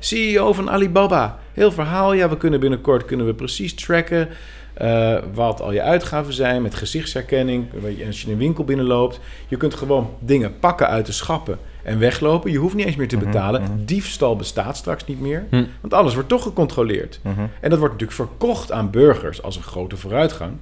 [0.00, 1.38] CEO van Alibaba.
[1.52, 2.12] Heel verhaal.
[2.12, 4.28] Ja, we kunnen binnenkort kunnen we precies tracken
[4.74, 7.66] eh, wat al je uitgaven zijn met gezichtsherkenning.
[7.96, 9.20] Je, Als je een winkel binnenloopt.
[9.48, 12.50] Je kunt gewoon dingen pakken uit de schappen en weglopen.
[12.50, 13.82] Je hoeft niet eens meer te betalen.
[13.84, 15.46] Diefstal bestaat straks niet meer.
[15.50, 15.64] Hm.
[15.80, 17.20] Want alles wordt toch gecontroleerd.
[17.60, 20.52] En dat wordt natuurlijk verkocht aan burgers als een grote vooruitgang.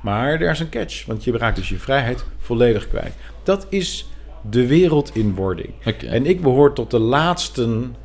[0.00, 3.12] Maar er is een catch, want je raakt dus je vrijheid volledig kwijt.
[3.42, 4.08] Dat is
[4.50, 5.70] de wereld in wording.
[6.08, 7.96] En ik behoor tot de laatsten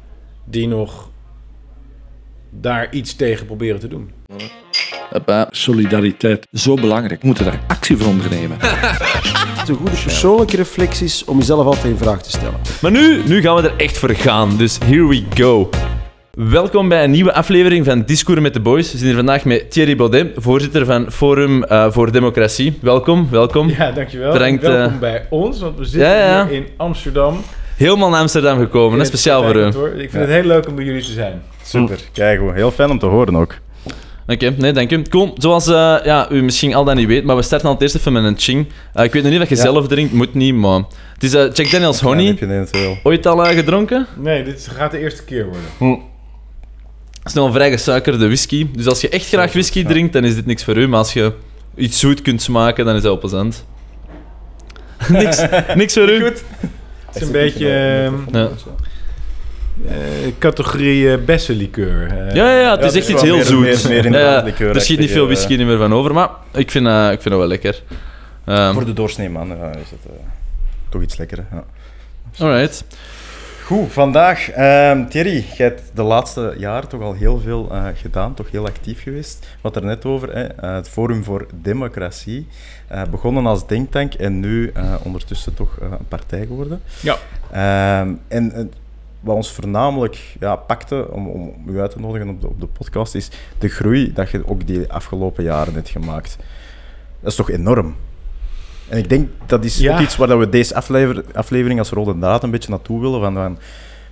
[0.50, 1.10] die nog
[2.50, 4.12] daar iets tegen proberen te doen.
[5.10, 5.48] Hoppa.
[5.52, 7.22] Solidariteit, zo belangrijk.
[7.22, 8.58] We moeten daar actie voor ondernemen.
[8.62, 12.60] Het is een goede persoonlijke reflecties om jezelf altijd in vraag te stellen.
[12.82, 15.70] Maar nu, nu gaan we er echt voor gaan, dus here we go.
[16.32, 18.92] Welkom bij een nieuwe aflevering van Discours met de Boys.
[18.92, 22.78] We zijn hier vandaag met Thierry Baudet, voorzitter van Forum eh, voor Democratie.
[22.82, 23.70] Welkom, welkom.
[23.70, 24.32] Ja, dankjewel.
[24.32, 26.48] Bedankt, Welkom eh, bij ons, want we zitten Ja, ja.
[26.48, 27.42] hier in Amsterdam.
[27.78, 29.66] Helemaal naar Amsterdam gekomen, dat is speciaal voor u.
[29.66, 29.88] Oké, Hoor.
[29.90, 31.42] Ik vind het heel leuk om bij jullie te zijn.
[31.64, 32.54] Super, kijk goed.
[32.54, 33.56] Heel fijn om te horen ook.
[34.26, 35.02] nee, dank u.
[35.02, 35.34] Cool.
[35.38, 37.96] Zoals eh, ja, u misschien al dan niet weet, maar we starten al het eerst
[37.96, 38.68] even met een ching.
[38.94, 39.62] Eh, ik weet nog niet wat je Ja.
[39.62, 40.82] zelf drinkt, moet niet, maar...
[41.14, 42.26] Het is eh, Jack Daniels Ja, Honey.
[42.26, 42.98] heb je net.
[43.04, 44.08] Ooit al gedronken?
[44.16, 46.00] Nee, dit gaat de eerste keer worden.
[47.12, 48.68] Het is nog een vrij gesuikerde whisky.
[48.76, 50.88] Dus als je echt graag whisky drinkt, dan is dit niks voor u.
[50.88, 51.34] Maar als je
[51.76, 53.66] iets zoet kunt smaken, dan is dat wel plezant.
[55.08, 55.42] niks,
[55.76, 56.34] niks voor u.
[57.08, 58.50] Het is een beetje ehm, Ja.
[59.88, 59.96] eh,
[60.40, 62.08] categorie eh bessenlikeur.
[62.12, 63.84] Eh, Ja, ja, ja, het Ja, is het echt iets heel meer- zoets.
[63.84, 66.72] meer- meer inderdaad Ja, liqueur er schiet niet veel whisky meer van over, maar ik
[66.72, 67.82] vind, eh, ik vind dat wel lekker.
[68.46, 70.00] Ehm Voor de doorsnee man is het
[70.90, 71.46] toch iets lekkerder.
[71.52, 71.64] Ja.
[72.46, 72.84] alright.
[73.68, 78.34] Goed, vandaag, ehm, Thierry, jij hebt de laatste jaren toch al heel veel eh, gedaan,
[78.34, 79.48] toch heel actief geweest.
[79.62, 82.48] Wat er net over, hè, eh, het Forum voor Democratie,
[82.88, 86.82] eh, begonnen als denktank en nu ondertussen toch een partij geworden.
[87.02, 87.18] Ja.
[87.52, 88.72] Ehm, en
[89.20, 92.68] wat ons voornamelijk ja, pakte om, om u uit te nodigen op de, op de
[92.68, 96.38] podcast is de groei dat je ook die afgelopen jaren hebt gemaakt.
[97.20, 97.96] Dat is toch enorm?
[98.90, 99.94] En ik denk dat is Ja.
[99.96, 103.20] ook iets waar dat we deze aflever- aflevering als rode draad een beetje naartoe willen.
[103.22, 103.58] Van, van,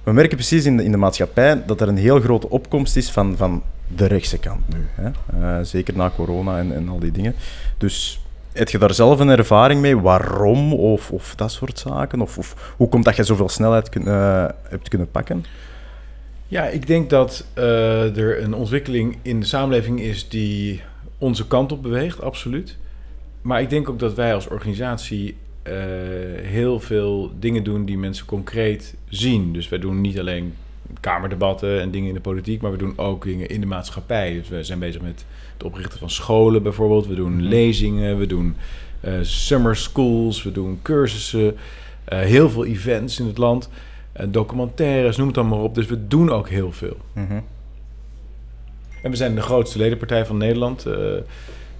[0.03, 3.11] we merken precies in de, in de maatschappij dat er een heel grote opkomst is
[3.11, 3.63] van, van
[3.95, 4.85] de rechtse kant nu.
[4.91, 5.09] Hè?
[5.39, 7.35] Eh, zeker na corona en, en al die dingen.
[7.77, 8.19] Dus
[8.53, 9.97] heb je daar zelf een ervaring mee?
[9.99, 10.73] Waarom?
[10.73, 12.21] Of, of dat soort zaken?
[12.21, 15.45] Of, of hoe komt dat je zoveel snelheid kun- eh, hebt kunnen pakken?
[16.47, 20.81] Ja, ik denk dat eh, er een ontwikkeling in de samenleving is die
[21.17, 22.75] onze kant op beweegt, absoluut.
[23.45, 25.73] Maar ik denk ook dat wij als organisatie eh,
[26.41, 29.53] heel veel dingen doen die mensen concreet zien.
[29.53, 30.53] Dus wij doen niet alleen
[30.99, 34.33] kamerdebatten en dingen in de politiek, maar we doen ook dingen in de maatschappij.
[34.33, 37.07] Dus we zijn bezig met het oprichten van scholen bijvoorbeeld.
[37.07, 38.55] We doen lezingen, we doen
[38.99, 41.55] eh, summer schools, we doen cursussen,
[42.03, 43.69] eh, heel veel events in het land.
[44.27, 45.75] documentaires, noem het dan maar op.
[45.75, 46.97] Dus we doen ook heel veel.
[47.13, 47.39] Mhm.
[49.01, 50.85] En we zijn de grootste ledenpartij van Nederland.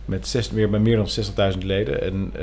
[0.05, 1.07] Met zes, meer, meer dan
[1.53, 2.01] 60.000 leden.
[2.01, 2.39] En eh,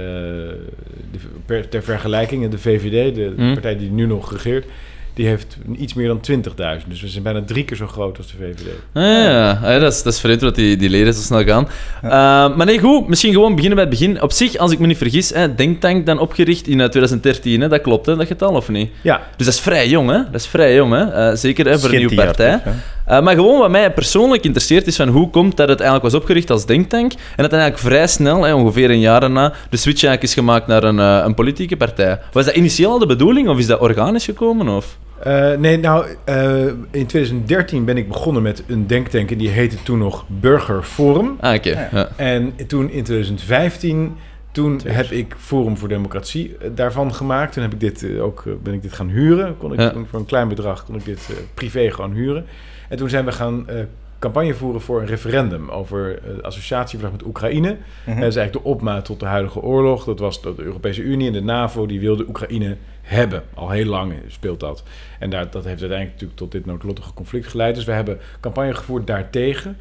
[1.10, 3.52] de, per, ter vergelijking, de VVD, de Mm.
[3.52, 4.66] partij die nu nog regeert,
[5.14, 6.88] die heeft iets meer dan 20.000.
[6.88, 8.66] Dus we zijn bijna drie keer zo groot als de VVD.
[8.92, 11.44] Ah, ja, Ah, ja, dat is, dat is vreemd dat die, die leden zo snel
[11.44, 11.68] gaan.
[12.02, 12.10] Eh,
[12.56, 14.22] maar nee, goed, misschien gewoon beginnen bij het begin.
[14.22, 17.68] Op zich, als ik me niet vergis, hè, Denktank dan opgericht in eh, 2013, hè,
[17.68, 18.90] dat klopt, hè, dat getal, of niet?
[19.00, 20.16] Ja, Dus dat is vrij jong, hè?
[20.16, 21.10] Dat is vrij jong, hè?
[21.30, 22.62] Eh, zeker hè, voor een nieuwe partij.
[23.06, 26.20] Eh, maar gewoon wat mij persoonlijk interesseert is van hoe komt dat het eigenlijk was
[26.20, 30.04] opgericht als denktank en dat eigenlijk vrij snel, hè, ongeveer een jaar daarna, de switch
[30.04, 32.18] eigenlijk is gemaakt naar een, eh, een politieke partij.
[32.32, 34.68] Was dat initieel al de bedoeling of is dat organisch gekomen?
[34.68, 34.96] Of?
[35.22, 39.82] Eh, nee, nou, eh, in 2013 ben ik begonnen met een denktank en die heette
[39.82, 41.36] toen nog Burgerforum.
[41.40, 41.88] Ah, oké.
[41.92, 42.08] Ja.
[42.16, 44.16] En toen in 2015,
[44.52, 47.52] toen heb ik Forum voor Democratie eh, daarvan gemaakt.
[47.52, 49.56] Toen heb ik dit ook, ben ik dit gaan huren.
[49.58, 49.90] Kon ik Ja.
[49.90, 52.44] toen voor een klein bedrag kon ik dit eh, privé gewoon huren.
[52.88, 53.76] En toen zijn we gaan eh,
[54.18, 57.68] campagne voeren voor een referendum over de associatieverdrag met Oekraïne.
[58.06, 58.20] Mhm.
[58.20, 60.04] Dat is eigenlijk de opmaat tot de huidige oorlog.
[60.04, 63.42] Dat was de Europese Unie en de NAVO die wilden Oekraïne hebben.
[63.54, 64.82] Al heel lang speelt dat.
[65.18, 67.74] En daar, dat heeft uiteindelijk natuurlijk tot dit noodlottige conflict geleid.
[67.74, 69.76] Dus we hebben campagne gevoerd daartegen.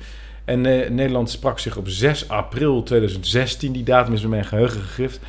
[0.45, 4.81] En eh, Nederland sprak zich op 6 april 2016, die datum is bij mijn geheugen
[4.81, 5.19] gegrift,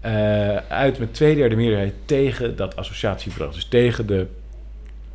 [0.00, 3.54] eh, uit met twee derde meerderheid tegen dat associatieverdrag.
[3.54, 4.26] Dus tegen de,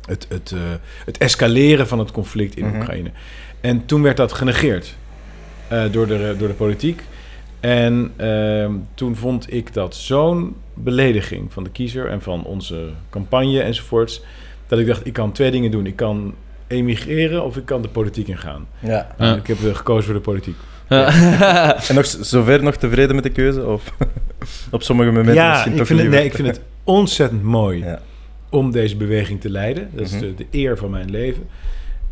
[0.06, 0.60] het, het, eh,
[1.04, 2.76] het escaleren van het conflict in Mhm.
[2.76, 3.10] Oekraïne.
[3.60, 4.96] En toen werd dat genegeerd
[5.90, 7.02] door, de, door de politiek.
[7.60, 13.60] En ehm, toen vond ik dat zo'n belediging van de kiezer en van onze campagne
[13.62, 14.22] enzovoorts,
[14.66, 15.86] dat ik dacht, ik kan twee dingen doen.
[15.86, 16.34] Ik kan
[16.66, 18.66] emigreren of ik kan de politiek ingaan.
[18.78, 19.14] Ja.
[19.18, 19.36] Ja.
[19.36, 20.56] Ik heb eh, gekozen voor de politiek.
[21.88, 23.66] En nog zover nog tevreden met de keuze?
[23.66, 23.92] Of
[24.70, 27.78] op sommige momenten ja, misschien ik toch vind, het, nee, ik vind het ontzettend mooi
[27.84, 28.00] Ja.
[28.50, 29.88] om deze beweging te leiden.
[29.92, 30.20] Dat is Mhm.
[30.20, 31.48] de, de eer van mijn leven.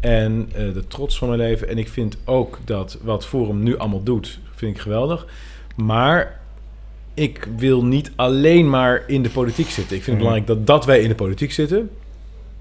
[0.01, 1.69] En eh, de trots van mijn leven.
[1.69, 5.27] En ik vind ook dat wat Forum nu allemaal doet, vind ik geweldig.
[5.77, 6.41] Maar
[7.15, 9.97] ik wil niet alleen maar in de politiek zitten.
[9.97, 10.19] Ik vind het Mhm.
[10.19, 11.91] belangrijk dat, dat wij in de politiek zitten.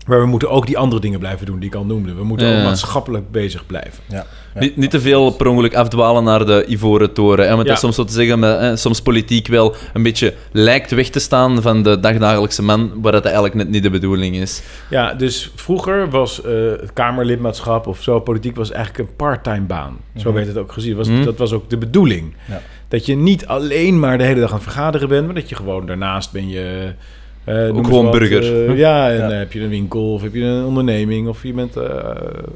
[0.07, 2.13] Maar we moeten ook die andere dingen blijven doen die ik al noemde.
[2.13, 2.57] We moeten Ja.
[2.57, 4.03] ook maatschappelijk bezig blijven.
[4.09, 4.25] Ja.
[4.53, 4.59] Ja.
[4.59, 7.45] Niet, niet te veel per ongeluk afdwalen naar de Ivoren Toren.
[7.47, 7.71] Hè, het Ja.
[7.71, 11.19] dat soms zo te zeggen, maar, hè, soms politiek wel een beetje lijkt weg te
[11.19, 14.61] staan van de dagdagelijkse man, waar dat eigenlijk net niet de bedoeling is.
[14.89, 19.97] Ja, dus vroeger was eh, het Kamerlidmaatschap of zo, politiek was eigenlijk een parttime baan.
[20.15, 20.33] Zo Mhm.
[20.33, 20.95] werd het ook gezien.
[20.95, 21.23] Was, Mhm.
[21.23, 22.33] Dat was ook de bedoeling.
[22.91, 25.55] Dat je niet alleen maar de hele dag aan het vergaderen bent, maar dat je
[25.55, 26.93] gewoon daarnaast ben je...
[27.43, 28.69] eh, noem eens gewoon wat, burger.
[28.69, 29.27] eh, ja, en Ja.
[29.27, 31.83] dan heb je een winkel of heb je een onderneming of je bent eh,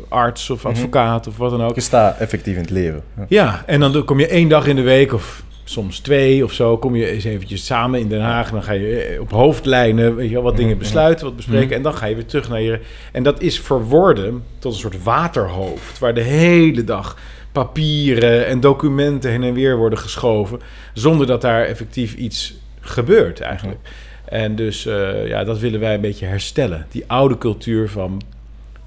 [0.09, 0.67] arts of Mhm.
[0.73, 1.75] advocaat of wat dan ook.
[1.75, 3.01] Je staat effectief in het leven.
[3.17, 3.25] Ja.
[3.29, 6.77] Ja, en dan kom je één dag in de week of soms twee of zo,
[6.77, 8.47] kom je eens eventjes samen in Den Haag.
[8.47, 10.79] En dan ga je eh, op hoofdlijnen weet je wel, wat dingen Mhm.
[10.79, 11.65] besluiten, wat bespreken.
[11.67, 11.75] Mhm.
[11.75, 12.79] En dan ga je weer terug naar je...
[13.11, 17.17] En dat is verworden tot een soort waterhoofd, waar de hele dag
[17.55, 20.59] papieren en documenten heen en weer worden geschoven,
[20.93, 23.79] zonder dat daar effectief iets gebeurt eigenlijk.
[24.25, 26.85] En dus eh, ja, dat willen wij een beetje herstellen.
[26.89, 28.21] Die oude cultuur van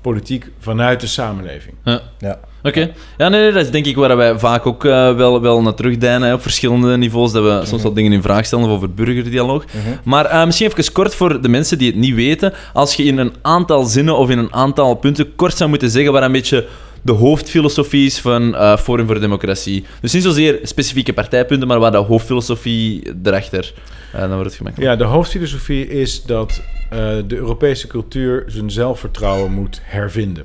[0.00, 1.74] politiek vanuit de samenleving.
[2.18, 2.38] Ja.
[2.62, 2.90] Oké.
[3.16, 5.74] Ja, nee, nee, dat is denk ik waar wij vaak ook eh, wel, wel naar
[5.74, 9.64] terugdijnen op verschillende niveaus, dat we soms wel dingen in vraag stellen over burgerdialoog.
[9.64, 9.94] Mhm.
[10.04, 12.52] Maar eh, misschien even kort voor de mensen die het niet weten.
[12.72, 16.12] Als je in een aantal zinnen of in een aantal punten kort zou moeten zeggen
[16.12, 16.66] waar een beetje
[17.02, 19.84] de hoofdfilosofie is van eh, Forum voor Democratie.
[20.00, 23.74] Dus niet zozeer specifieke partijpunten, maar waar de hoofdfilosofie erachter.
[24.12, 24.90] Eh, dan wordt het gemakkelijk.
[24.90, 30.44] Ja, de hoofdfilosofie is dat eh, de Europese cultuur zijn zelfvertrouwen moet hervinden.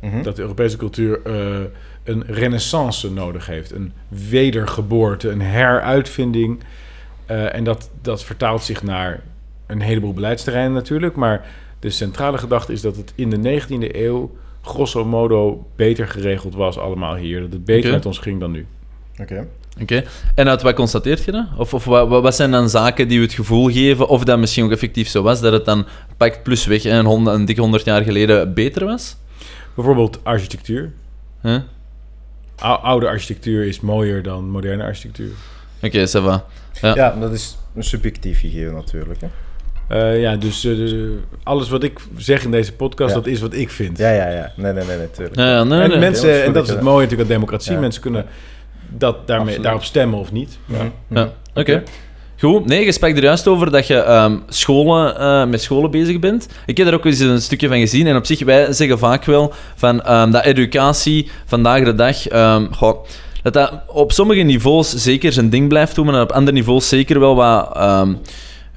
[0.00, 0.22] Mhm.
[0.22, 1.60] Dat de Europese cultuur eh,
[2.04, 3.70] een renaissance nodig heeft.
[3.70, 6.60] Een wedergeboorte, een heruitvinding.
[7.26, 9.22] Eh, en dat, dat vertaalt zich naar
[9.66, 11.16] een heleboel beleidsterreinen natuurlijk.
[11.16, 11.46] Maar
[11.78, 14.36] de centrale gedachte is dat het in de 19e eeuw
[14.68, 17.40] grosso modo beter geregeld was allemaal hier.
[17.40, 18.66] Dat het beter met ons ging dan nu.
[19.20, 19.46] Oké.
[19.80, 20.04] Oké.
[20.34, 21.46] En uit wat constateert je dat?
[21.56, 24.64] Of, of wat, wat zijn dan zaken die u het gevoel geven, of dat misschien
[24.64, 25.86] ook effectief zo was, dat het dan
[26.16, 29.16] pakt plus weg en een, een dikke honderd jaar geleden beter was?
[29.74, 30.92] Bijvoorbeeld architectuur.
[31.42, 31.58] Huh?
[32.56, 35.30] Oude architectuur is mooier dan moderne architectuur.
[35.82, 36.44] Oké, ça va.
[36.80, 36.94] Ja.
[36.94, 39.20] Ja, dat is een subjectief gegeven natuurlijk.
[39.20, 39.28] Hè.
[39.88, 40.74] Eh, ja, dus eh,
[41.42, 43.16] alles wat ik zeg in deze podcast, Ja.
[43.20, 43.98] dat is wat ik vind.
[43.98, 44.52] Ja, ja, ja.
[44.56, 45.36] Nee, nee, nee, natuurlijk.
[45.36, 45.98] Ja, ja, nee, en nee.
[45.98, 47.72] mensen, en dat is het mooie natuurlijk aan democratie.
[47.72, 47.78] Ja.
[47.80, 48.24] Mensen kunnen
[48.88, 49.62] dat daarmee, Absoluut.
[49.62, 50.58] daarop stemmen of niet.
[50.64, 50.86] Mhm.
[51.08, 51.82] Ja, oké.
[52.40, 52.66] Goed.
[52.66, 56.48] Nee, je sprak er juist over dat je ehm, scholen, eh, met scholen bezig bent.
[56.66, 58.06] Ik heb er ook eens een stukje van gezien.
[58.06, 62.28] En op zich, wij zeggen vaak wel van ehm, dat educatie vandaag de dag...
[62.28, 63.04] ehm, goh,
[63.42, 67.20] dat dat op sommige niveaus zeker zijn ding blijft doen, maar op andere niveaus zeker
[67.20, 68.14] wel wat ehm,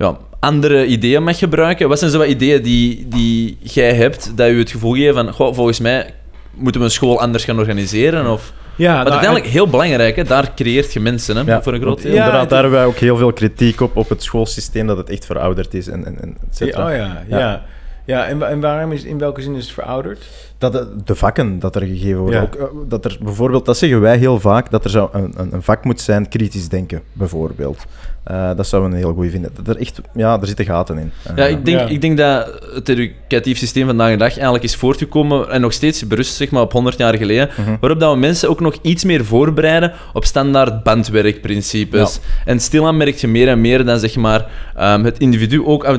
[0.01, 1.89] ja, andere ideeën mag gebruiken.
[1.89, 5.31] Wat zijn zo wat ideeën die, die jij hebt, dat je het gevoel geeft van,
[5.33, 6.13] goh, volgens mij
[6.53, 8.31] moeten we een school anders gaan organiseren?
[8.31, 8.53] Of...
[8.75, 10.23] Ja, Maar nou, uiteindelijk heel belangrijk, hè?
[10.23, 11.43] daar creëert je mensen hè?
[11.51, 12.13] Ja, voor een groot deel.
[12.13, 15.09] Ja, Inderdaad, daar hebben wij ook heel veel kritiek op, op het schoolsysteem, dat het
[15.09, 16.85] echt verouderd is en, en, en et cetera.
[16.85, 17.39] oh ja, ja.
[17.39, 17.63] Ja.
[18.05, 18.25] ja.
[18.25, 20.25] en, en waarom is in welke zin is het verouderd?
[20.61, 22.39] Dat de, vakken dat er gegeven worden.
[22.39, 22.45] Ja.
[22.45, 25.53] Ook, eh, dat er bijvoorbeeld, dat zeggen wij heel vaak, dat er zou een, een,
[25.53, 27.85] een vak moet zijn, kritisch denken, bijvoorbeeld.
[28.23, 29.51] Eh, dat zouden we een heel goed vinden.
[29.63, 31.11] Dat er echt, ja, er zitten gaten in.
[31.23, 31.85] Eh, Ja, ik denk, Ja.
[31.87, 36.07] ik denk dat het educatief systeem vandaag de dag eigenlijk is voortgekomen en nog steeds
[36.07, 37.75] berust zeg maar, op 100 jaar geleden, Mhm.
[37.79, 42.19] waarop dat we mensen ook nog iets meer voorbereiden op standaard bandwerkprincipes.
[42.45, 45.97] En stilaan merk je meer en meer dat zeg maar, ehm, het individu ook,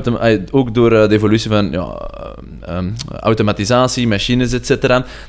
[0.51, 2.89] ook door de evolutie van ja, ehm, ehm,
[3.19, 4.51] automatisatie, machines,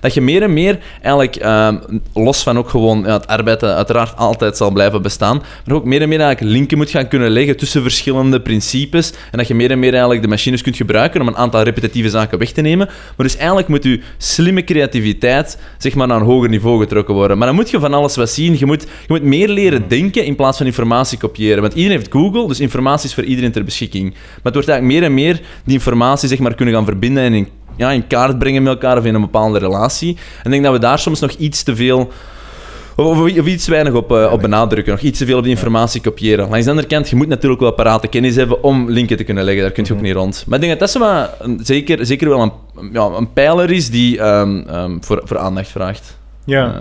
[0.00, 1.76] dat je meer en meer eigenlijk, ehm,
[2.14, 5.85] los van ook gewoon ja, het arbeid dat uiteraard altijd zal blijven bestaan, maar ook
[5.85, 9.54] meer en meer eigenlijk linken moet gaan kunnen leggen tussen verschillende principes en dat je
[9.54, 12.61] meer en meer eigenlijk de machines kunt gebruiken om een aantal repetitieve zaken weg te
[12.61, 12.87] nemen.
[12.87, 17.38] Maar dus eigenlijk moet je slimme creativiteit zeg maar, naar een hoger niveau getrokken worden.
[17.38, 18.59] Maar dan moet je van alles wat zien.
[18.59, 21.62] Je moet, je moet meer leren denken in plaats van informatie kopiëren.
[21.62, 24.11] Want iedereen heeft Google, dus informatie is voor iedereen ter beschikking.
[24.12, 27.35] Maar het wordt eigenlijk meer en meer die informatie zeg maar, kunnen gaan verbinden en
[27.35, 30.09] in, ja, in kaart brengen met elkaar of in een bepaalde relatie.
[30.37, 32.12] En ik denk dat we daar soms nog iets te veel
[32.97, 34.93] of, of, iets weinig op, eh, op benadrukken.
[34.93, 36.49] Nog iets te veel op die informatie kopiëren.
[36.49, 39.45] Langs de andere kant, je moet natuurlijk wel parate kennis hebben om linken te kunnen
[39.45, 39.62] leggen.
[39.62, 40.45] Daar kun je ook niet rond.
[40.47, 42.52] Maar ik denk dat dat zo een- zeker, zeker wel een,
[42.93, 46.19] ja, een pijler is die ehm, ehm, voor, voor aandacht vraagt.
[46.45, 46.66] Ja.
[46.66, 46.81] Eh,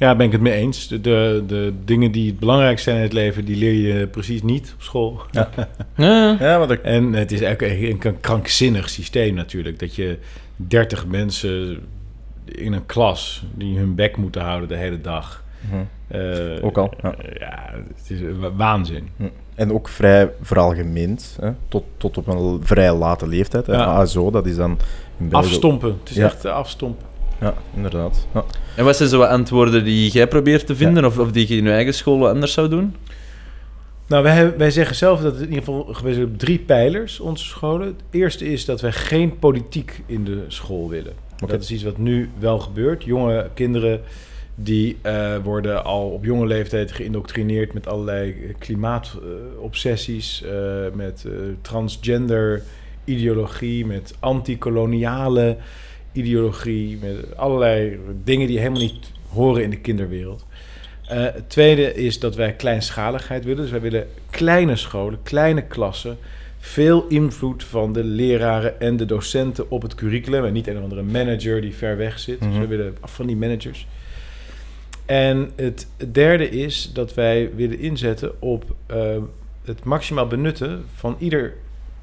[0.00, 0.88] Ja, ben ik het mee eens.
[0.88, 4.42] De, de, de dingen die het belangrijkst zijn in het leven, die leer je precies
[4.42, 5.20] niet op school.
[5.30, 5.50] ja.
[6.40, 9.78] Ja, dat, En het is eigenlijk een krankzinnig systeem natuurlijk.
[9.78, 10.18] Dat je
[10.56, 11.78] 30 mensen
[12.44, 15.44] in een klas die hun bek moeten houden de hele dag.
[15.70, 15.80] Mhm.
[16.08, 17.14] Eh, Ook al, ja.
[17.14, 19.08] eh, ja, het is wa- waanzin.
[19.16, 19.24] Hm.
[19.54, 23.66] En ook vrij veralgemeend, hè, tot, tot op een vrij late leeftijd.
[23.66, 23.72] Hè.
[23.74, 23.84] Ja.
[23.84, 24.78] ASO, dat is dan
[25.18, 25.46] in België...
[25.46, 25.96] Afstompen.
[26.00, 26.24] Het is Ja.
[26.24, 27.06] echt eh, afstompen.
[27.40, 28.26] Ja, inderdaad.
[28.34, 28.44] Ja.
[28.76, 31.56] En wat zijn zo wat antwoorden die jij probeert te vinden, of, of die je
[31.56, 32.96] in je eigen school anders zou doen?
[34.06, 37.20] Nou, wij, wij zeggen zelf dat het in ieder geval gebaseerd is op drie pijlers,
[37.20, 37.86] onze scholen.
[37.86, 41.12] Het eerste is dat wij geen politiek in de school willen.
[41.46, 43.04] Dat is iets wat nu wel gebeurt.
[43.04, 44.00] Jonge kinderen
[44.54, 50.52] die eh, worden al op jonge leeftijd geïndoctrineerd met allerlei klimaatobsessies, eh,
[50.94, 52.62] met eh, transgender
[53.04, 55.56] ideologie, met antikoloniale
[56.12, 60.46] ideologie, met allerlei dingen die helemaal niet horen in de kinderwereld.
[61.06, 63.62] Eh, het tweede is dat wij kleinschaligheid willen.
[63.62, 66.16] Dus wij willen kleine scholen, kleine klassen.
[66.58, 70.44] Veel invloed van de leraren en de docenten op het curriculum.
[70.44, 72.38] En niet een of andere manager die ver weg zit.
[72.40, 72.60] Dus Mhm.
[72.60, 73.86] we willen af van die managers.
[75.06, 79.16] En het derde is dat wij willen inzetten op eh,
[79.64, 81.54] het maximaal benutten van ieder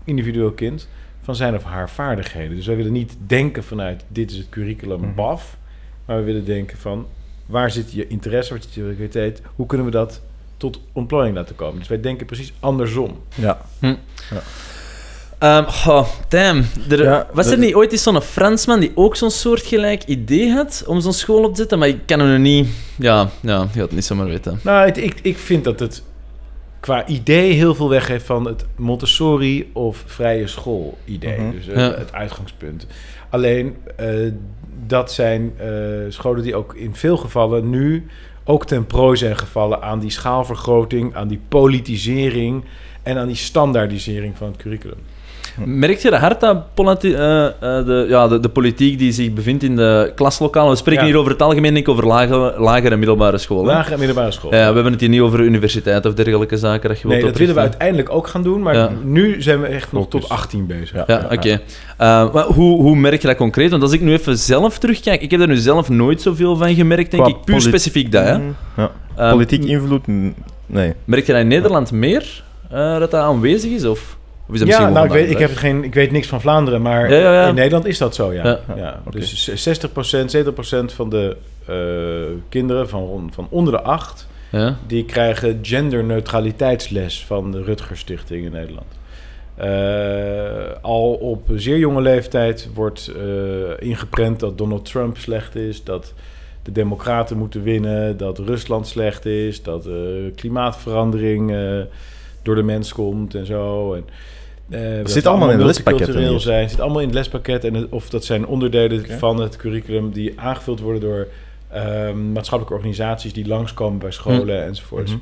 [0.04, 0.88] individueel kind
[1.28, 2.56] van zijn of haar vaardigheden.
[2.56, 5.14] Dus wij willen niet denken vanuit dit is het curriculum Mhm.
[5.16, 5.58] BAF,
[6.06, 7.06] maar we willen denken van
[7.46, 10.22] waar zit je interesse, waar zit je kwaliteit, hoe kunnen we dat
[10.58, 11.80] tot ontplooiing laten komen.
[11.80, 13.18] Dus wij denken precies andersom.
[13.36, 13.62] Ja.
[15.40, 16.66] Ehm goh, damn.
[16.90, 20.84] Er, Ja, was er niet ooit eens zo'n Fransman die ook zo'n soortgelijk idee had
[20.88, 21.80] om zo'n school op te zetten?
[21.80, 22.68] Maar ik kan hem nog niet...
[22.98, 24.60] Ja, ja, je had het niet zomaar weten.
[24.64, 26.04] Nou, ik, ik vind dat het
[26.80, 31.40] qua idee heel veel weggeeft van het Montessori of vrije school idee.
[31.40, 31.52] Mhm.
[31.52, 31.94] Dus eh, Ja.
[31.98, 32.88] het uitgangspunt.
[33.30, 34.10] Alleen eh,
[34.86, 35.70] dat zijn eh,
[36.10, 38.06] scholen die ook in veel gevallen nu
[38.44, 42.64] ook ten prooi zijn gevallen aan die schaalvergroting, aan die politisering
[43.04, 45.00] en aan die standaardisering van het curriculum.
[45.66, 49.34] Merk je dat hard dat politi- eh, eh, de, ja, de, de politiek die zich
[49.34, 50.70] bevindt in de klaslokalen...
[50.72, 51.10] We spreken Ja.
[51.10, 53.66] hier over het algemeen niet over lage, lagere en middelbare scholen.
[53.66, 54.52] Lagere en middelbare school.
[54.54, 56.90] Ja, we hebben het hier niet over universiteit of dergelijke zaken.
[56.90, 58.92] Dat je Nee, wilt dat willen we uiteindelijk ook gaan doen, maar Ja.
[59.04, 60.94] nu zijn we echt nog tot 18 bezig.
[60.96, 61.04] Ja.
[61.08, 61.50] Ja, oké.
[61.50, 61.60] Eh,
[62.34, 63.70] maar hoe, hoe merk je dat concreet?
[63.70, 66.76] Want als ik nu even zelf terugkijk, ik heb er nu zelf nooit zoveel van
[66.76, 67.44] gemerkt, denk Qua ik.
[67.46, 68.38] Puur polit- specifiek dat, hè.
[68.38, 68.92] Mm, Ja.
[69.16, 70.08] Eh, Politiek invloed?
[70.66, 70.94] Nee.
[71.06, 73.86] Merk je dat in Nederland meer, eh, dat dat aanwezig is?
[73.86, 76.42] Of, of is dat Ja, nou, ik weet, ik, heb geen, ik weet niks van
[76.42, 77.48] Vlaanderen, maar Ja, ja, ja.
[77.48, 78.60] in Nederland is dat zo, ja.
[78.76, 79.02] Ja.
[79.10, 80.50] Dus 60%, 70%
[80.86, 81.38] van de
[81.68, 81.76] eh,
[82.50, 84.28] kinderen van, van onder de acht...
[84.52, 84.78] Ja?
[84.88, 88.86] die krijgen genderneutraliteitsles van de Rutgers Stichting in Nederland.
[89.56, 95.84] Eh, al op zeer jonge leeftijd wordt eh, ingeprent dat Donald Trump slecht is...
[95.84, 96.14] dat
[96.64, 99.64] de democraten moeten winnen, dat Rusland slecht is...
[99.64, 99.88] dat
[100.36, 101.56] klimaatverandering
[102.42, 103.94] door de mens komt en zo...
[103.94, 104.06] En,
[104.70, 106.10] dat zit allemaal in het lespakket,
[106.42, 106.62] zijn.
[106.62, 107.64] Het zit allemaal in het lespakket.
[107.64, 111.28] En het- of dat zijn onderdelen van het curriculum die aangevuld worden door
[111.72, 115.12] ehm, maatschappelijke organisaties die langskomen bij scholen enzovoorts.
[115.12, 115.20] Mhm.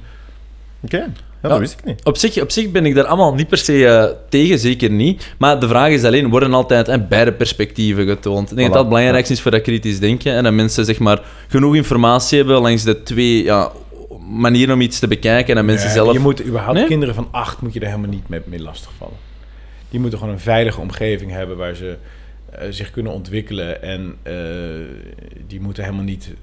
[0.84, 0.98] Oké,
[1.42, 1.50] Ja.
[1.50, 2.04] dat wist ik niet.
[2.06, 5.34] Op zich, op zich ben ik daar allemaal niet per se eh, tegen, zeker niet.
[5.38, 8.52] Maar de vraag is alleen, worden altijd eh, beide perspectieven getoond?
[8.52, 10.34] Ik denk Voilà, dat dat het belangrijkste is voor dat kritisch denken.
[10.34, 13.72] En dat mensen zeg maar, genoeg informatie hebben langs de twee ja,
[14.30, 15.50] manieren om iets te bekijken.
[15.50, 16.14] En dat mensen Nee, zelf...
[16.14, 16.88] Je moet überhaupt Nee?
[16.88, 19.16] kinderen van acht moet je er helemaal niet mee, mee lastigvallen.
[19.96, 21.96] Die moeten gewoon een veilige omgeving hebben waar ze
[22.52, 23.82] eh, zich kunnen ontwikkelen.
[23.82, 24.34] En eh,
[25.48, 26.34] die moeten helemaal niet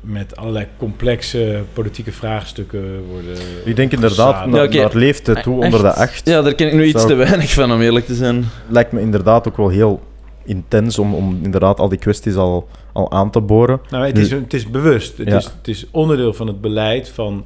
[0.00, 3.36] met allerlei complexe politieke vraagstukken worden.
[3.64, 4.76] Ik denk inderdaad, Ja, oké.
[4.76, 7.52] naar leeftijd toe, onder de acht, Ja, daar ken ik nu iets Zou- te weinig
[7.52, 8.44] van, om eerlijk te zijn.
[8.68, 10.00] lijkt me inderdaad ook wel heel
[10.44, 13.80] intens om, om inderdaad al die kwesties al, al aan te boren.
[13.90, 15.18] Nou, het is, het is bewust.
[15.18, 15.36] Het, Ja.
[15.36, 17.44] is, het is onderdeel van het beleid van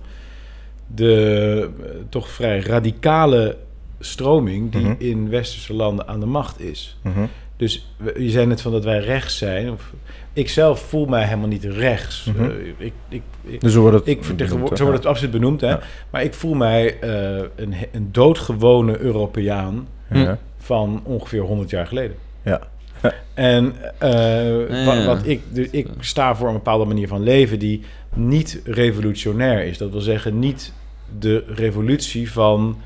[0.94, 3.56] de eh, toch vrij radicale
[4.00, 4.94] stroming die Mhm.
[4.98, 6.96] in westerse landen aan de macht is.
[7.02, 7.20] Mhm.
[7.56, 9.70] Dus je zei net van dat wij rechts zijn.
[9.70, 9.92] Of,
[10.32, 12.24] ik zelf voel mij helemaal niet rechts.
[12.24, 12.44] Mhm.
[12.44, 15.60] Eh, ik, ik, ik, Dus zo wordt het, ik benoemd, zo wordt het absoluut benoemd,
[15.60, 15.68] hè?
[15.68, 15.80] Ja.
[16.10, 20.38] Maar ik voel mij eh, een, een doodgewone Europeaan Ja.
[20.58, 22.16] van ongeveer 100 jaar geleden.
[22.44, 22.60] Ja.
[23.34, 24.84] En eh, Ja.
[24.84, 27.82] wat, wat ik, dus ik sta voor een bepaalde manier van leven die
[28.14, 29.78] niet revolutionair is.
[29.78, 30.72] Dat wil zeggen, niet
[31.18, 32.76] de revolutie van,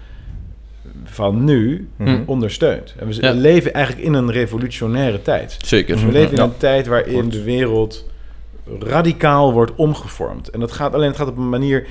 [1.04, 2.22] van nu Mhm.
[2.26, 2.94] ondersteunt.
[2.98, 3.32] En we Ja.
[3.32, 5.56] leven eigenlijk in een revolutionaire tijd.
[5.64, 5.96] Zeker.
[5.96, 6.42] We leven in Ja.
[6.44, 8.08] een tijd waarin de wereld
[8.78, 10.48] radicaal wordt omgevormd.
[10.50, 11.86] En dat gaat alleen het gaat op een manier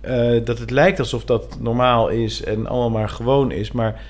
[0.00, 3.72] eh, dat het lijkt alsof dat normaal is en allemaal maar gewoon is.
[3.72, 4.00] Maar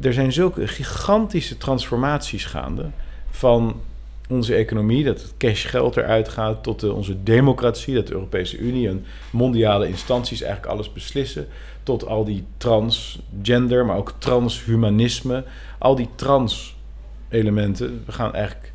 [0.00, 2.84] er zijn zulke gigantische transformaties gaande
[3.30, 3.80] van
[4.28, 8.88] onze economie, dat het cashgeld eruit gaat, tot de, onze democratie, dat de Europese Unie
[8.88, 11.46] en mondiale instanties eigenlijk alles beslissen,
[11.82, 15.44] tot al die transgender, maar ook transhumanisme,
[15.78, 18.02] al die trans-elementen.
[18.06, 18.72] We gaan eigenlijk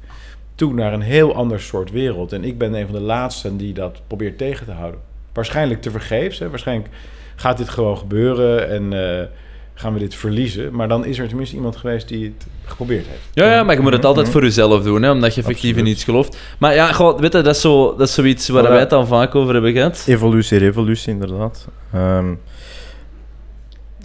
[0.55, 2.33] toe naar een heel ander soort wereld.
[2.33, 4.99] En ik ben een van de laatsten die dat probeert tegen te houden.
[5.33, 6.39] Waarschijnlijk te vergeefs.
[6.39, 6.49] Hè?
[6.49, 6.89] Waarschijnlijk
[7.35, 9.25] gaat dit gewoon gebeuren en eh,
[9.73, 10.75] gaan we dit verliezen.
[10.75, 13.21] Maar dan is er tenminste iemand geweest die het geprobeerd heeft.
[13.33, 14.33] Ja, ja, maar je moet het altijd Mhm.
[14.35, 16.37] voor jezelf doen, hè, omdat je effectief in iets gelooft.
[16.57, 18.93] Maar ja, goh, weet je, dat is, zo, dat is zoiets waar Maar wij het
[18.93, 20.03] al vaak over hebben gehad.
[20.07, 21.67] Evolutie, revolutie, inderdaad.
[21.93, 22.33] Ehm,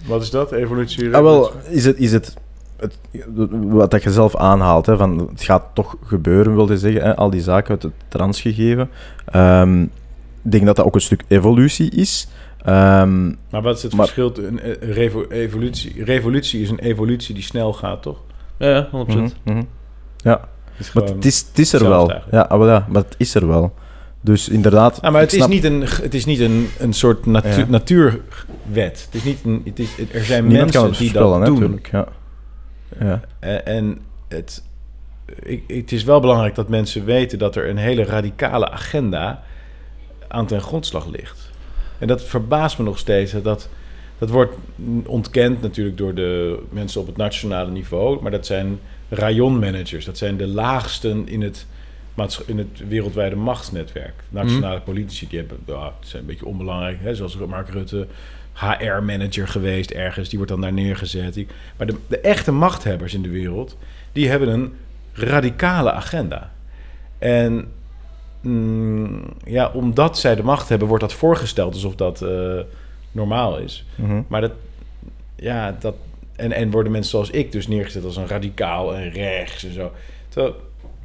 [0.05, 0.51] Wat is dat?
[0.51, 1.15] Evolutie?
[1.15, 2.33] ah, wel, is het, is het,
[2.77, 2.97] het
[3.51, 7.29] wat dat je zelf aanhaalt, hè, van het gaat toch gebeuren, wilde zeggen, hè, al
[7.29, 8.89] die zaken uit het transgegeven.
[9.25, 12.27] Ehm, ik denk dat dat ook een stuk evolutie is.
[12.61, 14.45] Ehm, Maar wat is het Maar- verschil?
[14.45, 18.17] Een, een revo- evolutie, revolutie is een evolutie die snel gaat, toch?
[18.57, 19.35] Ja, ja, 100%.
[19.43, 19.63] mhm, mhm.
[20.17, 22.09] Ja, Het is maar het is, het is er wel.
[22.09, 22.31] eigenlijk.
[22.31, 23.73] Ja, ah, wel, ja, maar het is er wel.
[24.23, 24.99] Dus inderdaad.
[25.01, 27.65] Ja, maar het is niet een, het is niet een, een soort natu- Ja.
[27.67, 28.21] natuurwet.
[28.71, 31.53] Het is niet een, het is, er zijn Niemand mensen die dat hè, doen.
[31.59, 31.89] natuurlijk.
[31.91, 32.07] Ja.
[32.99, 33.21] Ja.
[33.39, 34.63] En, en het,
[35.43, 39.43] ik, het is wel belangrijk dat mensen weten dat er een hele radicale agenda
[40.27, 41.51] aan ten grondslag ligt.
[41.97, 43.31] En dat verbaast me nog steeds.
[43.31, 43.69] Dat,
[44.17, 44.55] dat, wordt
[45.05, 48.21] ontkend natuurlijk door de mensen op het nationale niveau.
[48.21, 50.05] Maar dat zijn rayonmanagers.
[50.05, 51.65] Dat zijn de laagsten in het,
[52.45, 54.23] in het wereldwijde machtsnetwerk.
[54.29, 56.97] Nationale politici die hebben, ja, het zijn een beetje onbelangrijk.
[57.01, 57.15] Hè?
[57.15, 58.07] Zoals Mark Rutte,
[58.53, 60.29] HR-manager geweest ergens.
[60.29, 61.33] Die wordt dan daar neergezet.
[61.33, 63.77] Die, maar de, de echte machthebbers in de wereld,
[64.11, 64.73] die hebben een
[65.13, 66.51] radicale agenda.
[67.17, 67.71] En
[68.41, 72.59] mm, ja, omdat zij de macht hebben, wordt dat voorgesteld alsof dat eh,
[73.11, 73.85] normaal is.
[73.95, 74.21] Mhm.
[74.27, 74.53] Maar dat,
[75.35, 75.95] ja, dat.
[76.35, 79.91] En, en worden mensen zoals ik dus neergezet als een radicaal en rechts en zo.
[80.29, 80.55] Terwijl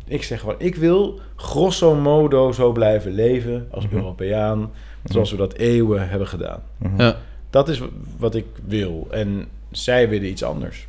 [0.08, 3.96] ik zeg gewoon, ik wil grosso modo zo blijven leven als Mhm.
[3.96, 4.70] Europeaan,
[5.04, 6.60] zoals we dat eeuwen hebben gedaan.
[6.78, 7.00] Mhm.
[7.02, 7.16] Ja.
[7.50, 7.80] Dat is
[8.18, 9.06] wat ik wil.
[9.10, 10.86] En zij willen iets anders.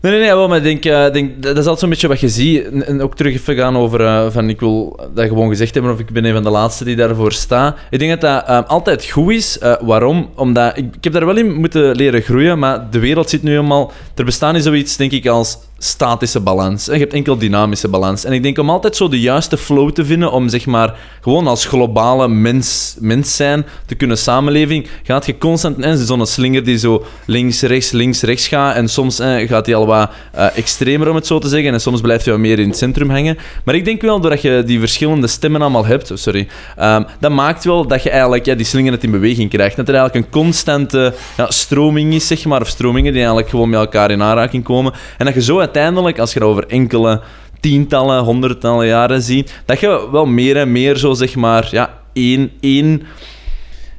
[0.00, 2.20] Nee, nee, nee, wel, maar ik denk, eh, denk, dat is altijd zo'n beetje wat
[2.20, 2.64] je ziet.
[2.64, 5.92] En, en ook terug even gaan over, eh, van ik wil dat gewoon gezegd hebben,
[5.92, 7.74] of ik ben een van de laatste die daarvoor sta.
[7.90, 9.58] Ik denk dat dat eh, altijd goed is.
[9.58, 10.30] Eh, waarom?
[10.34, 13.50] Omdat, ik, ik heb daar wel in moeten leren groeien, maar de wereld zit nu
[13.50, 13.92] helemaal...
[14.14, 16.88] Er bestaat niet zoiets, denk ik, als statische balans.
[16.88, 18.24] En je hebt enkel dynamische balans.
[18.24, 21.46] En ik denk om altijd zo de juiste flow te vinden, om zeg maar gewoon
[21.46, 25.78] als globale mens, mens zijn te kunnen samenleving, gaat je constant...
[25.80, 28.74] En zo'n slinger die zo links, rechts, links, rechts gaat.
[28.74, 31.72] En soms eh, gaat hij al wat eh, extremer, om het zo te zeggen.
[31.72, 33.38] En soms blijft hij wat meer in het centrum hangen.
[33.64, 37.30] Maar ik denk wel, doordat je die verschillende stemmen allemaal hebt, oh, sorry, ehm, dat
[37.30, 39.76] maakt wel dat je eigenlijk ja, die slinger net in beweging krijgt.
[39.76, 42.60] Dat er eigenlijk een constante ja, stroming is, zeg maar.
[42.60, 44.92] Of stromingen die eigenlijk gewoon met elkaar in aanraking komen.
[45.18, 47.20] En dat je zo uiteindelijk, als je dat over enkele
[47.60, 52.50] tientallen, honderdtallen jaren ziet, dat je wel meer en meer zo, zeg maar, ja, één...
[52.60, 53.02] één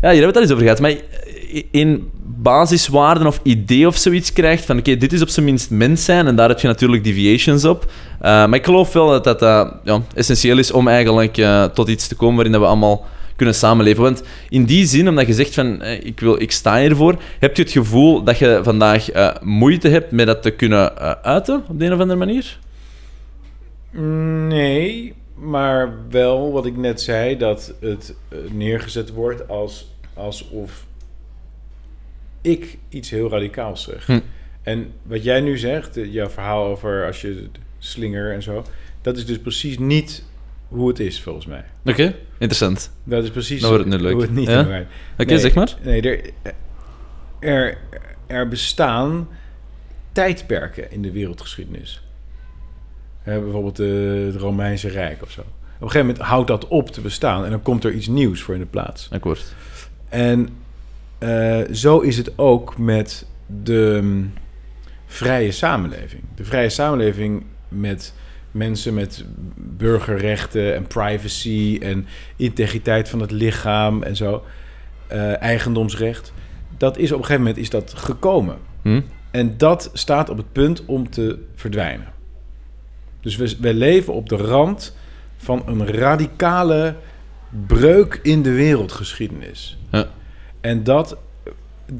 [0.01, 0.95] ja, hier hebben we het al eens over gehad, maar
[1.71, 6.05] één basiswaarden of idee of zoiets krijgt van oké, dit is op zijn minst mens
[6.05, 7.83] zijn en daar heb je natuurlijk deviations op.
[7.85, 11.87] Uh, maar ik geloof wel dat dat uh, ja, essentieel is om eigenlijk uh, tot
[11.87, 14.03] iets te komen waarin dat we allemaal kunnen samenleven.
[14.03, 17.55] Want in die zin, omdat je zegt van eh, ik, wil, ik sta hiervoor, heb
[17.55, 21.63] je het gevoel dat je vandaag uh, moeite hebt met dat te kunnen uh, uiten
[21.67, 22.59] op de een of andere manier?
[24.47, 28.15] Nee, maar wel wat ik net zei, dat het
[28.51, 30.85] neergezet wordt als, alsof
[32.41, 34.05] ik iets heel radicaals zeg.
[34.05, 34.19] Hm.
[34.63, 37.47] En wat jij nu zegt, jouw verhaal over als je
[37.79, 38.65] slinger en zo,
[39.01, 40.23] dat is dus precies niet
[40.67, 41.63] hoe het is volgens mij.
[41.79, 42.91] Oké, okay, interessant.
[43.03, 44.13] Dat is precies Dan wordt het nu leuk.
[44.13, 44.61] hoe het niet ja?
[44.61, 44.85] Oké,
[45.17, 45.75] okay, zeg maar.
[45.83, 46.31] Nee, er,
[47.39, 47.77] er,
[48.27, 49.27] er bestaan
[50.11, 52.01] tijdperken in de wereldgeschiedenis.
[53.21, 55.41] He, bijvoorbeeld de, het Romeinse Rijk of zo.
[55.41, 55.47] Op
[55.81, 58.53] een gegeven moment houdt dat op te bestaan en dan komt er iets nieuws voor
[58.53, 59.07] in de plaats.
[59.11, 59.55] Akkoord.
[60.09, 60.49] En
[61.19, 63.25] uh, zo is het ook met
[63.63, 64.33] de um,
[65.05, 66.23] vrije samenleving.
[66.35, 68.13] De vrije samenleving met
[68.55, 74.43] mensen met burgerrechten en privacy en integriteit van het lichaam en zo,
[75.11, 76.33] uh, eigendomsrecht.
[76.77, 78.57] Dat is op een gegeven moment is dat gekomen.
[78.81, 79.01] Hm?
[79.31, 82.07] En dat staat op het punt om te verdwijnen.
[83.21, 84.95] Dus we, we leven op de rand
[85.37, 86.95] van een radicale
[87.67, 89.77] breuk in de wereldgeschiedenis.
[89.91, 90.07] Ja.
[90.61, 91.17] En dat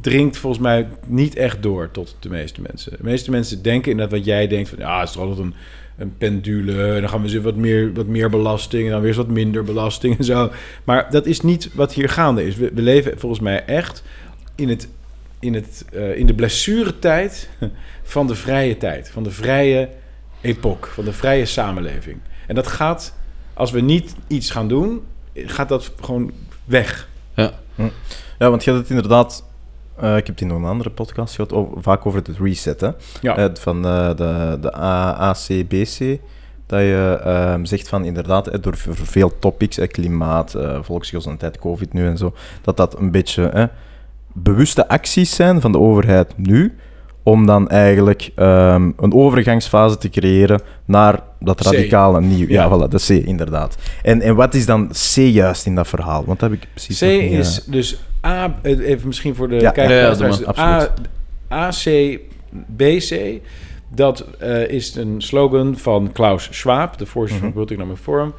[0.01, 2.91] dringt volgens mij niet echt door tot de meeste mensen.
[2.91, 5.53] De meeste mensen denken inderdaad wat jij denkt van ja, het is altijd een,
[5.97, 6.93] een pendule.
[6.93, 9.27] En dan gaan we eens wat meer, wat meer belasting en dan weer eens wat
[9.27, 10.51] minder belasting en zo.
[10.83, 12.55] Maar dat is niet wat hier gaande is.
[12.55, 14.03] We, we leven volgens mij echt
[14.55, 14.87] in, het,
[15.39, 17.49] in, het, uh, in de blessuretijd
[18.03, 19.89] van de vrije tijd, van de vrije
[20.41, 22.17] epoch, van de vrije samenleving.
[22.47, 23.15] En dat gaat,
[23.53, 25.01] als we niet iets gaan doen,
[25.35, 26.31] gaat dat gewoon
[26.65, 27.09] weg.
[27.35, 27.53] Ja,
[28.39, 29.43] ja want je had het inderdaad
[30.03, 32.81] uh, ik heb het in nog een andere podcast gehad, vaak over het reset.
[32.81, 32.89] Hè?
[33.21, 33.39] Ja.
[33.39, 36.19] Uh, van de, de, de ACBC.
[36.65, 42.17] dat je ehm, zegt van inderdaad, door veel topics, klimaat, eh, volksgezondheid, covid nu en
[42.17, 43.69] zo, dat dat een beetje
[44.33, 46.75] bewuste acties zijn van de overheid nu,
[47.25, 51.63] om dan eigenlijk ehm, een overgangsfase te creëren naar dat C.
[51.63, 52.47] radicale nieuw.
[52.47, 52.69] Ja, Ja.
[52.69, 53.75] voilà, de C inderdaad.
[54.03, 56.25] En, en wat is dan C juist in dat verhaal?
[56.25, 59.47] Want dat heb ik precies C niet, is eh, dus A, eh, even misschien voor
[59.49, 60.19] de Ja, kijkers.
[60.19, 60.87] ja, A,
[61.47, 62.19] AC,
[62.67, 63.39] BC,
[63.95, 68.33] dat eh, is een slogan van Klaus Schwab, de voorzitter van het World Economic Forum.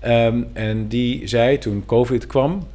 [0.00, 2.66] Ehm, en die zei toen COVID kwam,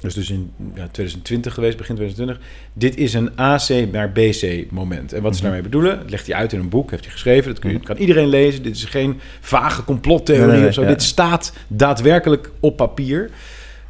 [0.00, 5.12] dus dus in ja, 2020 geweest, begin 2020, dit is een AC naar BC moment.
[5.12, 7.50] En wat ze daarmee bedoelen, dat legt hij uit in een boek, heeft hij geschreven,
[7.50, 8.62] dat kun je, kan iedereen lezen.
[8.62, 10.88] Dit is geen vage complottheorie Nee, nee, nee, of zo, ja.
[10.88, 13.30] dit staat daadwerkelijk op papier.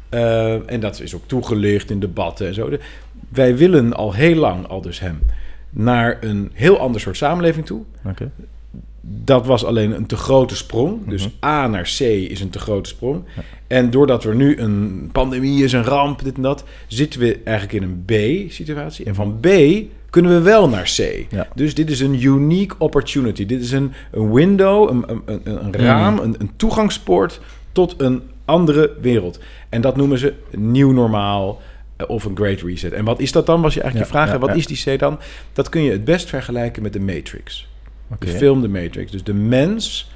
[0.09, 2.69] Uh, en dat is ook toegelicht in debatten en zo.
[3.29, 5.19] Wij willen al heel lang, al dus hem,
[5.69, 7.83] naar een heel ander soort samenleving toe.
[8.05, 8.31] Oké.
[9.11, 11.07] Dat was alleen een te grote sprong.
[11.07, 13.23] Dus A naar C is een te grote sprong.
[13.67, 17.83] En doordat er nu een pandemie is, een ramp, dit en dat, zitten we eigenlijk
[17.83, 19.05] in een B-situatie.
[19.05, 19.47] En van B
[20.09, 21.25] kunnen we wel naar C.
[21.29, 21.47] Ja.
[21.55, 23.45] Dus dit is een unique opportunity.
[23.45, 27.41] Dit is een, een window, een, een, een, een raam, een, een toegangspoort
[27.71, 29.39] tot een andere wereld.
[29.69, 31.61] En dat noemen ze nieuw normaal
[31.95, 32.91] eh, of een great reset.
[32.91, 34.39] En wat is dat dan, was je eigenlijk Ja, je vraag.
[34.39, 35.19] ja, wat is die C dan?
[35.53, 37.67] Dat kun je het best vergelijken met de Matrix.
[38.11, 38.25] Oké.
[38.25, 39.11] De film The Matrix.
[39.11, 40.11] Dus de mens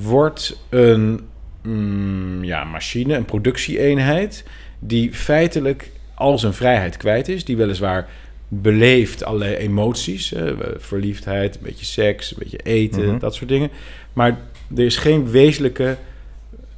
[0.00, 1.20] wordt een
[1.62, 4.44] mm, ja, machine, een productieeenheid...
[4.78, 7.44] die feitelijk al zijn vrijheid kwijt is.
[7.44, 8.08] Die weliswaar
[8.48, 10.32] beleeft allerlei emoties.
[10.32, 13.18] eh, verliefdheid, een beetje seks, een beetje eten, Mhm.
[13.18, 13.70] dat soort dingen.
[14.12, 14.38] Maar
[14.76, 15.96] er is geen wezenlijke,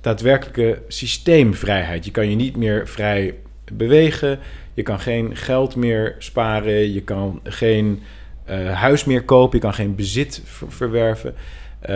[0.01, 2.05] daadwerkelijke systeemvrijheid.
[2.05, 3.35] Je kan je niet meer vrij
[3.73, 4.39] bewegen.
[4.75, 6.93] Je kan geen geld meer sparen.
[6.93, 8.03] Je kan geen
[8.47, 9.57] eh, huis meer kopen.
[9.59, 11.35] Je kan geen bezit ver- verwerven.
[11.81, 11.95] Eh,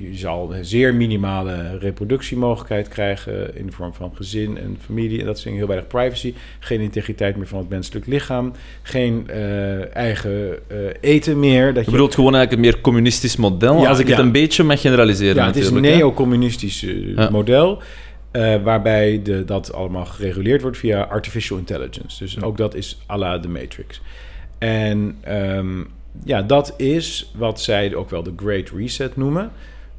[0.00, 5.20] je zal een zeer minimale reproductiemogelijkheid krijgen in de vorm van gezin en familie.
[5.20, 6.34] En dat is heel weinig privacy.
[6.58, 8.52] Geen integriteit meer van het menselijk lichaam.
[8.82, 10.58] Geen eh, eigen
[11.00, 11.74] eten meer.
[11.74, 14.62] Dat Je bedoelt gewoon eigenlijk een meer communistisch model, Ja, als ik het een beetje
[14.62, 16.80] mag generaliseren Ja, het is een neo-communistisch
[17.16, 17.30] Ja.
[17.30, 17.82] model.
[18.64, 22.24] waarbij de, dat allemaal gereguleerd wordt via artificial intelligence.
[22.24, 24.00] Dus ook dat is à la de Matrix.
[24.60, 25.82] En ehm,
[26.24, 29.50] ja, dat is wat zij ook wel de Great Reset noemen.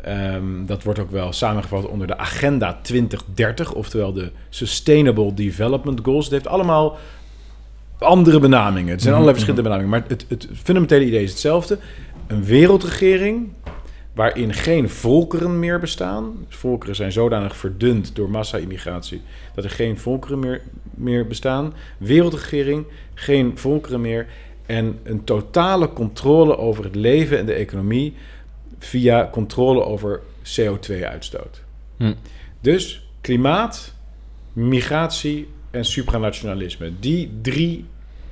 [0.02, 6.24] Ehm, dat wordt ook wel samengevat onder de Agenda 2030, oftewel de Sustainable Development Goals.
[6.24, 6.98] Het heeft allemaal
[8.00, 8.92] andere benamingen.
[8.92, 11.78] Het zijn allerlei verschillende benamingen, maar het, het fundamentele idee is hetzelfde.
[12.28, 13.50] Een wereldregering
[14.14, 16.46] waarin geen volkeren meer bestaan.
[16.48, 19.22] Volkeren zijn zodanig verdund door massa-immigratie
[19.56, 20.62] dat er geen volkeren meer,
[20.96, 21.74] meer bestaan.
[21.98, 24.28] Wereldregering, geen volkeren meer
[24.72, 28.14] en een totale controle over het leven en de economie
[28.80, 31.64] via controle over CO2-uitstoot.
[31.98, 32.14] Hm.
[32.62, 33.94] Dus klimaat,
[34.54, 36.92] migratie en supranationalisme.
[37.00, 37.86] Die drie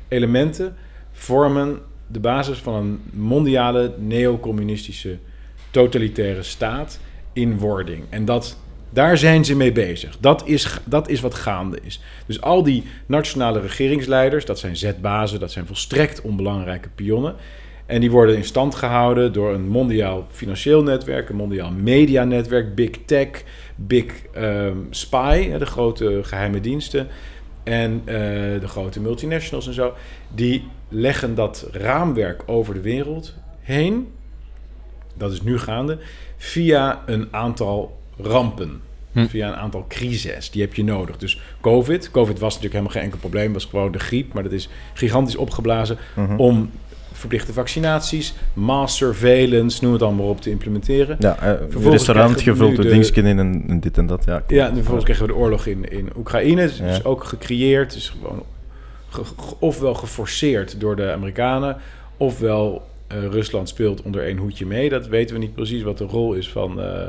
[0.08, 0.76] elementen
[1.12, 5.18] vormen de basis van een mondiale neocommunistische
[5.72, 7.00] totalitaire staat
[7.34, 8.04] in wording.
[8.10, 8.58] En dat,
[8.90, 10.18] daar zijn ze mee bezig.
[10.20, 12.02] Dat is, dat is wat gaande is.
[12.26, 17.36] Dus al die nationale regeringsleiders, dat zijn zetbazen, dat zijn volstrekt onbelangrijke pionnen.
[17.86, 22.92] En die worden in stand gehouden door een mondiaal financieel netwerk, een mondiaal medianetwerk, Big
[23.06, 23.28] Tech,
[23.76, 27.08] Big ehm, Spy, de grote geheime diensten,
[27.64, 28.16] en eh,
[28.60, 29.94] de grote multinationals en zo.
[30.36, 34.08] Die leggen dat raamwerk over de wereld heen
[35.20, 35.98] dat is nu gaande,
[36.38, 38.82] via een aantal rampen.
[39.12, 39.26] Hm.
[39.26, 40.52] Via een aantal crises.
[40.52, 41.18] Die heb je nodig.
[41.18, 42.12] Dus COVID.
[42.12, 43.54] COVID was natuurlijk helemaal geen enkel probleem.
[43.54, 44.34] was gewoon de griep.
[44.34, 45.98] Maar dat is gigantisch opgeblazen
[46.38, 46.70] om
[47.12, 51.16] verplichte vaccinaties, mass surveillance, noem het allemaal op, te implementeren.
[51.20, 54.06] Ja, Vervolgens restaurant krijgen we gevuld nu door de- dingetjes in en, en dit en
[54.08, 54.24] dat.
[54.26, 54.44] Ja.
[54.48, 56.62] Ja, en vervolgens kregen we de oorlog in, in Oekraïne.
[56.68, 56.86] Dus Ja.
[56.86, 57.94] is ook gecreëerd.
[57.94, 58.44] Dus gewoon
[59.10, 61.78] ge- ge- ofwel geforceerd door de Amerikanen,
[62.18, 64.90] ofwel eh, Rusland speelt onder één hoedje mee.
[64.90, 67.02] Dat weten we niet precies wat de rol is van, eh,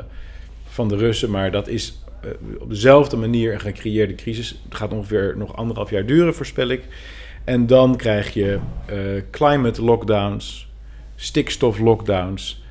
[0.71, 1.31] van de Russen.
[1.31, 2.29] Maar dat is eh,
[2.59, 4.61] op dezelfde manier een gecreëerde crisis.
[4.63, 6.83] Het gaat ongeveer nog anderhalf jaar duren, voorspel ik.
[7.43, 8.97] En dan krijg je eh,
[9.31, 10.69] climate lockdowns,
[11.15, 12.63] stikstof lockdowns,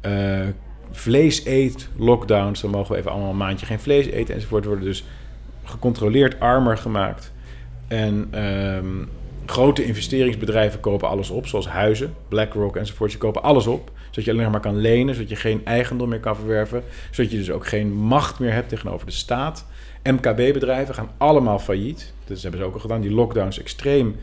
[0.00, 0.46] eh
[0.90, 2.60] vlees eet lockdowns.
[2.60, 4.64] Dan mogen we even allemaal een maandje geen vlees eten enzovoort.
[4.64, 5.04] Worden dus
[5.64, 7.32] gecontroleerd armer gemaakt.
[7.88, 9.04] En ehm,
[9.46, 13.12] grote investeringsbedrijven kopen alles op, zoals huizen, BlackRock enzovoort.
[13.12, 16.08] Ze kopen alles op, zodat je alleen nog maar kan lenen, zodat je geen eigendom
[16.08, 19.66] meer kan verwerven, zodat je dus ook geen macht meer hebt tegenover de staat.
[20.02, 22.12] MKB-bedrijven gaan allemaal failliet.
[22.26, 23.00] Dat hebben ze ook al gedaan.
[23.00, 24.16] Die lockdowns extreem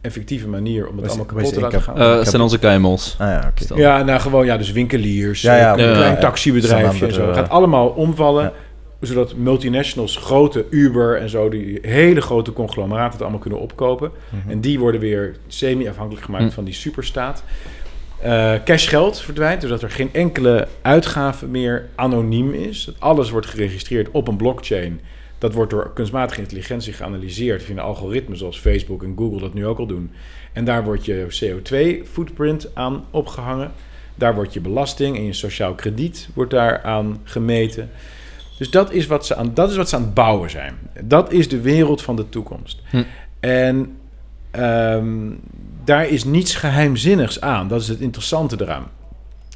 [0.00, 1.98] effectieve manier om het allemaal kapot te laten gaan.
[1.98, 3.16] Eh, het zijn onze KMO's.
[3.18, 3.52] Ah ja.
[3.74, 6.20] Ja, nou gewoon, ja, dus winkeliers, Ja, ja, eh, een ja, klein ja.
[6.20, 7.26] taxibedrijfje en zo.
[7.26, 8.52] Het gaat allemaal omvallen, Ja.
[9.02, 14.10] Zodat multinationals, grote Uber en zo, die hele grote conglomeraten het allemaal kunnen opkopen.
[14.28, 14.50] Mhm.
[14.50, 16.50] En die worden weer semi-afhankelijk gemaakt Hm.
[16.50, 17.44] van die superstaat.
[18.20, 22.84] Eh cashgeld verdwijnt, zodat er geen enkele uitgave meer anoniem is.
[22.84, 25.00] Dat alles wordt geregistreerd op een blockchain.
[25.38, 29.66] Dat wordt door kunstmatige intelligentie geanalyseerd via een algoritme zoals Facebook en Google dat nu
[29.66, 30.10] ook al doen.
[30.52, 33.72] En daar wordt je CO2-footprint aan opgehangen.
[34.14, 37.90] Daar wordt je belasting en je sociaal krediet wordt daar aan gemeten.
[38.62, 40.78] Dus dat is, wat ze aan, dat is wat ze aan het bouwen zijn.
[41.00, 42.82] Dat is de wereld van de toekomst.
[42.90, 43.02] Hm.
[43.40, 43.96] En
[44.50, 45.30] ehm,
[45.84, 47.68] daar is niets geheimzinnigs aan.
[47.68, 48.90] Dat is het interessante eraan.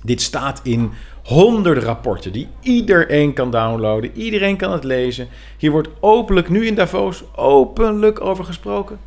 [0.02, 0.90] Dit staat in
[1.22, 4.10] honderden rapporten die iedereen kan downloaden.
[4.14, 5.28] Iedereen kan het lezen.
[5.56, 8.98] Hier wordt openlijk, nu in Davos, openlijk over gesproken.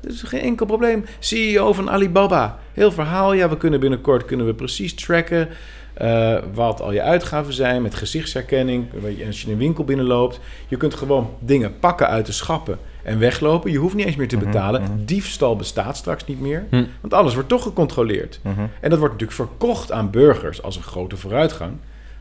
[0.00, 1.04] Dat is geen enkel probleem.
[1.18, 2.58] CEO van Alibaba.
[2.72, 3.32] Heel verhaal.
[3.32, 5.48] Ja, we kunnen binnenkort kunnen we precies tracken
[5.94, 8.86] eh, wat al je uitgaven zijn met gezichtsherkenning.
[9.26, 10.40] Als je een winkel binnenloopt.
[10.68, 13.70] Je kunt gewoon dingen pakken uit de schappen en weglopen.
[13.70, 15.04] Je hoeft niet eens meer te betalen.
[15.04, 16.66] Diefstal bestaat straks niet meer.
[16.70, 16.84] Hm.
[17.00, 18.40] Want alles wordt toch gecontroleerd.
[18.42, 18.60] Mhm.
[18.80, 21.72] En dat wordt natuurlijk verkocht aan burgers als een grote vooruitgang.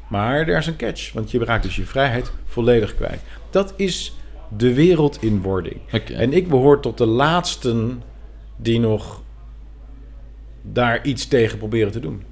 [0.10, 3.22] Maar er is een catch, want je raakt dus je vrijheid volledig kwijt.
[3.50, 4.16] Dat is
[4.58, 5.78] de wereld in wording.
[6.16, 8.04] En ik behoor tot de laatsten
[8.56, 9.21] die nog
[10.62, 12.24] daar iets tegen proberen te doen.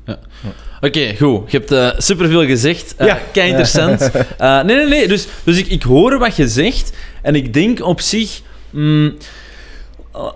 [0.82, 1.52] Oké, goed.
[1.52, 2.96] Je hebt eh, superveel gezegd.
[3.00, 3.20] Uh, Ja.
[3.32, 4.12] Kei interessant.
[4.38, 5.08] Eh, nee, nee, nee.
[5.08, 6.92] Dus, dus ik, ik hoor wat je zegt.
[7.22, 8.42] En ik denk op zich...
[8.70, 9.12] mm, uh,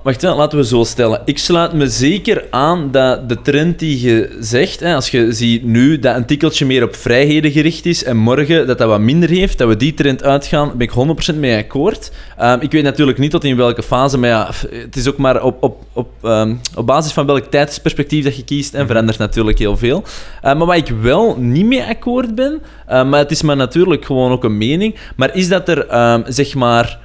[0.03, 1.21] wacht, hè, laten we zo stellen.
[1.25, 5.63] Ik sluit me zeker aan dat de trend die je zegt, hè, als je ziet
[5.63, 9.29] nu dat een tikkeltje meer op vrijheden gericht is en morgen dat dat wat minder
[9.29, 10.93] heeft, dat we die trend uitgaan, ben ik
[11.33, 12.11] 100% mee akkoord.
[12.37, 15.43] Ehm, ik weet natuurlijk niet tot in welke fase, maar ja, het is ook maar
[15.43, 19.59] op, op, op, ehm, op basis van welk tijdsperspectief dat je kiest en verandert natuurlijk
[19.59, 20.03] heel veel.
[20.41, 24.31] Eh, maar waar ik wel niet mee akkoord ben, maar het is maar natuurlijk gewoon
[24.31, 26.99] ook een mening, maar is dat er, ehm, zeg maar,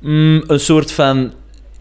[0.00, 1.32] mm, een soort van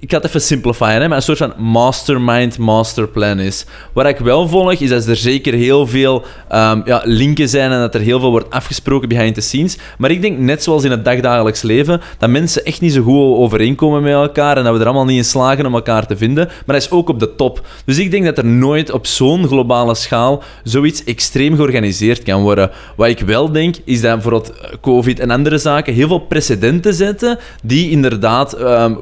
[0.04, 3.66] ik ga even simplifieren, hè, maar een soort van mastermind, masterplan is.
[3.94, 7.80] Wat ik wel volg, is dat er zeker heel veel ehm, ja, linken zijn en
[7.80, 9.78] dat er heel veel wordt afgesproken behind the scenes.
[9.98, 13.38] Maar ik denk, net zoals in het dagdagelijks leven, dat mensen echt niet zo goed
[13.38, 16.46] overeenkomen met elkaar en dat we er allemaal niet in slagen om elkaar te vinden.
[16.46, 17.68] Maar dat is ook op de top.
[17.86, 22.72] Dus ik denk dat er nooit op zo'n globale schaal zoiets extreem georganiseerd kan worden.
[22.96, 26.94] Wat ik wel denk, is dat bijvoorbeeld eh, COVID en andere zaken heel veel precedenten
[26.94, 28.94] zetten die inderdaad ehm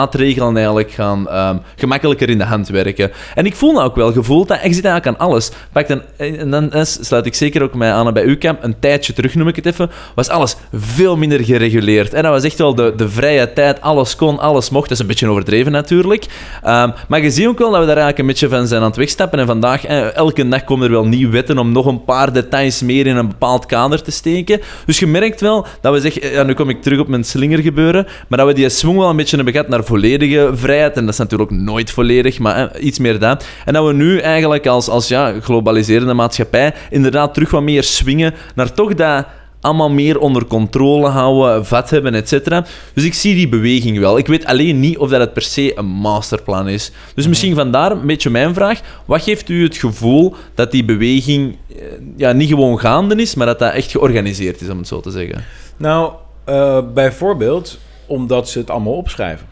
[0.00, 3.10] controlemaatregelen eigenlijk gaan ehm, gemakkelijker in de hand werken.
[3.34, 5.50] En ik voel nou ook wel gevoeld dat ik zit eigenlijk aan alles.
[5.72, 8.62] Pak dan, en dan eh, sluit ik zeker ook mij aan bij uw camp.
[8.62, 12.14] Een tijdje terug noem ik het even, was alles veel minder gereguleerd.
[12.14, 13.80] En dat was echt wel de, de vrije tijd.
[13.80, 14.88] Alles kon, alles mocht.
[14.88, 16.26] Dat is een beetje overdreven natuurlijk.
[16.62, 18.88] Ehm, maar je ziet ook wel dat we daar eigenlijk een beetje van zijn aan
[18.88, 19.38] het wegstappen.
[19.38, 22.82] En vandaag, eh, elke dag komen er wel nieuwe wetten om nog een paar details
[22.82, 24.60] meer in een bepaald kader te steken.
[24.86, 28.06] Dus je merkt wel dat we zeggen, ja, nu kom ik terug op mijn slingergebeuren,
[28.28, 30.96] maar dat we die swing wel een beetje hebben gehad naar volledige vrijheid.
[30.96, 33.44] En dat is natuurlijk nooit volledig, maar eh, iets meer dat.
[33.64, 38.34] En dat we nu eigenlijk als, als ja, globaliserende maatschappij inderdaad terug wat meer swingen
[38.54, 39.26] naar toch dat
[39.60, 42.64] allemaal meer onder controle houden, vat hebben, et cetera.
[42.94, 44.18] Dus ik zie die beweging wel.
[44.18, 46.92] Ik weet alleen niet of dat het per se een masterplan is.
[47.14, 48.80] Dus misschien vandaar een beetje mijn vraag.
[49.04, 51.82] Wat geeft u het gevoel dat die beweging eh,
[52.16, 55.10] ja, niet gewoon gaande is, maar dat dat echt georganiseerd is, om het zo te
[55.10, 55.44] zeggen?
[55.76, 56.12] Nou,
[56.44, 59.46] eh, bijvoorbeeld omdat ze het allemaal opschrijven.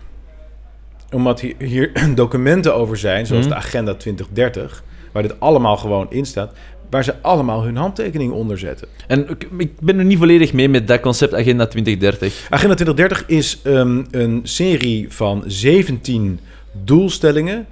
[1.13, 3.55] Omdat hier, hier documenten over zijn, zoals Mhm.
[3.55, 6.53] de Agenda 2030, waar dit allemaal gewoon in staat,
[6.91, 8.89] waar ze allemaal hun handtekening onder zetten.
[9.07, 12.47] En ik, ik ben er niet volledig mee met dat concept Agenda 2030.
[12.51, 16.41] Agenda 2030 is ehm, een serie van 17
[16.85, 17.67] doelstellingen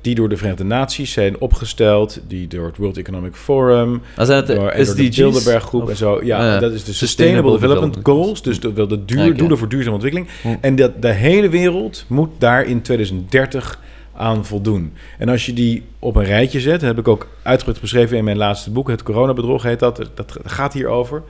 [0.00, 4.56] die door de Verenigde Naties zijn opgesteld, die door het World Economic Forum, het door,
[4.56, 5.16] de en door de SDG's?
[5.16, 6.24] Bilderberg groep Of- en zo.
[6.24, 9.68] Ja, dat is de Sustainable, Sustainable Development, Goals, dus dat wil de duur, doelen voor
[9.68, 10.30] duurzame ontwikkeling.
[10.42, 10.56] Hm.
[10.60, 13.80] En dat de hele wereld moet daar in 2030
[14.14, 14.92] aan voldoen.
[15.18, 18.36] En als je die op een rijtje zet, heb ik ook uitgebreid beschreven in mijn
[18.36, 21.22] laatste boek, Het Coronabedrog heet dat, dat gaat hierover,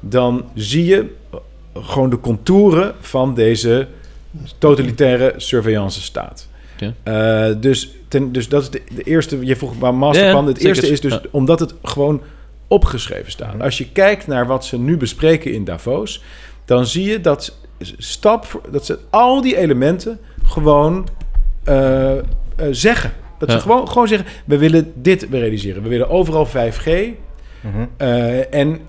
[0.00, 1.06] dan zie je
[1.74, 3.88] gewoon de contouren van deze
[4.58, 6.48] totalitaire surveillance staat.
[7.02, 10.46] Eh, dus, ten, dus dat is de, de eerste, je vroeg maar masterplan.
[10.46, 12.20] Het eerste is dus omdat het gewoon
[12.68, 13.60] opgeschreven staat.
[13.60, 16.22] Als je kijkt naar wat ze nu bespreken in Davos,
[16.64, 17.56] dan zie je dat
[17.98, 21.08] stap voor, dat ze al die elementen gewoon
[21.64, 22.22] eh, eh,
[22.70, 23.12] zeggen.
[23.38, 25.82] Dat ze gewoon, gewoon zeggen, we willen dit realiseren.
[25.82, 26.88] We willen overal 5G
[27.60, 27.86] Mhm.
[28.50, 28.80] en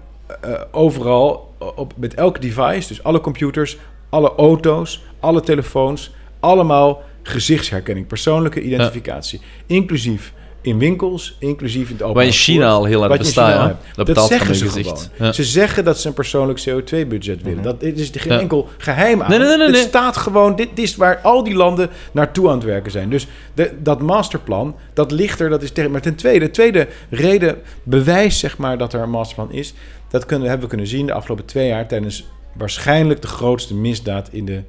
[0.72, 3.78] overal op, met elk device, dus alle computers,
[4.10, 9.42] alle auto's, alle telefoons, allemaal gezichtsherkenning, persoonlijke identificatie.
[9.66, 14.16] Inclusief in winkels, inclusief in het openbaar in China al heel erg bestaat, hebt.
[14.16, 14.88] Dat zeggen ze gezicht.
[15.16, 15.28] gewoon.
[15.28, 15.32] Ja.
[15.34, 17.64] Ze zeggen dat ze een persoonlijk CO2-budget willen.
[17.64, 18.40] Dat is er geen Ja.
[18.40, 19.30] enkel geheim aan.
[19.30, 22.56] Nee, nee, nee, nee, Het staat gewoon, dit is waar al die landen naartoe aan
[22.56, 23.10] het werken zijn.
[23.10, 25.92] Dus de, dat masterplan, dat ligt er, dat is tegen...
[25.92, 29.74] Maar ten tweede, tweede reden, bewijs zeg maar dat er een masterplan is...
[30.10, 31.88] dat kunnen, hebben we kunnen zien de afgelopen twee jaar...
[31.88, 34.64] tijdens waarschijnlijk de grootste misdaad in de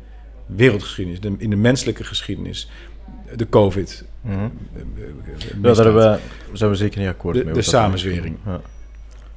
[0.46, 1.20] wereldgeschiedenis...
[1.20, 2.68] de- in de menselijke geschiedenis,
[3.37, 4.04] de COVID.
[5.56, 6.18] Daar hebben we,
[6.52, 7.54] zijn we zeker niet akkoord De- mee.
[7.54, 8.37] de samenzwering.
[8.46, 8.61] Ja.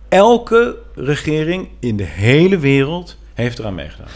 [0.10, 4.08] Elke regering in de hele wereld heeft eraan meegedaan.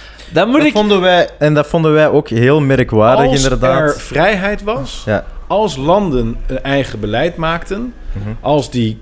[0.47, 0.71] Moet Dat ik...
[0.73, 3.79] vonden wij, en dat vonden wij ook heel merkwaardig, als inderdaad.
[3.95, 5.25] er vrijheid was, Ja.
[5.47, 8.29] als landen een eigen beleid maakten, Mhm.
[8.41, 8.99] als die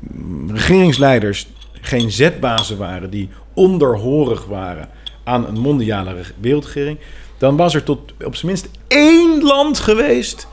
[0.00, 1.48] mm, regeringsleiders
[1.80, 4.88] geen zetbazen waren, die onderhorig waren
[5.24, 6.98] aan een mondiale reg- wereldregering,
[7.38, 10.46] dan was er tot op zijn minst één land geweest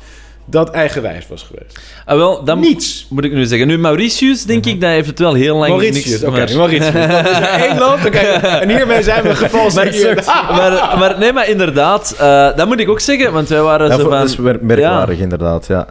[0.45, 1.79] dat eigenwijs was geweest.
[2.05, 3.07] Ah, wel, dan Niets.
[3.09, 3.67] moet ik nu zeggen.
[3.67, 6.23] Nu, Mauritius, denk ik, dat heeft het wel heel lang Mauritius, niks...
[6.23, 6.91] oké, maar- Mauritius.
[7.23, 8.17] Dat is één land, oké.
[8.17, 10.25] En hiermee zijn we Maar, gevalseerd.
[10.57, 13.99] maar, maar nee, maar inderdaad, eh, dat moet ik ook zeggen, want wij waren Dat,
[13.99, 14.19] zo van...
[14.19, 15.67] dat is mer- merkwaardig, inderdaad.
[15.67, 15.87] Ja.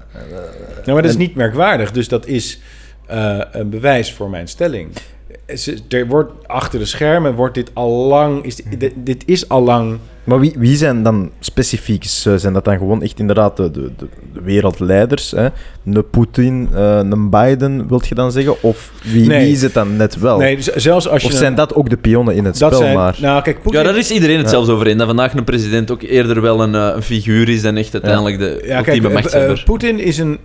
[0.75, 1.91] Nou, maar dat is niet merkwaardig.
[1.93, 2.59] Dus dat is
[3.07, 4.93] eh, een bewijs voor mijn stelling.
[5.55, 8.45] Ze- Er wordt achter de schermen wordt dit al lang.
[8.45, 9.99] Is, dit, dit is al lang.
[10.25, 12.05] Maar wie, wie zijn dan specifiek?
[12.05, 15.31] Z- Zijn dat dan gewoon echt inderdaad de, de, de de wereldleiders?
[15.31, 15.49] Hè?
[15.85, 18.63] Een Poetin, eh, een Biden, wilt je dan zeggen?
[18.63, 19.45] Of wie, Nee.
[19.45, 20.39] wie is het dan net wel?
[20.39, 21.27] Nee, dus zelfs als je.
[21.29, 22.83] of een- zijn dat ook de pionnen in het dat spel?
[22.85, 23.17] zijn, maar...
[23.21, 23.81] Nou, kijk, Poetin.
[23.81, 24.51] Ja, daar is iedereen het Ja.
[24.51, 24.99] zelfs over in.
[24.99, 28.39] Dat vandaag een president ook eerder wel een, eh, een figuur is dan echt uiteindelijk
[28.39, 29.63] de Ja, kijk, ultieme eh, machtshebber.
[29.65, 30.39] Poetin is een,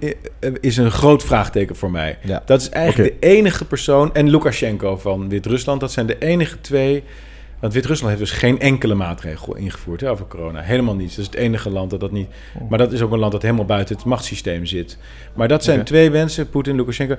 [0.61, 2.17] is een groot vraagteken voor mij.
[2.23, 2.41] Ja.
[2.45, 4.13] Dat is eigenlijk de enige persoon.
[4.13, 7.03] En Lukashenko van Wit-Rusland, dat zijn de enige twee.
[7.59, 10.61] Want Wit-Rusland heeft dus geen enkele maatregel ingevoerd hè, over corona.
[10.61, 11.15] Helemaal niets.
[11.15, 12.27] Dat is het enige land dat dat niet.
[12.69, 14.97] Maar dat is ook een land dat helemaal buiten het machtssysteem zit.
[15.33, 17.15] Maar dat zijn twee mensen, Poetin en Lukashenko.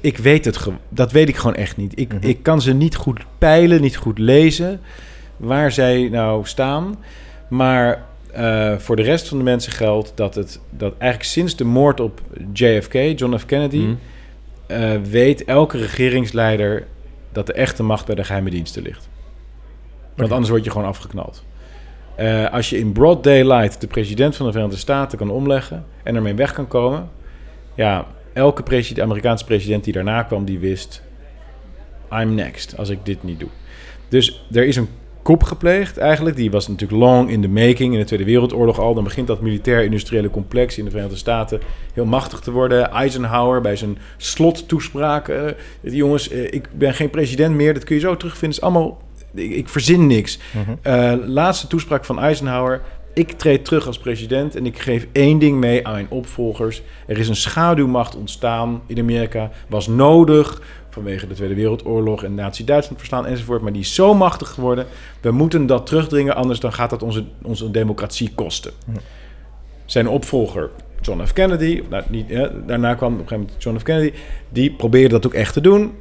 [0.00, 0.78] Ik weet het gewoon.
[0.88, 1.98] Dat weet ik gewoon echt niet.
[2.00, 2.26] Ik, Mhm.
[2.28, 4.80] ik kan ze niet goed peilen, niet goed lezen
[5.36, 6.96] waar zij nou staan.
[7.48, 11.64] Maar eh, voor de rest van de mensen geldt dat het dat eigenlijk sinds de
[11.64, 12.20] moord op
[12.52, 13.46] JFK, John F.
[13.46, 13.94] Kennedy, Hm.
[14.66, 16.86] eh, weet elke regeringsleider
[17.32, 19.08] dat de echte macht bij de geheime diensten ligt.
[20.18, 21.44] Want anders word je gewoon afgeknald.
[22.16, 26.14] Eh, als je in broad daylight de president van de Verenigde Staten kan omleggen en
[26.14, 27.10] ermee weg kan komen,
[27.74, 31.02] ja, elke president, Amerikaanse president die daarna kwam, die wist,
[32.12, 33.48] I'm next als ik dit niet doe.
[34.08, 34.88] Dus er is een
[35.22, 36.36] kop gepleegd eigenlijk.
[36.36, 38.94] Die was natuurlijk long in the making in de Tweede Wereldoorlog al.
[38.94, 41.60] Dan begint dat militair-industriële complex in de Verenigde Staten
[41.94, 42.90] heel machtig te worden.
[42.90, 45.28] Eisenhower bij zijn slottoespraak.
[45.28, 45.50] eh,
[45.80, 47.74] jongens, eh, ik ben geen president meer.
[47.74, 48.58] Dat kun je zo terugvinden.
[48.58, 48.98] Het is allemaal,
[49.34, 50.38] ik, ik verzin niks.
[50.52, 50.76] Mhm.
[50.82, 52.82] Eh, laatste toespraak van Eisenhower.
[53.14, 56.82] Ik treed terug als president en ik geef één ding mee aan mijn opvolgers.
[57.06, 59.50] Er is een schaduwmacht ontstaan in Amerika.
[59.68, 63.62] Was nodig vanwege de Tweede Wereldoorlog en Nazi-Duitsland verslaan enzovoort.
[63.62, 64.86] Maar die is zo machtig geworden.
[65.20, 68.72] We moeten dat terugdringen, anders dan gaat dat onze, onze democratie kosten.
[69.84, 71.32] Zijn opvolger, John F.
[71.32, 73.82] Kennedy, nou, niet, ja, daarna kwam op een gegeven moment John F.
[73.82, 74.12] Kennedy,
[74.48, 75.92] die probeerde dat ook echt te doen.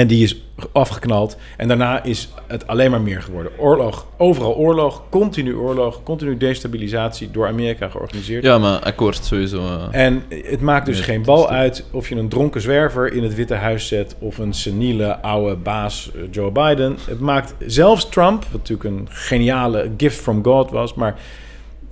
[0.00, 1.36] En die is afgeknald.
[1.56, 3.52] En daarna is het alleen maar meer geworden.
[3.58, 8.44] Oorlog, overal oorlog, continu oorlog, continu destabilisatie door Amerika georganiseerd.
[8.44, 9.58] Ja, maar akkoord, sowieso.
[9.58, 10.04] eh.
[10.04, 13.54] En het maakt dus geen bal uit of je een dronken zwerver in het Witte
[13.54, 16.96] Huis zet of een seniele oude baas eh, Joe Biden.
[17.06, 21.14] Het maakt zelfs Trump, wat natuurlijk een geniale gift from God was, maar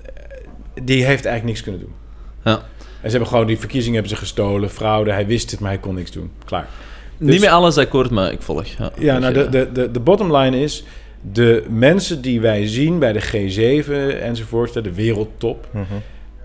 [0.03, 0.12] eh,
[0.83, 1.92] die heeft eigenlijk niks kunnen doen.
[2.44, 2.53] Ja.
[3.01, 5.12] En ze hebben gewoon die verkiezingen hebben ze gestolen, fraude.
[5.12, 6.31] Hij wist het, maar hij kon niks doen.
[6.44, 6.68] Klaar.
[7.18, 8.64] Dus- Niet met alles akkoord, maar ik volg.
[8.66, 10.85] Ja, Ja, nou, de, de, de, de bottom line is...
[11.33, 13.90] de mensen die wij zien bij de G7
[14.22, 14.72] enzovoort...
[14.72, 15.68] de wereldtop...
[15.70, 15.85] Mhm.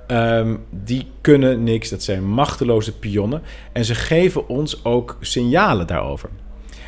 [0.08, 1.90] ehm, die kunnen niks.
[1.90, 3.42] Dat zijn machteloze pionnen.
[3.72, 6.30] En ze geven ons ook signalen daarover.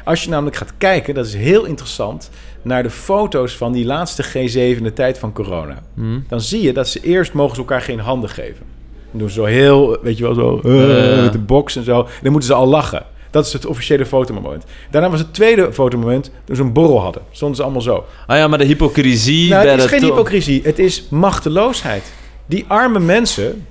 [0.04, 2.30] Als je namelijk gaat kijken, dat is heel interessant...
[2.62, 5.82] naar de foto's van die laatste G7 in de tijd van corona.
[5.96, 6.20] Hm.
[6.28, 8.66] Dan zie je dat ze eerst mogen ze elkaar geen handen geven.
[9.12, 10.60] Dan doen ze zo heel, weet je wel, zo...
[10.60, 12.08] eh, met de box en zo.
[12.22, 13.06] Dan moeten ze al lachen.
[13.36, 14.64] Dat is het officiële fotomoment.
[14.92, 17.22] Daarna was het tweede fotomoment toen ze een borrel hadden.
[17.32, 18.06] Stonden ze allemaal zo.
[18.28, 20.62] Ah ja, maar de hypocrisie Nou, bij het is geen hypocrisie.
[20.64, 22.14] Het is machteloosheid.
[22.46, 23.66] Die arme mensen,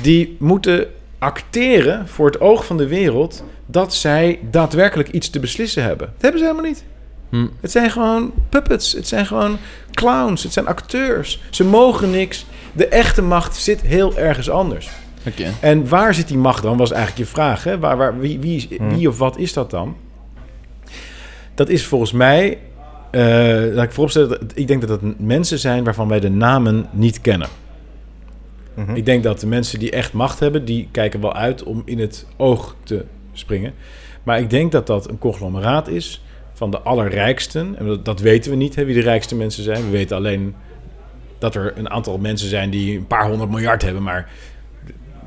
[0.00, 0.86] die moeten
[1.18, 3.44] acteren voor het oog van de wereld...
[3.66, 6.06] dat zij daadwerkelijk iets te beslissen hebben.
[6.06, 6.84] Dat hebben ze helemaal niet.
[7.30, 7.46] Hm.
[7.60, 8.92] Het zijn gewoon puppets.
[8.92, 9.58] Het zijn gewoon
[9.92, 10.42] clowns.
[10.42, 11.40] Het zijn acteurs.
[11.50, 12.46] Ze mogen niks.
[12.72, 14.88] De echte macht zit heel ergens anders.
[15.26, 15.44] Oké.
[15.60, 17.64] En waar zit die macht dan, was eigenlijk je vraag.
[17.64, 17.78] Hè?
[17.78, 18.94] Waar, waar, wie, wie, is- Hmm.
[18.96, 19.96] wie of wat is dat dan?
[21.54, 22.58] Dat is volgens mij...
[23.10, 23.20] eh
[23.72, 27.20] laat ik vooropstellen, dat- ik denk dat het mensen zijn waarvan wij de namen niet
[27.20, 27.48] kennen.
[28.74, 28.94] Mhm.
[28.94, 31.98] Ik denk dat de mensen die echt macht hebben, die kijken wel uit om in
[31.98, 33.72] het oog te springen.
[34.22, 37.74] Maar ik denk dat dat een conglomeraat is van de allerrijksten.
[37.78, 39.84] En dat, dat weten we niet, hè, wie de rijkste mensen zijn.
[39.84, 40.54] We weten alleen
[41.38, 44.30] dat er een aantal mensen zijn die een paar honderd miljard hebben, maar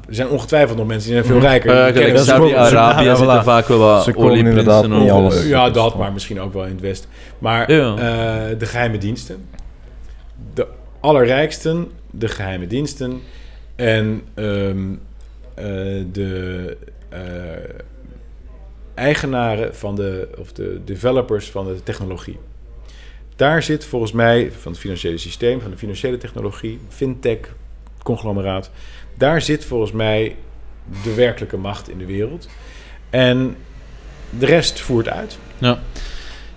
[0.08, 1.70] er zijn ongetwijfeld nog mensen die zijn veel rijker.
[1.88, 3.44] Uh, gelijk we- Saudi-Arabië Ja, zitten voilà.
[3.44, 5.44] vaak wel wat Ze komen olieprinsen inderdaad of- niet alles.
[5.44, 7.10] Eh, ja, dat, maar misschien ook wel in het Westen.
[7.40, 7.90] Maar Ja.
[7.96, 9.46] eh, de geheime diensten.
[10.54, 10.68] De
[11.00, 13.22] allerrijksten, de geheime diensten.
[13.76, 14.78] En ehm,
[15.56, 15.66] eh,
[16.12, 16.78] de
[17.10, 17.20] eh,
[18.94, 22.38] eigenaren van de, of de developers van de technologie.
[23.36, 27.38] Daar zit volgens mij, van het financiële systeem, van de financiële technologie, fintech,
[28.04, 28.72] conglomeraat.
[29.18, 30.36] Daar zit volgens mij
[31.04, 32.48] de werkelijke macht in de wereld.
[33.10, 33.56] En
[34.30, 35.38] de rest voert uit.
[35.58, 35.80] Ja.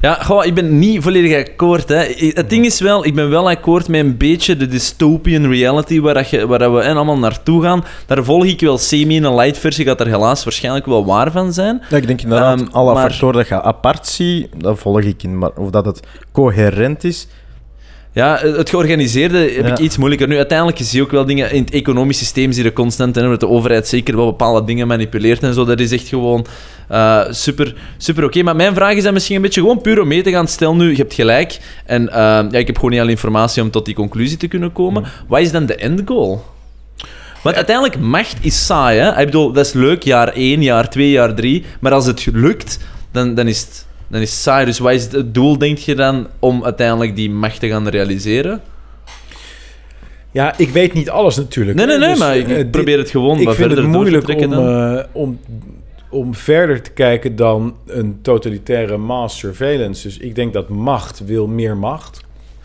[0.00, 1.88] Ja, goh, ik ben niet volledig akkoord.
[1.88, 2.04] Hè.
[2.34, 6.14] Het ding is wel, ik ben wel akkoord met een beetje de dystopian reality waar,
[6.14, 7.84] dat je, waar dat we hè, allemaal naartoe gaan.
[8.06, 11.32] Daar volg ik wel semi in een light versie, gaat er helaas waarschijnlijk wel waar
[11.32, 11.82] van zijn.
[11.90, 15.22] Ja, ik denk inderdaad, Ehm, alle maar- factoren dat je apart ziet, dat volg ik
[15.22, 15.38] in.
[15.38, 16.00] Maar of dat het
[16.32, 17.26] coherent is,
[18.18, 19.72] Ja, het georganiseerde heb Ja.
[19.72, 20.28] ik iets moeilijker.
[20.28, 21.52] Nu, uiteindelijk zie je ook wel dingen...
[21.52, 23.16] In het economisch systeem zie je constant...
[23.16, 25.64] En dat de overheid zeker wel bepaalde dingen manipuleert en zo.
[25.64, 26.46] Dat is echt gewoon
[26.88, 28.42] eh, super, super oké.
[28.42, 30.48] Maar mijn vraag is dan misschien een beetje gewoon puur om mee te gaan.
[30.48, 31.58] Stel nu, je hebt gelijk.
[31.86, 32.16] En eh,
[32.50, 35.04] ja, ik heb gewoon niet alle informatie om tot die conclusie te kunnen komen.
[35.28, 36.44] Wat is dan de end goal?
[37.42, 39.18] Want uiteindelijk, macht is saai, hè?
[39.20, 41.64] Ik bedoel, dat is leuk, jaar 1, jaar 2, jaar 3.
[41.80, 42.78] Maar als het lukt,
[43.12, 44.64] dan, dan, is, het, dan is het saai.
[44.64, 48.60] Dus wat is het doel, denk je dan, om uiteindelijk die macht te gaan realiseren?
[50.30, 51.76] Ja, ik weet niet alles natuurlijk.
[51.76, 54.28] Nee, nee, nee, Dus, maar ik eh, dit- probeer het gewoon Ik vind het moeilijk
[54.28, 55.40] om, eh, om,
[56.10, 60.02] om verder te kijken dan een totalitaire mass surveillance.
[60.06, 62.20] Dus ik denk dat macht wil meer macht.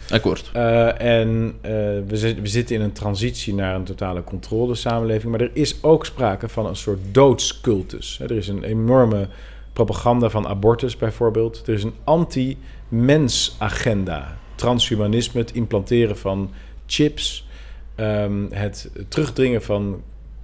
[0.09, 0.49] Akkoord.
[0.53, 5.31] Eh, en we, we zitten in een transitie naar een totale controlesamenleving.
[5.31, 8.19] Maar er is ook sprake van een soort doodscultus.
[8.21, 9.27] Er is een enorme
[9.73, 11.63] propaganda van abortus bijvoorbeeld.
[11.67, 14.37] Er is een anti-mens-agenda.
[14.55, 16.51] Transhumanisme, het implanteren van
[16.85, 17.47] chips.
[17.95, 20.01] ehm, het terugdringen van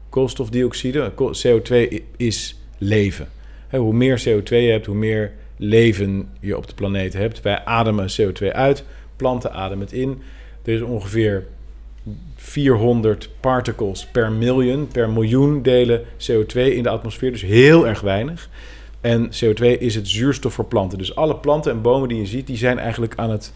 [0.09, 1.11] koolstofdioxide.
[1.15, 3.27] Ko- CO2 i- is leven.
[3.71, 7.41] Hoe meer CO2 je hebt, hoe meer leven je op de planeet hebt.
[7.41, 8.84] Wij ademen CO2 uit,
[9.15, 10.21] planten ademen het in.
[10.63, 11.45] Er is ongeveer
[12.36, 17.32] 400 particles per miljoen, per miljoen delen CO2 in de atmosfeer.
[17.32, 18.49] Dus heel erg weinig.
[19.02, 20.97] En CO2 is het zuurstof voor planten.
[20.97, 23.54] Dus alle planten en bomen die je ziet, die zijn eigenlijk aan het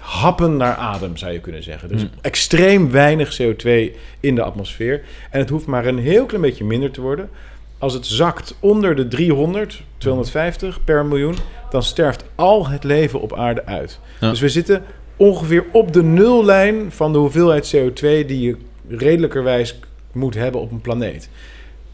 [0.00, 1.90] happen naar adem, zou je kunnen zeggen.
[1.90, 2.10] Is Hmm.
[2.20, 5.02] extreem weinig CO2 in de atmosfeer.
[5.30, 7.30] En het hoeft maar een heel klein beetje minder te worden.
[7.78, 11.34] Als het zakt onder de 300, 250 per miljoen,
[11.70, 14.00] dan sterft al het leven op aarde uit.
[14.20, 14.30] Ja.
[14.30, 14.82] Dus we zitten
[15.16, 18.56] ongeveer op de nullijn van de hoeveelheid CO2 die je
[18.88, 19.78] redelijkerwijs
[20.12, 21.28] moet hebben op een planeet.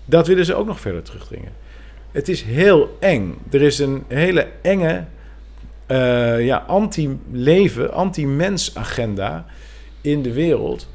[0.05, 1.53] Dat willen ze ook nog verder terugdringen.
[2.17, 3.35] Het is heel eng.
[3.51, 5.05] Er is een hele enge
[5.87, 9.47] eh, ja, anti-leven, anti-mens agenda
[10.01, 10.89] in de wereld.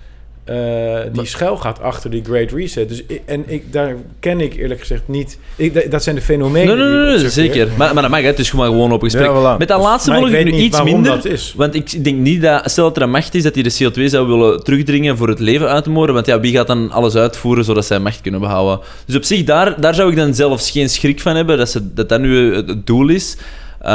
[0.52, 2.90] Eh, die schuil gaat achter die Great Reset.
[2.90, 5.38] Dus ik, en ik, daar ken ik eerlijk gezegd niet.
[5.56, 7.06] Ik, dat zijn de fenomenen.
[7.06, 7.68] Nee, zeker.
[7.78, 8.28] Maar, maar dat mag, hè.
[8.28, 9.26] het is gewoon, gewoon op gesprek.
[9.26, 9.58] Ja, voilà.
[9.58, 11.12] Met dat laatste Maar volg ik nu iets minder.
[11.12, 11.54] dat is.
[11.58, 12.72] Want ik denk niet dat...
[12.72, 15.40] Stel dat er een macht is dat die de CO2 zou willen terugdringen voor het
[15.40, 16.16] leven uit te moorden.
[16.16, 18.80] Want ja, wie gaat dan alles uitvoeren zodat zij macht kunnen behouden?
[19.06, 21.94] Dus op zich, daar, daar zou ik dan zelfs geen schrik van hebben dat ze,
[21.94, 23.38] dat, dat nu het doel is.
[23.82, 23.88] Uh,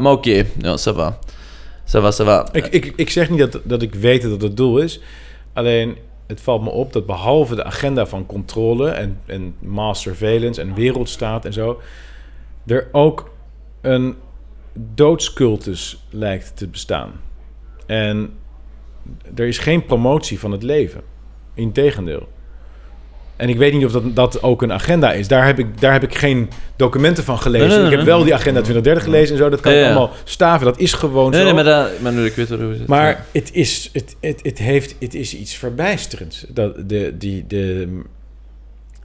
[0.00, 1.18] maar oké, ja, ça va.
[1.92, 2.48] Ça va, ça va.
[2.52, 5.00] Ik, ik, ik zeg niet dat, dat ik weet dat het doel is.
[5.58, 5.96] Alleen,
[6.26, 10.74] het valt me op dat behalve de agenda van controle en, en mass surveillance en
[10.74, 11.80] wereldstaat en zo,
[12.66, 13.30] er ook
[13.80, 14.16] een
[14.72, 17.12] doodscultus lijkt te bestaan.
[17.86, 18.34] En
[19.34, 21.02] er is geen promotie van het leven.
[21.54, 22.28] Integendeel.
[23.38, 25.28] En ik weet niet of dat, dat ook een agenda is.
[25.28, 27.68] Daar heb ik, daar heb ik geen documenten van gelezen.
[27.68, 29.48] Nee, nee, nee, ik heb wel die agenda 2030 gelezen en zo.
[29.48, 30.66] Dat kan Ja, allemaal staven.
[30.66, 31.44] Dat is gewoon zo.
[31.44, 34.94] nee, maar, maar nu ik weet hoe het Maar het is, het, het, het, heeft,
[35.00, 36.44] het is iets verbijsterends.
[36.48, 38.00] Dat de, die, de,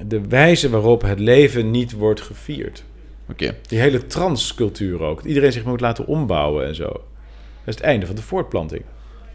[0.08, 2.84] de wijze waarop het leven niet wordt gevierd.
[3.30, 3.56] Oké.
[3.68, 5.18] Die hele transcultuur ook.
[5.18, 6.88] Dat iedereen zich moet laten ombouwen en zo.
[6.88, 6.94] Dat
[7.66, 8.82] is het einde van de voortplanting.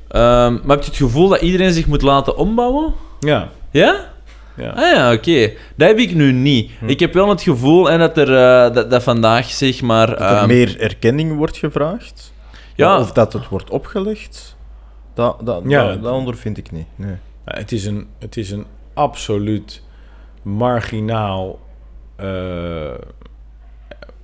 [0.09, 2.95] Ehm, maar heb je het gevoel dat iedereen zich moet laten ombouwen?
[3.21, 3.51] Ja.
[3.71, 4.17] Ja?
[4.59, 4.71] Ja.
[4.71, 5.53] Ah ja, oké.
[5.77, 6.71] Dat heb ik nu niet.
[6.87, 10.07] Ik heb wel het gevoel en dat er eh, dat, dat vandaag zeg maar.
[10.07, 12.33] dat er ehm, meer erkenning wordt gevraagd.
[12.75, 13.01] Ja.
[13.01, 14.57] Of dat het wordt opgelegd.
[15.15, 15.87] Dat, dat, Ja.
[15.89, 16.87] dat, dat ondervind ik niet.
[16.97, 17.15] Nee.
[17.45, 19.83] Het, is een, het is een absoluut
[20.43, 21.59] marginaal
[22.17, 22.95] eh,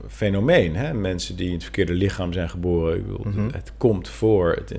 [0.09, 0.77] fenomeen.
[0.77, 0.93] Hè?
[0.95, 2.97] Mensen die in het verkeerde lichaam zijn geboren.
[2.97, 3.49] Ik bedoel, Mhm.
[3.53, 4.53] Het komt voor.
[4.53, 4.75] Het,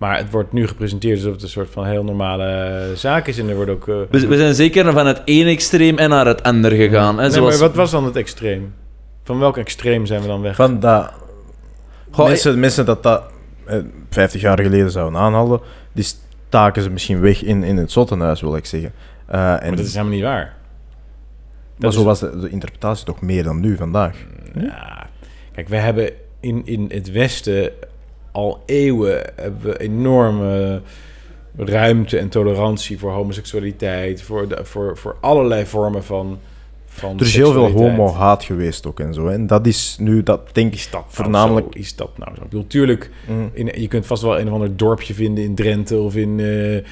[0.00, 3.38] maar het wordt nu gepresenteerd alsof het een soort van heel normale zaak is.
[3.38, 3.88] En er wordt ook...
[3.88, 7.16] eh, We, we zijn zeker van het ene extreem en naar het andere gegaan.
[7.16, 7.58] Hè, nee, zoals...
[7.58, 8.74] maar wat was dan het extreem?
[9.22, 10.54] Van welk extreem zijn we dan weg?
[10.56, 11.12] Van dat
[12.10, 13.22] Goh, mensen, mensen dat dat
[13.66, 13.78] eh,
[14.10, 15.60] 50 jaar geleden zouden aanhalen,
[15.92, 16.04] die
[16.48, 18.92] staken ze misschien weg in, in het zottenhuis, wil ik zeggen.
[19.26, 20.44] Eh, en maar dat is helemaal niet waar.
[20.44, 20.54] maar
[21.78, 24.16] dat zo is- was de, de interpretatie toch meer dan nu, vandaag.
[24.58, 25.06] Ja,
[25.52, 27.70] kijk, we hebben in, in het Westen
[28.32, 30.80] al eeuwen hebben we enorme
[31.56, 36.38] ruimte en tolerantie voor homoseksualiteit, voor, de, voor, voor allerlei vormen van,
[36.86, 39.28] van Er is heel veel homo-haat geweest ook en zo.
[39.28, 41.66] En dat is nu, dat denk ik, dat voornamelijk...
[41.66, 41.82] Nou zo?
[41.82, 42.42] Is dat nou zo?
[42.42, 43.50] Ik bedoel, tuurlijk, Mm.
[43.52, 46.84] in, je kunt vast wel een of ander dorpje vinden in Drenthe of in, eh,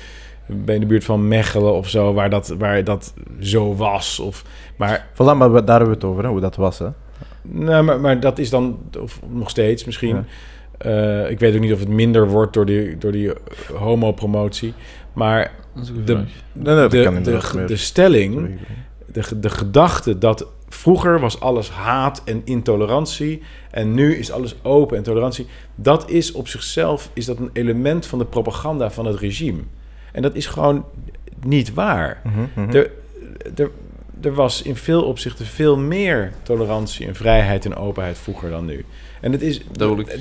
[0.46, 4.18] bij de buurt van Mechelen of zo, waar dat, waar dat zo was.
[4.20, 4.44] Of,
[4.76, 6.78] maar Voilà, maar daar hebben we het over, hè, hoe dat was.
[6.78, 6.88] Hè.
[7.42, 10.24] Nou, maar, maar dat is dan of nog steeds misschien.
[10.78, 13.32] Eh, ik weet ook niet of het minder wordt door die, door die
[13.74, 14.74] homo-promotie.
[15.12, 15.52] Maar
[16.04, 16.24] de.
[16.52, 18.58] Nee, nee, de, stelling,
[19.06, 24.96] de, de gedachte dat vroeger was alles haat en intolerantie en nu is alles open
[24.96, 29.18] en tolerantie, dat is op zichzelf is dat een element van de propaganda van het
[29.18, 29.60] regime.
[30.12, 30.84] En dat is gewoon
[31.44, 32.20] niet waar.
[32.24, 32.76] Mhm, mhm.
[32.76, 32.90] Er,
[33.56, 33.70] er,
[34.20, 38.84] er was in veel opzichten veel meer tolerantie en vrijheid en openheid vroeger dan nu.
[39.20, 39.60] En het is,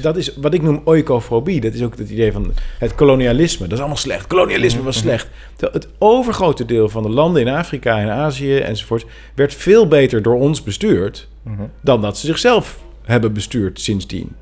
[0.02, 1.62] dat is wat ik noem oikofobie.
[1.62, 3.64] Dat is ook het idee van het kolonialisme.
[3.64, 4.28] Dat is allemaal slecht.
[4.28, 5.28] Kolonialisme was slecht.
[5.56, 9.06] Terwijl het overgrote deel van de landen in Afrika en Azië enzovoort...
[9.34, 11.28] werd veel beter door ons bestuurd...
[11.44, 11.64] Mhm.
[11.82, 14.36] dan dat ze zichzelf hebben bestuurd sindsdien.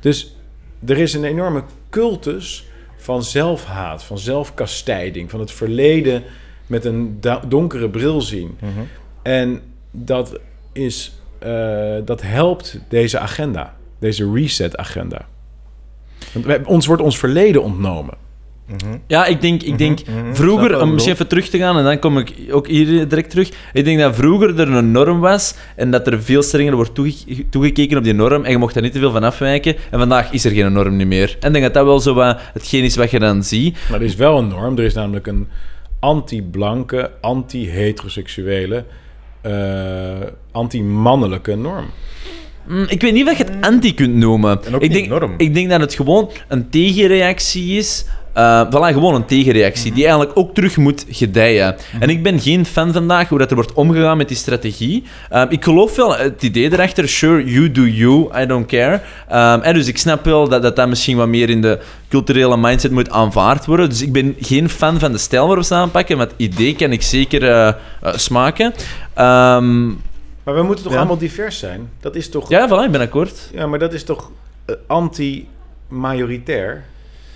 [0.00, 0.36] Dus
[0.86, 5.30] er is een enorme cultus van zelfhaat, van zelfkastijding...
[5.30, 6.22] van het verleden
[6.66, 8.56] met een donkere bril zien.
[8.60, 8.80] Mhm.
[9.22, 10.38] En dat,
[10.72, 15.26] is, eh, dat helpt deze agenda, deze reset-agenda.
[16.32, 18.14] Want ons wordt ons verleden ontnomen.
[19.06, 20.34] Ja, ik denk, ik denk mhm.
[20.34, 23.50] Vroeger, om misschien even terug te gaan, en dan kom ik ook hier direct terug.
[23.72, 27.48] Ik denk dat vroeger er een norm was en dat er veel strenger wordt toege-
[27.50, 29.76] toegekeken op die norm en je mocht daar niet te veel van afwijken.
[29.90, 31.36] En vandaag is er geen norm niet meer.
[31.40, 33.78] En ik denk dat dat wel zo wat hetgeen is wat je dan ziet.
[33.90, 34.78] Maar er is wel een norm.
[34.78, 35.48] Er is namelijk een
[36.00, 38.84] anti-blanke, anti-heteroseksuele,
[40.52, 41.86] anti-mannelijke norm.
[42.68, 44.64] Mm, ik weet niet wat je het anti kunt noemen.
[44.64, 45.34] En ook ik, niet denk, norm.
[45.36, 48.04] ik denk dat het gewoon een tegenreactie is.
[48.32, 51.76] Eh voilà, gewoon een tegenreactie die eigenlijk ook terug moet gedijen.
[52.00, 55.04] En ik ben geen fan vandaag hoe dat er wordt omgegaan met die strategie.
[55.30, 59.00] Eh, ik geloof wel het idee erachter, sure, you do you, I don't care.
[59.28, 62.56] Ehm, en dus ik snap wel dat, dat dat misschien wat meer in de culturele
[62.56, 63.88] mindset moet aanvaard worden.
[63.88, 66.92] Dus ik ben geen fan van de stijl waarop ze aanpakken, maar het idee kan
[66.92, 67.74] ik zeker eh, eh,
[68.14, 68.72] smaken.
[69.14, 69.86] Ehm,
[70.44, 70.98] Maar we moeten toch Ja.
[70.98, 71.88] allemaal divers zijn?
[72.00, 72.48] Dat is toch...
[72.50, 73.50] ja, voilà, ik ben akkoord.
[73.52, 74.30] Ja, maar dat is toch
[74.64, 76.84] eh, anti-majoritair?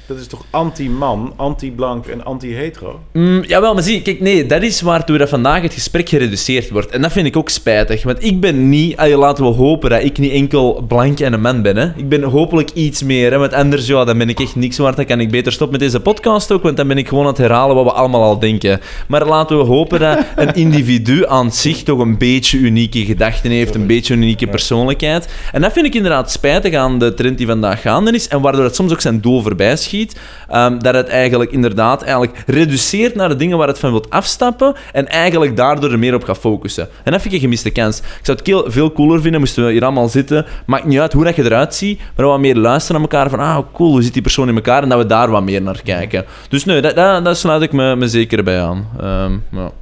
[0.07, 3.01] Dat is toch anti-man, anti-blank en anti-hetero?
[3.13, 6.91] Mm, jawel, maar zie, kijk, nee, dat is waartoe dat vandaag het gesprek gereduceerd wordt.
[6.91, 10.19] En dat vind ik ook spijtig, want ik ben niet, laten we hopen dat ik
[10.19, 11.77] niet enkel blank en een man ben.
[11.77, 11.87] Hè.
[11.97, 14.97] Ik ben hopelijk iets meer, hè, want anders ja, dan ben ik echt niks waard.
[14.97, 17.31] Dan kan ik beter stoppen met deze podcast ook, want dan ben ik gewoon aan
[17.31, 18.81] het herhalen wat we allemaal al denken.
[19.09, 23.75] Maar laten we hopen dat een individu aan zich toch een beetje unieke gedachten heeft,
[23.75, 25.29] een beetje een unieke persoonlijkheid.
[25.53, 28.65] En dat vind ik inderdaad spijtig aan de trend die vandaag gaande is, en waardoor
[28.65, 29.92] het soms ook zijn doel voorbij schiet.
[29.93, 34.75] Ehm, dat het eigenlijk inderdaad eigenlijk reduceert naar de dingen waar het van wilt afstappen
[34.93, 36.89] en eigenlijk daardoor er meer op gaat focussen.
[37.05, 37.99] En dat vind een gemiste kans.
[37.99, 40.47] Ik zou het veel cooler vinden, moesten we hier allemaal zitten.
[40.67, 43.39] Maakt niet uit hoe dat je eruit ziet, maar wat meer luisteren naar elkaar van
[43.39, 45.83] ah, cool, hoe zit die persoon in elkaar en dat we daar wat meer naar
[45.83, 46.25] kijken.
[46.49, 48.89] Dus nee, dat, dat, daar sluit ik me, me zeker bij aan.
[49.01, 49.73] Ehm, ja.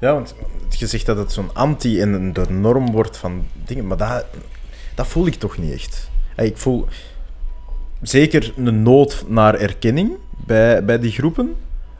[0.00, 0.34] Ja, want
[0.70, 4.24] je zegt dat het zo'n anti en de norm wordt van dingen, maar dat,
[4.94, 6.10] dat voel ik toch niet echt.
[6.36, 6.86] Ik voel
[8.08, 10.12] zeker een nood naar erkenning
[10.46, 11.54] bij, bij die groepen,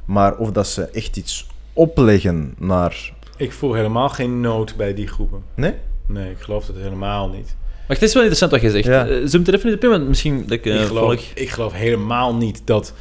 [0.04, 3.12] maar of dat ze echt iets opleggen naar...
[3.36, 5.42] Ik voel helemaal geen nood bij die groepen.
[5.54, 5.74] Nee?
[6.06, 7.56] Nee, ik geloof dat helemaal niet.
[7.86, 8.84] Maar het is wel interessant wat je zegt.
[8.84, 9.06] Ja.
[9.06, 11.20] Eh, Zoom er even niet op in, want misschien dat ik, eh, ik, geloof, volg.
[11.34, 12.94] ik geloof helemaal niet dat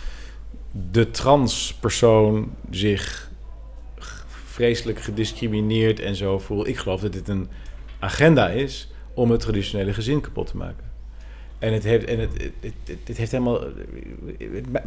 [0.91, 3.31] de transpersoon zich
[4.45, 6.67] vreselijk gediscrimineerd en zo voelt.
[6.67, 7.47] Ik geloof dat dit een
[7.99, 10.92] agenda is om het traditionele gezin kapot te maken.
[11.63, 13.59] En het heeft, en het, het, het, het heeft helemaal.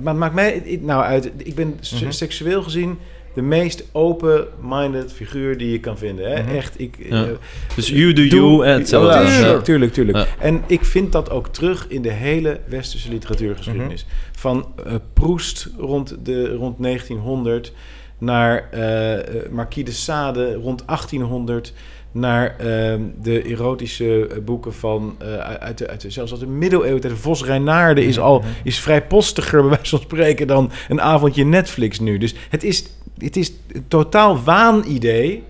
[0.00, 1.30] Maar maakt mij nou uit.
[1.36, 2.10] Ik ben Mhm.
[2.10, 2.98] seksueel gezien
[3.34, 6.30] de meest open-minded figuur die je kan vinden.
[6.36, 6.42] Hè?
[6.42, 6.54] Mhm.
[6.56, 6.80] Echt.
[6.80, 7.24] Ik, Ja.
[7.24, 7.30] eh,
[7.74, 9.08] Dus you do you en hetzelfde.
[9.18, 10.18] Ja, Tuurlijk, tuurlijk, tuurlijk.
[10.18, 10.26] Ja.
[10.38, 14.06] En ik vind dat ook terug in de hele westerse literatuurgeschiedenis.
[14.32, 17.72] Van eh, Proest rond, de, rond 1900
[18.18, 21.72] naar eh, Marquis de Sade rond 1800
[22.16, 26.46] naar ehm, de erotische eh, boeken van eh, uit, de, uit de, zelfs uit de
[26.46, 27.00] middeleeuwen.
[27.00, 31.44] De Vos Reinaarde is al is vrij postiger bij wijze van spreken dan een avondje
[31.44, 32.18] Netflix nu.
[32.18, 32.84] Dus het is,
[33.18, 35.42] het is een totaal waanidee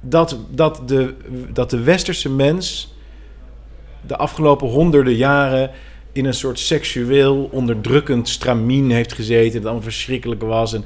[0.00, 1.14] dat, dat, de,
[1.52, 2.94] dat de westerse mens
[4.06, 5.70] de afgelopen honderden jaren
[6.12, 9.52] in een soort seksueel onderdrukkend stramien heeft gezeten.
[9.52, 10.74] Dat allemaal verschrikkelijk was.
[10.74, 10.84] En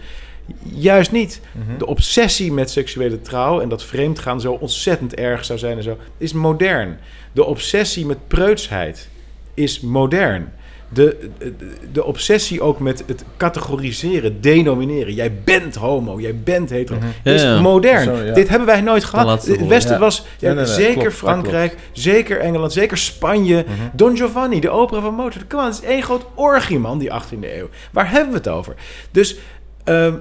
[0.62, 1.40] juist niet.
[1.78, 5.96] De obsessie met seksuele trouw en dat vreemdgaan zo ontzettend erg zou zijn en zo,
[6.18, 6.98] is modern.
[7.32, 9.08] De obsessie met preutsheid
[9.54, 10.52] is modern.
[10.88, 11.54] De, de,
[11.92, 15.14] de obsessie ook met het categoriseren, denomineren.
[15.14, 16.98] Jij bent homo, jij bent hetero.
[17.22, 17.60] Ja, Is ja.
[17.60, 18.04] modern.
[18.04, 18.32] Zo, ja.
[18.32, 19.46] Dit hebben wij nooit gehad.
[19.46, 19.98] Het Westen ja.
[19.98, 23.64] was ja, Nee, nee, nee, zeker klopt, Frankrijk, zeker Engeland, zeker Spanje.
[23.92, 25.46] Don Giovanni, de opera van Mozart.
[25.46, 27.68] Kom aan, het is één groot orgie, man, die 18e eeuw.
[27.92, 28.74] Waar hebben we het over?
[29.10, 29.36] Dus
[29.84, 30.14] ehm,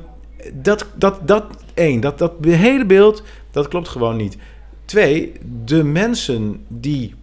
[0.54, 1.44] dat, dat, dat,
[1.74, 4.38] één, dat, dat hele beeld, dat klopt gewoon niet.
[4.86, 5.32] Twee,
[5.66, 7.14] de mensen die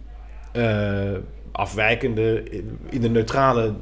[0.51, 1.11] eh,
[1.51, 2.43] afwijkende,
[2.89, 3.73] in de neutrale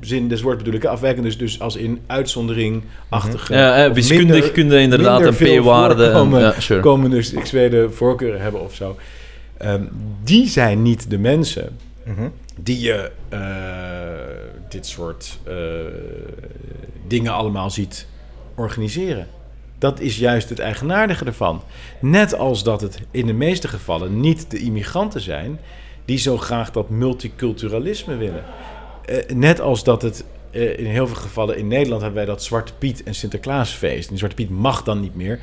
[0.00, 3.54] zin des woords bedoel ik, afwijkend dus, dus als in uitzondering-achtige.
[3.54, 6.04] Ja, eh, wiskundig minder- kun je inderdaad een veel p-waarde.
[6.04, 6.80] en- voorkomen- Ja, sure.
[6.80, 8.96] komen dus seksuele voorkeuren hebben of zo.
[9.56, 9.82] Ehm,
[10.24, 12.28] die zijn niet de mensen Mhm.
[12.60, 13.38] die je eh,
[14.68, 15.54] dit soort eh,
[17.06, 18.06] dingen allemaal ziet
[18.60, 19.26] organiseren.
[19.78, 21.62] Dat is juist het eigenaardige ervan.
[22.00, 25.60] Net als dat het in de meeste gevallen niet de immigranten zijn
[26.04, 28.44] die zo graag dat multiculturalisme willen.
[29.04, 32.42] Eh, net als dat het eh, in heel veel gevallen in Nederland hebben wij dat
[32.42, 34.02] Zwarte Piet en Sinterklaasfeest.
[34.02, 35.40] En die Zwarte Piet mag dan niet meer.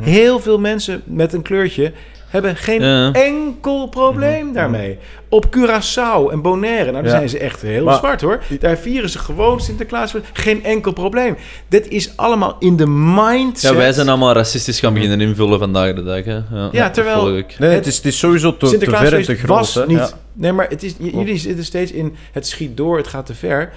[0.00, 1.92] Heel veel mensen met een kleurtje
[2.36, 3.12] hebben geen Ja.
[3.12, 4.98] enkel probleem daarmee.
[5.28, 7.10] Op Curaçao en Bonaire, nou, daar Ja.
[7.10, 8.42] zijn ze echt heel Maar- zwart hoor.
[8.60, 10.14] Daar vieren ze gewoon Sinterklaas.
[10.32, 11.36] Geen enkel probleem.
[11.68, 13.70] Dit is allemaal in de mindset.
[13.70, 16.24] Ja, wij zijn allemaal racistisch gaan beginnen invullen vandaag de dag.
[16.24, 16.34] Hè.
[16.56, 17.30] Ja, Ja, terwijl-.
[17.30, 19.58] Nee, nee, het, is, het is sowieso te, te ver en te groot.
[19.58, 19.86] was hè.
[19.86, 19.96] niet.
[19.98, 20.10] Ja.
[20.32, 23.72] Nee, maar het is, jullie zitten steeds in het schiet door, het gaat te ver.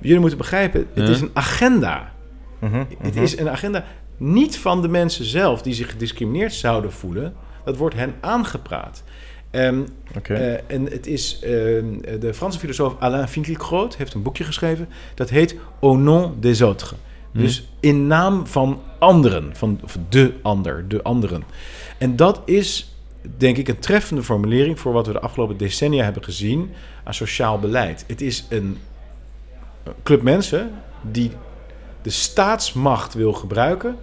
[0.00, 1.12] Jullie moeten begrijpen, het Ja.
[1.12, 2.12] is een agenda.
[2.58, 3.22] Mhm, Het mhm.
[3.22, 3.84] is een agenda
[4.16, 7.34] niet van de mensen zelf die zich gediscrimineerd zouden voelen.
[7.64, 9.02] Dat wordt hen aangepraat.
[9.50, 9.82] Ehm,
[10.22, 15.30] eh, en het is ehm, de Franse filosoof Alain Finkielkraut heeft een boekje geschreven dat
[15.30, 16.92] heet Au nom des autres.
[17.32, 21.44] Dus in naam van anderen, van of de ander, de anderen.
[21.98, 22.96] En dat is
[23.36, 26.70] denk ik een treffende formulering voor wat we de afgelopen decennia hebben gezien
[27.04, 28.04] aan sociaal beleid.
[28.06, 28.78] Het is een
[30.02, 30.70] club mensen
[31.02, 31.30] die
[32.02, 33.96] de staatsmacht wil gebruiken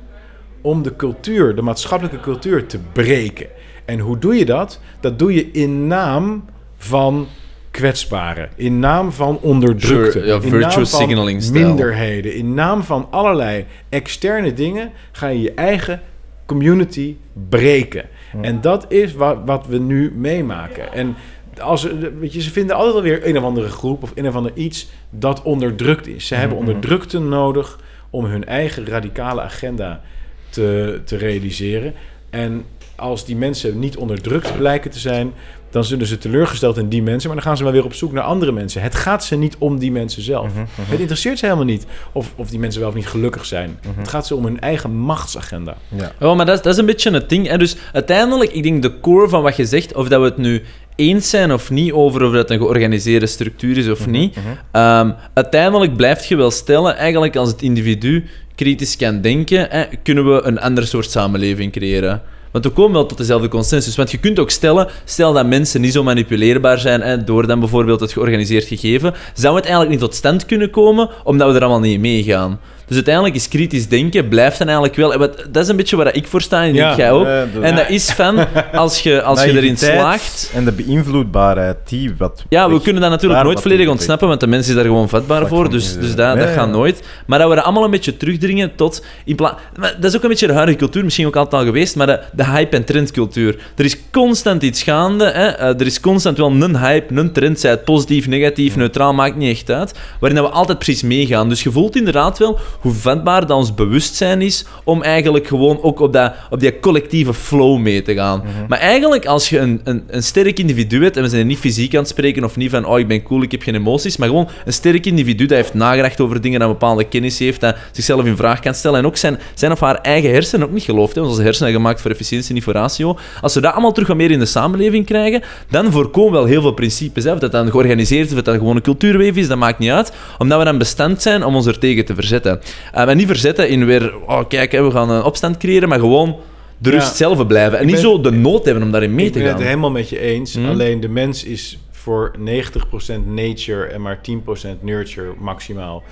[0.62, 3.48] om de cultuur, de maatschappelijke cultuur te breken.
[3.86, 4.80] En hoe doe je dat?
[5.00, 6.46] Dat doe je in naam
[6.78, 7.28] van
[7.72, 13.66] kwetsbaren, in naam van onderdrukten, Sure, ja, in naam van minderheden, in naam van allerlei
[13.90, 16.02] externe dingen ga je je eigen
[16.46, 17.16] community
[17.50, 18.06] breken.
[18.42, 20.94] En dat is wat, wat we nu meemaken.
[20.94, 21.16] En
[21.60, 21.88] als,
[22.20, 24.52] weet je, ze vinden altijd wel weer een of andere groep of een of ander
[24.56, 26.28] iets dat onderdrukt is.
[26.28, 27.80] Ze hebben onderdrukten nodig
[28.10, 30.02] om hun eigen radicale agenda
[30.50, 31.94] te, te realiseren.
[32.30, 32.64] En
[32.96, 35.34] als die mensen niet onderdrukt blijken te zijn,
[35.70, 38.12] dan zullen ze teleurgesteld in die mensen, maar dan gaan ze wel weer op zoek
[38.12, 38.82] naar andere mensen.
[38.82, 40.52] Het gaat ze niet om die mensen zelf.
[40.82, 43.80] Het interesseert ze helemaal niet of, of die mensen wel of niet gelukkig zijn.
[43.98, 45.78] Het gaat ze om hun eigen machtsagenda.
[46.20, 47.48] Ja, maar dat, is- dat is een beetje het ding.
[47.48, 47.58] Hè.
[47.58, 50.64] Dus uiteindelijk, ik denk de core van wat je zegt, of dat we het nu
[50.96, 54.38] eens zijn of niet over of dat een georganiseerde structuur is of niet,
[54.72, 58.26] ehm, uiteindelijk blijft je wel stellen, eigenlijk als het individu
[58.60, 62.22] kritisch kan denken, kunnen we een ander soort samenleving creëren.
[62.52, 63.96] Want we komen wel tot dezelfde consensus.
[63.96, 68.00] Want je kunt ook stellen, stel dat mensen niet zo manipuleerbaar zijn door dan bijvoorbeeld
[68.00, 71.80] het georganiseerd gegeven, zou het eigenlijk niet tot stand kunnen komen omdat we er allemaal
[71.80, 72.60] niet in meegaan.
[72.90, 75.18] Dus uiteindelijk is kritisch denken, blijft dan eigenlijk wel...
[75.50, 77.26] Dat is een beetje waar ik voor sta en Ja, denk jij ook.
[77.62, 80.52] en dat is van, als je, als je erin slaagt...
[80.56, 82.44] En de beïnvloedbaarheid, die wat.
[82.50, 85.10] Ja, we weg- kunnen dat natuurlijk nooit volledig ontsnappen, want de mens is daar gewoon
[85.10, 86.16] vatbaar Dat voor, dus, dus eh.
[86.16, 87.02] dat, Nee, dat gaat nooit.
[87.26, 89.06] Maar dat we dat allemaal een beetje terugdringen tot...
[89.26, 91.68] In pla- maar dat is ook een beetje de huidige cultuur, misschien ook altijd al
[91.68, 93.58] geweest, maar de, de hype- en trendcultuur.
[93.76, 95.48] Er is constant iets gaande, hè?
[95.48, 99.36] eh, er is constant wel een hype, een trend, zij het positief, negatief, neutraal, maakt
[99.36, 101.50] niet echt uit, waarin dat we altijd precies meegaan.
[101.50, 106.00] Dus je voelt inderdaad wel hoe vatbaar dat ons bewustzijn is om eigenlijk gewoon ook
[106.00, 108.44] op, dat, op die collectieve flow mee te gaan.
[108.68, 111.94] Maar eigenlijk, als je een, een, een sterk individu hebt, en we zijn niet fysiek
[111.94, 114.28] aan het spreken of niet van oh, ik ben cool, ik heb geen emoties, maar
[114.28, 117.76] gewoon een sterk individu dat heeft nagedacht over dingen, dat een bepaalde kennis heeft, dat
[117.92, 120.84] zichzelf in vraag kan stellen en ook zijn, zijn of haar eigen hersenen ook niet
[120.84, 121.16] gelooft.
[121.16, 123.18] Hè, want onze hersenen zijn gemaakt voor efficiëntie, niet voor ratio.
[123.42, 126.46] Als we dat allemaal terug wat meer in de samenleving krijgen, dan voorkomen we wel
[126.46, 127.24] heel veel principes.
[127.24, 127.32] Hè.
[127.32, 129.92] Of dat dan georganiseerd is, of dat dat gewoon een cultuurweef is, dat maakt niet
[129.92, 130.12] uit.
[130.38, 132.60] Omdat we dan bestand zijn om ons er tegen te verzetten.
[132.94, 136.36] En niet verzetten in weer, oh kijk, we gaan een opstand creëren, maar gewoon
[136.78, 137.14] de rust Ja.
[137.14, 137.74] zelf blijven.
[137.78, 139.58] En Ik niet ben- zo de nood hebben om daarin mee ik te ben gaan.
[139.58, 140.56] het helemaal met je eens.
[140.56, 140.70] Mhm.
[140.70, 146.04] Alleen de mens is voor 90% nature en maar 10% nurture maximaal.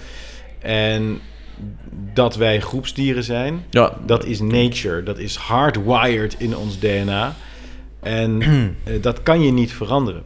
[0.60, 1.20] En
[2.14, 5.04] dat wij groepsdieren zijn, Ja, dat is nature.
[5.04, 7.36] Dat is hardwired in ons DNA.
[8.00, 8.42] En
[8.84, 10.24] eh, dat kan je niet veranderen.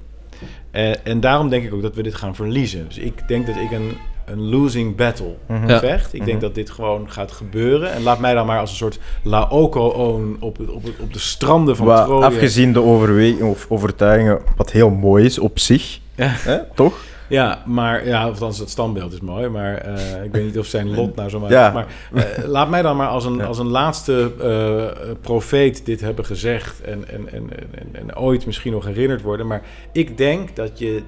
[0.72, 2.86] Eh, en daarom denk ik ook dat we dit gaan verliezen.
[2.88, 3.92] Dus ik denk dat ik een,
[4.32, 5.36] een losing battle
[5.68, 5.80] Ja.
[5.80, 6.14] vecht.
[6.14, 7.92] Ik denk dat dit gewoon gaat gebeuren.
[7.92, 11.76] En laat mij dan maar als een soort Laoko-oon op, het- op, op de stranden
[11.76, 12.26] van Wat, Troje.
[12.26, 16.26] afgezien de overwegingen of overtuigingen, wat heel mooi is op zich, Ja.
[16.28, 16.98] hè, toch?
[17.30, 20.96] Ja, maar ja, althans het standbeeld is mooi, maar eh, ik weet niet of zijn
[20.96, 21.68] lot nou zo maar Ja.
[21.68, 21.74] is.
[21.74, 26.26] Maar eh, laat mij dan maar als een, als een laatste eh, profeet dit hebben
[26.26, 29.48] gezegd en, en, en, en, en ooit misschien nog herinnerd worden.
[29.48, 29.62] Maar
[29.92, 31.02] ik denk dat je,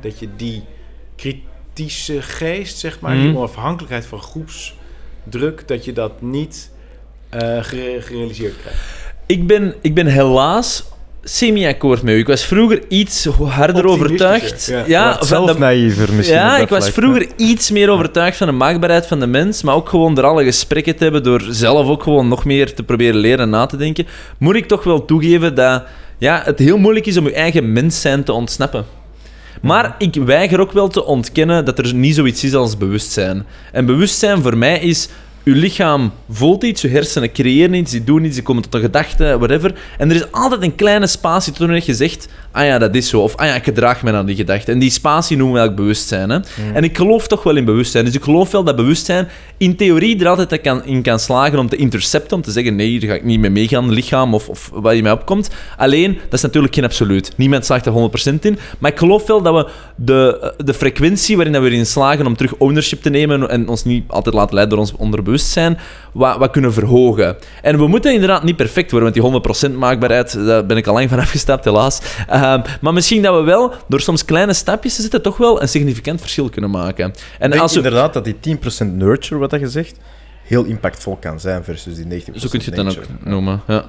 [0.00, 0.64] dat je die
[1.80, 3.36] kritische geest, zeg maar, die Mhm.
[3.36, 6.70] onafhankelijkheid van groepsdruk, dat je dat niet
[7.30, 8.80] eh, gere- gerealiseerd krijgt.
[9.26, 10.84] Ik ben, ik ben helaas
[11.22, 12.18] semi-akkoord met u.
[12.18, 14.66] Ik was vroeger iets harder overtuigd.
[14.66, 14.84] ja.
[14.86, 16.36] Ja, Wat van de- zelf naïver misschien.
[16.38, 19.88] ja ik was vroeger iets meer overtuigd van de maakbaarheid van de mens, maar ook
[19.88, 23.40] gewoon door alle gesprekken te hebben, door zelf ook gewoon nog meer te proberen leren
[23.40, 24.06] en na te denken,
[24.38, 25.82] moet ik toch wel toegeven dat
[26.18, 28.84] ja, het heel moeilijk is om je eigen mens zijn te ontsnappen.
[29.62, 33.46] Maar ik weiger ook wel te ontkennen dat er niet zoiets is als bewustzijn.
[33.72, 35.08] En bewustzijn voor mij is...
[35.46, 38.80] Je lichaam voelt iets, je hersenen creëren iets, die doen iets, die komen tot een
[38.80, 39.74] gedachte, whatever.
[39.98, 43.20] En er is altijd een kleine spatie wanneer je zegt, ah ja, dat is zo.
[43.20, 44.72] Of ah ja, ik gedraag me aan die gedachte.
[44.72, 46.30] En die spatie noemen we eigenlijk bewustzijn.
[46.30, 46.38] Hè?
[46.74, 48.04] En ik geloof toch wel in bewustzijn.
[48.04, 51.68] Dus ik geloof wel dat bewustzijn in theorie er altijd kan, in kan slagen om
[51.68, 54.70] te intercepten, om te zeggen, nee, hier ga ik niet mee meegaan, lichaam, of, of
[54.72, 55.50] wat je mij opkomt.
[55.76, 57.32] Alleen, dat is natuurlijk geen absoluut.
[57.36, 58.58] Niemand slaagt er 100% in.
[58.78, 62.36] Maar ik geloof wel dat we de, de frequentie waarin dat we erin slagen om
[62.36, 65.34] terug ownership te nemen en ons niet altijd laten leiden door ons onderbewustzijn,
[66.12, 67.36] wat, wat kunnen verhogen.
[67.62, 70.94] En we moeten inderdaad niet perfect worden, want die 100% maakbaarheid, daar ben ik al
[70.94, 72.00] lang van afgestapt, helaas.
[72.28, 75.68] Ehm, maar misschien dat we wel, door soms kleine stapjes te zetten, toch wel een
[75.68, 77.04] significant verschil kunnen maken.
[77.04, 77.12] En
[77.44, 79.98] Ik denk als we, inderdaad dat die 10% nurture, wat dat je zegt,
[80.42, 83.62] heel impactvol kan zijn versus die 90% Zo kun je het dan ook noemen.
[83.66, 83.84] Ja.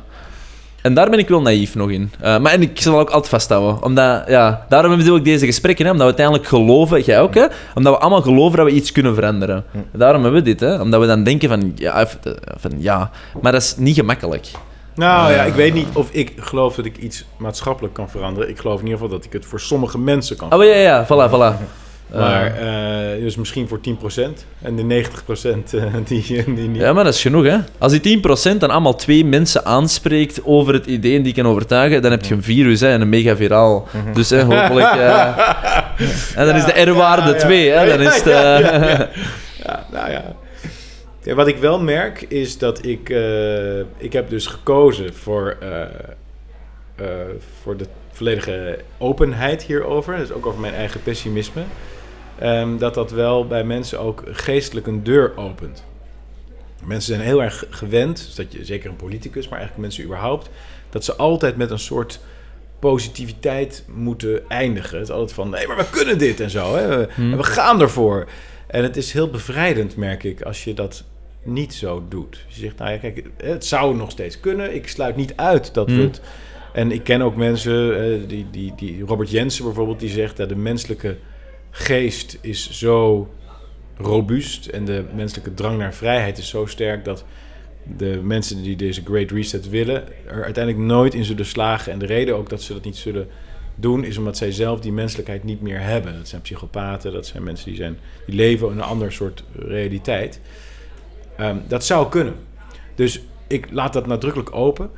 [0.88, 2.12] En daar ben ik wel naïef nog in.
[2.20, 3.84] Eh, maar en ik zal ook altijd vasthouden.
[3.84, 5.86] Omdat, ja, daarom hebben we ook deze gesprekken.
[5.86, 8.92] Hè, omdat we uiteindelijk geloven, jij ook, hè, omdat we allemaal geloven dat we iets
[8.92, 9.64] kunnen veranderen.
[9.94, 10.60] Daarom hebben we dit.
[10.60, 13.12] Hè, omdat we dan denken van ja, of- eh, van ja.
[13.42, 14.48] Maar dat is niet gemakkelijk.
[14.96, 18.50] Nou ja, ik weet niet of ik geloof dat ik iets maatschappelijk kan veranderen.
[18.50, 21.06] Ik geloof in ieder geval dat ik het voor sommige mensen kan Oh ja, ja,
[21.06, 21.56] voilà, voilà.
[22.14, 26.82] Maar Eh, eh, dus misschien voor 10% en de 90% eh, die, die niet.
[26.82, 27.58] ja, maar dat is genoeg, hè.
[27.78, 28.20] Als die
[28.56, 32.26] 10% dan allemaal twee mensen aanspreekt over het idee en die kan overtuigen, dan heb
[32.26, 33.88] je een virus hè, en een mega viraal.
[34.14, 34.88] Dus hè, hopelijk...
[34.96, 35.38] eh,
[36.40, 37.40] en dan is de R-waarde Ja, ja.
[37.40, 37.88] 2, hè.
[37.88, 38.26] Dan is het...
[39.66, 40.24] Ja, eh, nou ja.
[41.24, 43.10] Ja, Wat ik wel merk is dat ik...
[43.10, 45.82] eh, ik heb dus gekozen voor, eh,
[46.96, 47.06] eh,
[47.62, 50.18] voor de volledige openheid hierover.
[50.18, 51.62] Dus ook over mijn eigen pessimisme.
[52.40, 55.84] Ehm, dat dat wel bij mensen ook geestelijk een deur opent.
[56.86, 60.50] Mensen zijn heel erg gewend, dus dat je, zeker een politicus, maar eigenlijk mensen überhaupt,
[60.90, 62.20] dat ze altijd met een soort
[62.80, 64.98] positiviteit moeten eindigen.
[65.00, 66.76] Het is altijd van, nee, maar we kunnen dit en zo.
[66.76, 66.88] Hè?
[66.88, 67.32] We- Hmm.
[67.32, 68.28] En we gaan ervoor.
[68.68, 71.04] En het is heel bevrijdend, merk ik, als je dat
[71.44, 72.44] niet zo doet.
[72.48, 74.76] Dus je zegt, nou ja, kijk, het zou nog steeds kunnen.
[74.76, 76.02] Ik sluit niet uit dat we Hmm.
[76.04, 76.22] het...
[76.74, 80.50] En ik ken ook mensen, eh, die, die, die, Robert Jensen bijvoorbeeld, die zegt dat
[80.50, 81.16] de menselijke
[81.78, 83.30] geest is zo
[83.98, 87.26] robuust en de menselijke drang naar vrijheid is zo sterk dat
[87.98, 91.92] de mensen die deze Great Reset willen er uiteindelijk nooit in zullen slagen.
[91.92, 93.28] En de reden ook dat ze dat niet zullen
[93.76, 96.18] doen is omdat zij zelf die menselijkheid niet meer hebben.
[96.18, 100.40] Dat zijn psychopaten, dat zijn mensen die, zijn, die leven in een ander soort realiteit.
[101.38, 102.36] Ehm, dat zou kunnen.
[102.96, 104.90] Dus ik laat dat nadrukkelijk open.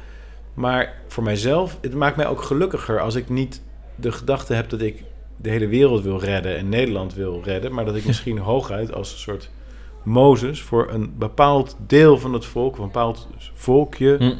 [0.53, 3.61] Maar voor mijzelf, het maakt mij ook gelukkiger als ik niet
[3.95, 5.03] de gedachte heb dat ik
[5.41, 9.11] de hele wereld wil redden en Nederland wil redden, maar dat ik misschien hooguit als
[9.11, 9.49] een soort
[10.03, 14.33] Mozes voor een bepaald deel van het volk, een bepaald volkje, Hm.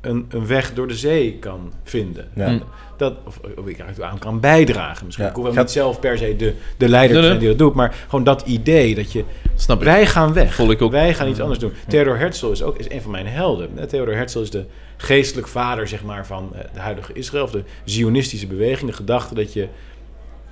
[0.00, 2.28] een, een weg door de zee kan vinden.
[2.34, 2.48] Ja.
[2.48, 2.58] Hm.
[2.96, 5.04] Dat, of, of ik er aan kan bijdragen.
[5.04, 5.30] Misschien Ja.
[5.32, 7.74] ik hoef Gaat- niet zelf per se de, de leider te zijn die dat doet,
[7.74, 9.24] maar gewoon dat idee dat je
[9.54, 9.84] Snap ik.
[9.84, 10.54] wij gaan weg.
[10.54, 10.90] Volg ik ook.
[10.90, 11.72] Wij gaan iets anders doen.
[11.88, 13.78] Theodor Herzl is ook is een van mijn helden.
[13.78, 14.64] Eh, Theodor Herzl is de
[14.96, 18.90] geestelijk vader zeg maar, van eh, de huidige Israël, of de Zionistische beweging.
[18.90, 19.68] De gedachte dat je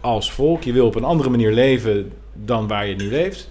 [0.04, 3.50] als volk, je wil op een andere manier leven dan waar je nu leeft.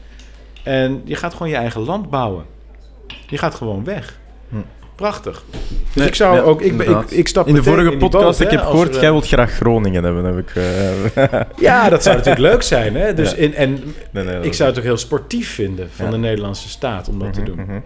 [0.64, 2.46] En je gaat gewoon je eigen land bouwen.
[3.28, 4.20] Je gaat gewoon weg.
[4.96, 5.44] Prachtig.
[5.50, 5.60] Dus
[5.96, 6.62] Nee, ik zou ja, ook...
[6.62, 9.12] Ik, ben- ik, ik stap In de vorige podcast, boot, ik heb gehoord, er, jij
[9.12, 10.26] wilt graag Groningen hebben.
[10.26, 12.96] Heb ik, eh, Ja, dat zou natuurlijk leuk zijn.
[12.96, 13.14] Hè?
[13.14, 13.38] Dus Ja.
[13.38, 16.12] in, en nee, nee, ik zou het ook heel sportief vinden van Ja.
[16.12, 17.56] de Nederlandse staat om dat te doen.
[17.56, 17.80] Mhm, mhm.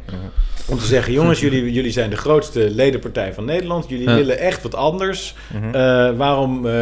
[0.70, 3.86] Om te zeggen, jongens, jullie, jullie zijn de grootste ledenpartij van Nederland.
[3.90, 4.16] Jullie Ja.
[4.16, 5.36] willen echt wat anders.
[5.54, 5.76] Mhm.
[5.76, 6.74] Eh, waarom eh,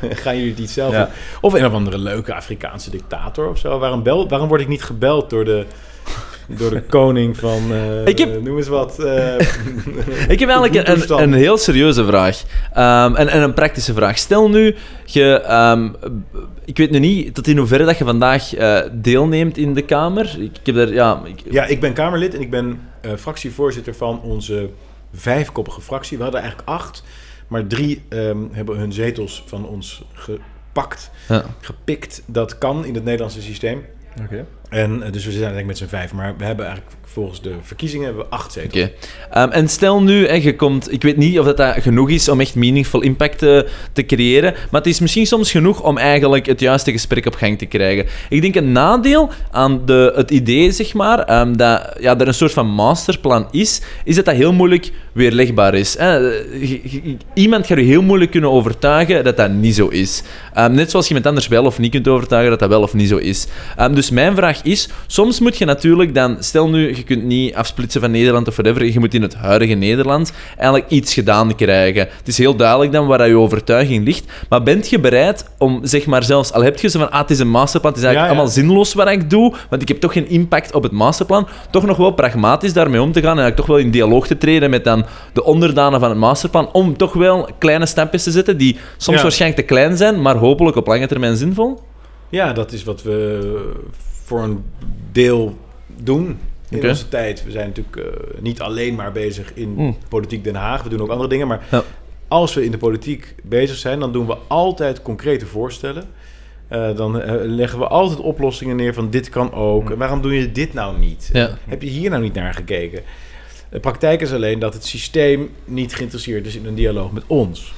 [0.22, 0.98] gaan jullie het niet zelf Ja.
[1.04, 1.14] doen?
[1.40, 3.78] Of een of andere leuke Afrikaanse dictator of zo.
[3.78, 5.64] Waarom, bel, waarom word ik niet gebeld door de,
[6.46, 7.62] door de koning van...
[7.72, 8.98] eh, Ik heb- Noem eens wat.
[8.98, 9.38] eh,
[10.34, 12.42] Ik heb eigenlijk een, een heel serieuze vraag.
[12.72, 14.18] Ehm, en, en een praktische vraag.
[14.18, 14.74] Stel nu,
[15.04, 15.88] je, ehm,
[16.64, 20.36] ik weet nu niet tot in hoeverre dat je vandaag eh, deelneemt in de Kamer.
[20.38, 23.94] Ik, ik heb daar, ja, ik, ja, ik ben Kamerlid en ik ben eh, fractievoorzitter
[23.94, 24.68] van onze
[25.14, 26.16] vijfkoppige fractie.
[26.16, 27.02] We hadden eigenlijk acht,
[27.48, 31.44] maar drie ehm, hebben hun zetels van ons gepakt, ja.
[31.60, 32.22] gepikt.
[32.26, 33.84] Dat kan in het Nederlandse systeem.
[34.22, 34.44] Oké.
[34.74, 38.06] En eh, dus we zijn met z'n vijf, maar we hebben eigenlijk volgens de verkiezingen
[38.06, 38.82] hebben we acht zetels.
[38.82, 38.92] Oké.
[39.30, 42.28] Ehm, en stel nu, hè, je komt, ik weet niet of dat, dat genoeg is
[42.28, 46.46] om echt meaningful impact te, te creëren, maar het is misschien soms genoeg om eigenlijk
[46.46, 48.06] het juiste gesprek op gang te krijgen.
[48.28, 52.34] Ik denk een nadeel aan de, het idee, zeg maar, ehm, dat ja, er een
[52.34, 55.92] soort van masterplan is, is dat dat heel moeilijk weerlegbaar is.
[55.92, 60.22] Je- Iemand gaat je heel moeilijk kunnen overtuigen dat dat niet zo is.
[60.54, 62.94] Ehm, net zoals je iemand anders wel of niet kunt overtuigen dat dat wel of
[62.94, 63.46] niet zo is.
[63.92, 68.00] Dus mijn vraag is, soms moet je natuurlijk dan, stel nu, je kunt niet afsplitsen
[68.00, 72.08] van Nederland of whatever, je moet in het huidige Nederland eigenlijk iets gedaan krijgen.
[72.16, 76.06] Het is heel duidelijk dan waar je overtuiging ligt, maar bent je bereid om, zeg
[76.06, 78.34] maar zelfs, al heb je zo van, ah, het is een masterplan, het is eigenlijk
[78.34, 78.42] Ja, ja.
[78.42, 81.86] allemaal zinloos wat ik doe, want ik heb toch geen impact op het masterplan, toch
[81.86, 84.70] nog wel pragmatisch daarmee om te gaan en eigenlijk toch wel in dialoog te treden
[84.70, 88.76] met dan de onderdanen van het masterplan, om toch wel kleine stapjes te zetten die
[88.96, 89.22] soms Ja.
[89.22, 91.80] waarschijnlijk te klein zijn, maar hopelijk op lange termijn zinvol.
[92.28, 93.72] Ja, dat is wat we
[94.24, 94.64] voor een
[95.12, 95.58] deel
[95.96, 97.44] doen in onze tijd.
[97.44, 99.96] We zijn natuurlijk eh, niet alleen maar bezig in Mm.
[100.08, 100.82] politiek Den Haag.
[100.82, 101.46] We doen ook andere dingen.
[101.46, 101.82] Maar Ja.
[102.28, 106.04] als we in de politiek bezig zijn, dan doen we altijd concrete voorstellen.
[106.68, 109.90] Eh, dan eh, leggen we altijd oplossingen neer van dit kan ook.
[109.90, 111.30] En waarom doe je dit nou niet?
[111.32, 111.58] Ja.
[111.68, 113.02] Heb je hier nou niet naar gekeken?
[113.70, 117.74] De praktijk is alleen dat het systeem niet geïnteresseerd is in een dialoog met ons.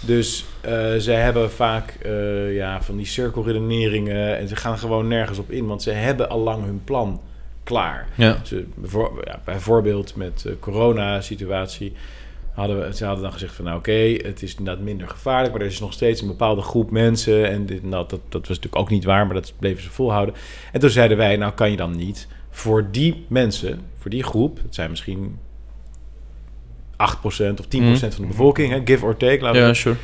[0.00, 5.38] Dus eh, zij hebben vaak eh, ja, van die cirkelredeneringen en ze gaan gewoon nergens
[5.38, 7.20] op in, want ze hebben al lang hun plan
[7.64, 8.08] klaar.
[8.14, 8.38] Ja.
[8.44, 8.66] Ze,
[9.24, 11.92] ja, bijvoorbeeld met de corona-situatie
[12.58, 15.60] hadden we, ze hadden dan gezegd van nou oké, het is inderdaad minder gevaarlijk, maar
[15.62, 18.56] er is nog steeds een bepaalde groep mensen en dit en dat, dat, dat was
[18.56, 20.34] natuurlijk ook niet waar, maar dat bleven ze volhouden.
[20.72, 24.58] En toen zeiden wij, nou kan je dan niet voor die mensen, voor die groep,
[24.62, 25.38] het zijn misschien
[26.98, 27.68] 8% of 10%
[27.98, 29.96] van de bevolking, hè, give or take, laten we Ja, sure.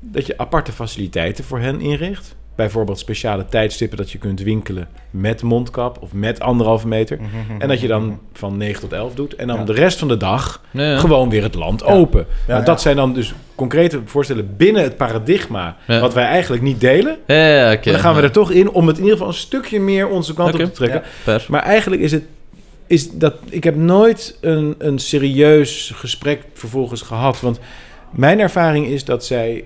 [0.00, 2.36] dat je aparte faciliteiten voor hen inricht.
[2.54, 7.18] Bijvoorbeeld speciale tijdstippen dat je kunt winkelen met mondkap of met anderhalve meter.
[7.58, 9.34] En dat je dan van 9 tot 11 doet.
[9.34, 9.64] En dan Ja.
[9.64, 10.98] de rest van de dag Ja, ja.
[10.98, 12.26] gewoon weer het land open.
[12.46, 12.64] Nou, ja.
[12.66, 16.00] Dat zijn dan dus concrete voorstellen binnen het paradigma Ja.
[16.00, 17.16] wat wij eigenlijk niet delen.
[17.26, 17.82] Ja, ja, oké.
[17.84, 18.26] Maar dan gaan we Ja.
[18.26, 20.70] er toch in om het in ieder geval een stukje meer onze kant op te
[20.70, 21.02] trekken.
[21.48, 22.24] Maar eigenlijk is het
[22.88, 27.40] is dat ik heb nooit een, een serieus gesprek vervolgens gehad.
[27.40, 27.58] Want
[28.10, 29.64] mijn ervaring is dat zij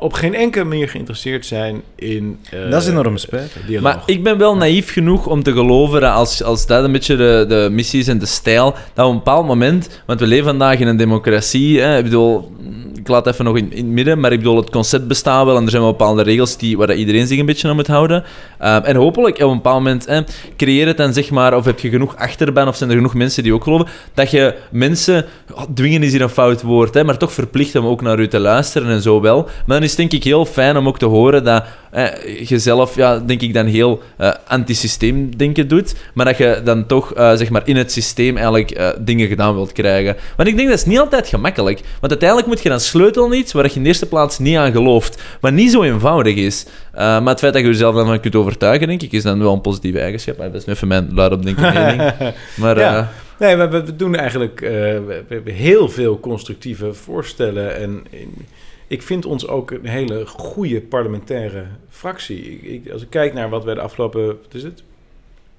[0.00, 2.38] op geen enkele manier geïnteresseerd zijn in.
[2.50, 3.62] eh, Dat is enorm spijtig.
[3.66, 3.82] dialoog.
[3.94, 7.16] Maar ik ben wel naïef genoeg om te geloven dat als, als dat een beetje
[7.16, 10.44] de, de missie is en de stijl, dat op een bepaald moment, want we leven
[10.44, 12.52] vandaag in een democratie, hè, ik bedoel,
[12.94, 15.56] ik laat even nog in, in het midden, maar ik bedoel, het concept bestaat wel
[15.56, 17.86] en er zijn wel bepaalde regels die, waar dat iedereen zich een beetje aan moet
[17.86, 18.24] houden.
[18.58, 20.20] Ehm, en hopelijk op een bepaald moment hè,
[20.56, 23.42] creëer het dan zeg maar, of heb je genoeg achterban, of zijn er genoeg mensen
[23.42, 25.24] die ook geloven, dat je mensen,
[25.54, 28.28] oh, dwingen is hier een fout woord, hè, maar toch verplicht om ook naar u
[28.28, 29.42] te luisteren en zo wel.
[29.42, 32.96] Maar dan is denk ik heel fijn om ook te horen dat eh, je zelf,
[32.96, 37.32] ja, denk ik dan heel eh antisysteem denken doet, maar dat je dan toch eh,
[37.34, 40.16] zeg maar in het systeem eigenlijk eh, dingen gedaan wilt krijgen.
[40.36, 43.52] Want ik denk dat is niet altijd gemakkelijk, want uiteindelijk moet je dan sleutelen iets
[43.52, 46.66] waar je in de eerste plaats niet aan gelooft, wat niet zo eenvoudig is.
[46.94, 49.52] Maar het feit dat je jezelf dan van kunt overtuigen, denk ik, is dan wel
[49.52, 50.38] een positieve eigenschap.
[50.38, 52.12] Maar dat is nu even mijn luid op denken mening.
[52.56, 53.12] Maar Ja.
[53.38, 57.76] Nee, we, doen eigenlijk we, we hebben heel veel constructieve voorstellen.
[57.76, 58.46] En in-
[58.90, 62.42] ik vind ons ook een hele goede parlementaire fractie.
[62.52, 64.82] Ik, ik- als ik kijk naar wat wij de afgelopen, wat is het?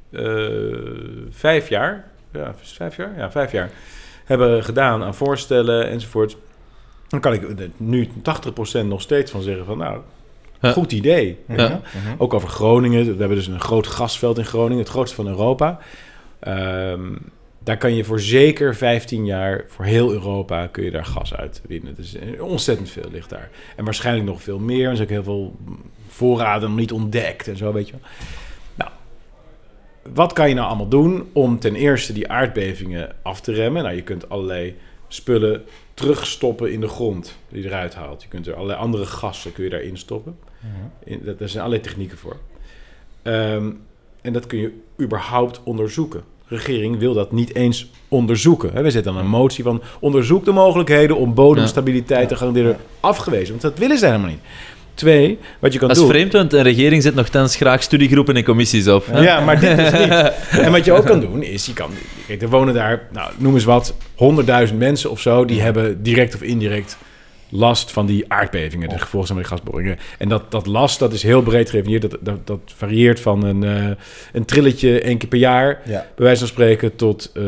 [0.10, 0.24] Eh,
[1.30, 3.14] vijf jaar, ja, vijf jaar?
[3.18, 3.70] Ja, vijf jaar,
[4.26, 6.38] hebben gedaan aan voorstellen enzovoort.
[7.08, 10.00] Dan kan ik er nu 80% nog steeds van zeggen van, nou,
[10.74, 11.38] goed idee.
[11.48, 11.82] Ja.
[12.18, 13.04] Ook over Groningen.
[13.04, 15.80] We hebben dus een groot gasveld in Groningen, het grootste van Europa.
[16.40, 17.10] Ehm,
[17.64, 21.62] daar kan je voor zeker 15 jaar, voor heel Europa, kun je daar gas uit
[21.68, 21.96] winnen.
[21.96, 23.50] Dus eh, ontzettend veel ligt daar.
[23.76, 24.90] En waarschijnlijk nog veel meer.
[24.90, 25.56] Er zijn ook heel veel
[26.08, 28.10] voorraden nog niet ontdekt en zo, weet je wel.
[28.76, 28.92] Nou,
[30.14, 33.84] wat kan je nou allemaal doen om ten eerste die aardbevingen af te remmen?
[33.84, 34.76] Nou, je kunt allerlei
[35.08, 38.22] spullen terugstoppen in de grond die je eruit haalt.
[38.22, 40.38] Je kunt er allerlei andere gassen kun je daarin stoppen.
[41.04, 42.38] In, dat, daar zijn allerlei technieken voor.
[43.22, 43.72] Ehm,
[44.22, 46.24] en dat kun je überhaupt onderzoeken.
[46.52, 48.84] Regering wil dat niet eens onderzoeken.
[48.84, 52.78] We zetten dan een motie van onderzoek de mogelijkheden om bodemstabiliteit te garanderen.
[53.00, 54.40] Afgewezen, want dat willen ze helemaal niet.
[54.94, 56.12] Twee, wat je kan Dat is doen.
[56.12, 59.06] vreemd, want een regering zet nogthans graag studiegroepen en commissies op.
[59.06, 59.22] hè?
[59.22, 60.32] Ja, maar dit is niet.
[60.66, 61.90] En wat je ook kan doen, is je kan...
[62.28, 63.94] Kijk, er wonen daar, nou, noem eens wat,
[64.70, 65.46] 100.000 mensen of zo...
[65.46, 66.98] die hebben direct of indirect
[67.52, 68.90] last van die aardbevingen.
[68.90, 69.98] De gevolgen zijn van die gasboringen.
[70.18, 72.02] En dat, dat last, dat is heel breed gedefinieerd.
[72.02, 73.86] Dat, dat, dat varieert van een, eh,
[74.34, 75.82] een trilletje één keer per jaar...
[75.86, 76.06] Ja.
[76.16, 77.44] bij wijze van spreken tot, eh,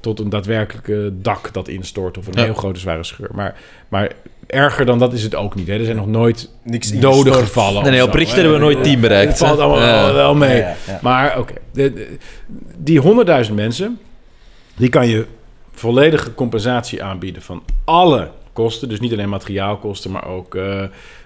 [0.00, 2.18] tot een daadwerkelijke dak dat instort...
[2.18, 2.44] of een Ja.
[2.44, 3.28] heel grote zware scheur.
[3.32, 3.56] Maar,
[3.88, 4.12] maar
[4.46, 5.66] erger dan dat is het ook niet.
[5.66, 5.74] Hè.
[5.78, 7.82] Er zijn nog nooit Niks doden gevallen.
[7.82, 9.28] Nee, nee, op Richter hebben we nooit tien bereikt.
[9.30, 10.12] Het valt allemaal Ja.
[10.12, 10.56] wel mee.
[10.56, 10.98] Ja, ja, ja.
[11.02, 11.54] Maar oké,
[12.76, 13.00] die
[13.48, 13.98] 100.000 mensen,
[14.76, 15.26] die kan je
[15.72, 18.28] volledige compensatie aanbieden van alle
[18.58, 18.88] kosten.
[18.88, 20.82] Dus niet alleen materiaalkosten, maar ook eh,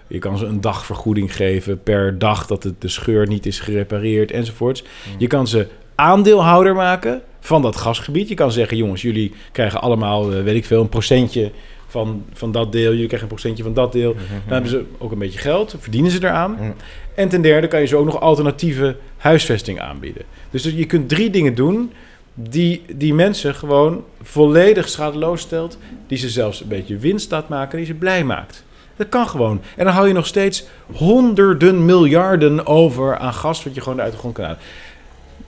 [0.06, 4.30] je kan ze een dagvergoeding geven per dag dat het, de scheur niet is gerepareerd
[4.30, 4.84] enzovoorts.
[5.18, 8.28] Je kan ze aandeelhouder maken van dat gasgebied.
[8.28, 11.50] Je kan zeggen, jongens, jullie krijgen allemaal, eh, weet ik veel, een procentje
[11.86, 12.90] van, van dat deel.
[12.90, 14.14] Jullie krijgen een procentje van dat deel.
[14.14, 16.50] Dan hebben ze ook een beetje geld, verdienen ze eraan.
[16.50, 16.70] Mhm.
[17.14, 20.22] En ten derde kan je ze ook nog alternatieve huisvesting aanbieden.
[20.50, 21.92] Dus je kunt drie dingen doen
[22.34, 25.78] die, die mensen gewoon volledig schadeloos stelt.
[26.06, 28.64] Die ze zelfs een beetje winst laat maken, die ze blij maakt.
[28.96, 29.60] Dat kan gewoon.
[29.76, 33.64] En dan hou je nog steeds honderden miljarden over aan gas...
[33.64, 34.60] wat je gewoon uit de grond kan halen.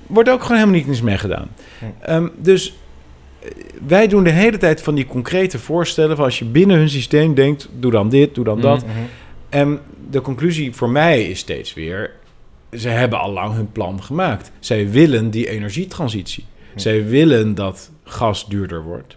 [0.07, 1.49] Wordt ook gewoon helemaal niet eens mee gedaan.
[2.01, 2.79] Ehm, dus
[3.43, 3.51] eh,
[3.87, 6.17] wij doen de hele tijd van die concrete voorstellen...
[6.17, 7.69] van als je binnen hun systeem denkt...
[7.79, 8.87] doe dan dit, doe dan dat.
[8.87, 8.91] Mhm.
[9.49, 9.81] En
[10.11, 12.11] de conclusie voor mij is steeds weer...
[12.73, 14.51] ze hebben al lang hun plan gemaakt.
[14.59, 16.45] Zij willen die energietransitie.
[16.75, 19.17] Zij willen dat gas duurder wordt.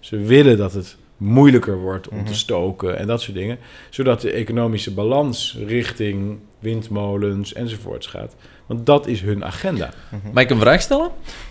[0.00, 3.58] Ze willen dat het moeilijker wordt om te stoken en dat soort dingen.
[3.90, 8.34] Zodat de economische balans richting windmolens enzovoorts gaat.
[8.70, 9.90] Want dat is hun agenda.
[10.32, 11.08] Mag ik een vraag stellen?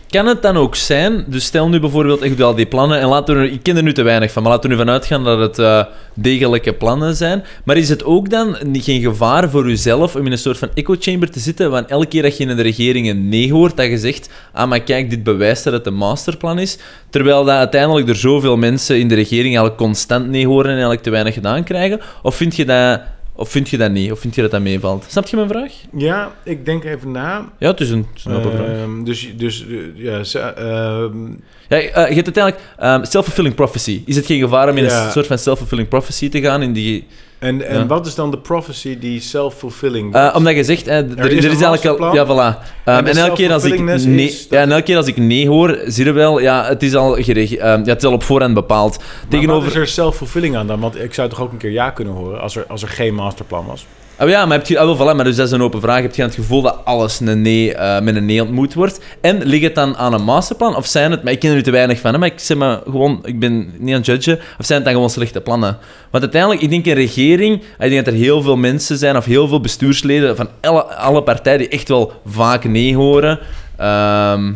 [0.09, 3.07] Kan het dan ook zijn, dus stel nu bijvoorbeeld, ik doe al die plannen en
[3.07, 5.23] laten we ik ken er nu te weinig van, maar laten we nu vanuit gaan
[5.23, 7.43] dat het eh, degelijke plannen zijn.
[7.63, 10.95] Maar is het ook dan geen gevaar voor uzelf om in een soort van echo
[10.99, 13.85] chamber te zitten, want elke keer dat je in de regering een nee hoort, dat
[13.85, 16.77] je zegt, ah maar kijk, dit bewijst dat het een masterplan is,
[17.09, 21.03] terwijl dat uiteindelijk er zoveel mensen in de regering eigenlijk constant nee horen en eigenlijk
[21.03, 22.01] te weinig gedaan krijgen?
[22.21, 23.01] Of vind je dat,
[23.39, 24.11] of vind je dat niet?
[24.11, 25.05] Of vind je dat dat meevalt?
[25.07, 25.71] Snap je mijn vraag?
[25.97, 27.51] Ja, ik denk even na.
[27.59, 28.67] Ja, het is een, het is een open vraag.
[28.67, 31.27] Ehm, dus dus eh, ja, ehm,
[31.69, 34.03] Ja, eh, je hebt uiteindelijk um, self-fulfilling prophecy.
[34.05, 35.05] Is het geen gevaar om in Ja.
[35.05, 36.61] een soort van self-fulfilling prophecy te gaan?
[36.61, 37.07] In die,
[37.39, 37.85] en, en Ja.
[37.85, 41.37] wat is dan de prophecy die self-fulfilling Eh, omdat je zegt, eh, er, er is
[41.37, 41.97] is, een eigenlijk al...
[41.97, 42.13] masterplan.
[42.13, 42.57] Ja, voilà.
[42.85, 45.77] Um, En elke keer als ik nee, ja, en elke keer als ik nee hoor,
[45.85, 48.53] zie je wel, ja, het is al, gereg- ehm, ja, het is al op voorhand
[48.53, 48.97] bepaald.
[49.29, 50.79] Maar wat is er self-fulfilling aan dan?
[50.79, 53.13] Want ik zou toch ook een keer ja kunnen horen als er, als er geen
[53.13, 53.85] masterplan was.
[54.21, 56.01] Oh ja, maar, heb je, ah, maar dus dat is een open vraag.
[56.01, 58.99] Heb je het gevoel dat alles een nee, eh, met een nee ontmoet wordt?
[59.21, 60.75] En ligt het dan aan een masterplan?
[60.75, 62.79] Of zijn het, maar ik ken er te weinig van, hè, maar ik zeg maar
[62.83, 64.39] gewoon, ik ben niet aan het judgen.
[64.59, 65.77] Of zijn het dan gewoon slechte plannen?
[66.11, 69.25] Want uiteindelijk, ik denk een regering, ik denk dat er heel veel mensen zijn, of
[69.25, 73.39] heel veel bestuursleden van alle, alle partijen die echt wel vaak nee horen.
[73.77, 74.51] Ehm,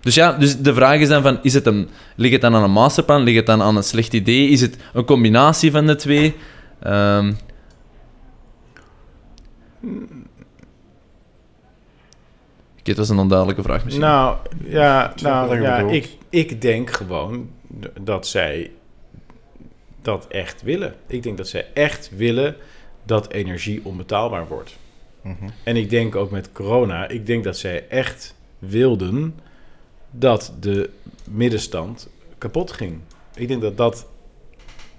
[0.00, 2.62] dus ja, dus de vraag is dan van, is het een, ligt het dan aan
[2.62, 3.22] een masterplan?
[3.22, 4.48] Ligt het dan aan een slecht idee?
[4.48, 6.34] Is het een combinatie van de twee?
[6.82, 7.32] Ehm,
[12.78, 14.04] Oké, het was een onduidelijke vraag misschien.
[14.04, 17.50] Nou, ja, nou, ja ik, ik denk gewoon
[18.00, 18.70] dat zij
[20.02, 20.94] dat echt willen.
[21.06, 22.56] Ik denk dat zij echt willen
[23.04, 24.76] dat energie onbetaalbaar wordt.
[25.22, 25.48] Mhm.
[25.64, 29.40] En ik denk ook met corona, ik denk dat zij echt wilden
[30.10, 30.90] dat de
[31.30, 32.08] middenstand
[32.38, 32.98] kapot ging.
[33.34, 34.06] Ik denk dat dat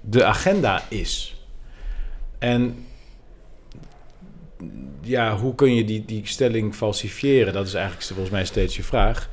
[0.02, 1.46] de agenda is.
[2.40, 2.86] En
[5.02, 7.54] ja, hoe kun je die, die stelling falsifiëren?
[7.54, 9.30] Dat is eigenlijk volgens mij steeds je vraag.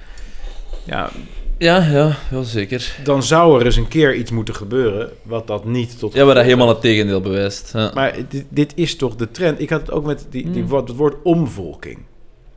[0.85, 1.11] Ja,
[1.59, 2.97] Ja, ja, wel zeker.
[3.05, 6.13] dan zou er eens een keer iets moeten gebeuren wat dat niet tot.
[6.15, 7.73] Ja, maar dat helemaal het tegendeel bewijst.
[7.73, 7.91] Ja.
[7.95, 9.61] Maar dit, dit is toch de trend?
[9.61, 10.71] Ik had het ook met die, die, Hmm.
[10.71, 11.99] wat, het woord omvolking.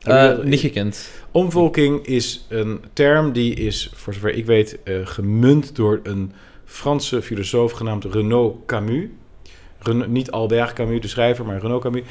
[0.00, 1.10] Eh, niet gekend.
[1.30, 6.32] Omvolking is een term die is, voor zover ik weet, eh, gemunt door een
[6.64, 9.04] Franse filosoof genaamd Renaud Camus.
[9.78, 12.02] Ren- niet Albert Camus, de schrijver, maar Renaud Camus.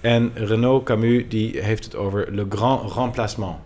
[0.00, 3.56] En Renaud Camus die heeft het over le grand remplacement.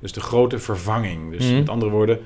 [0.00, 1.30] Dus de grote vervanging.
[1.32, 1.54] Dus Mhm.
[1.58, 2.18] met andere woorden,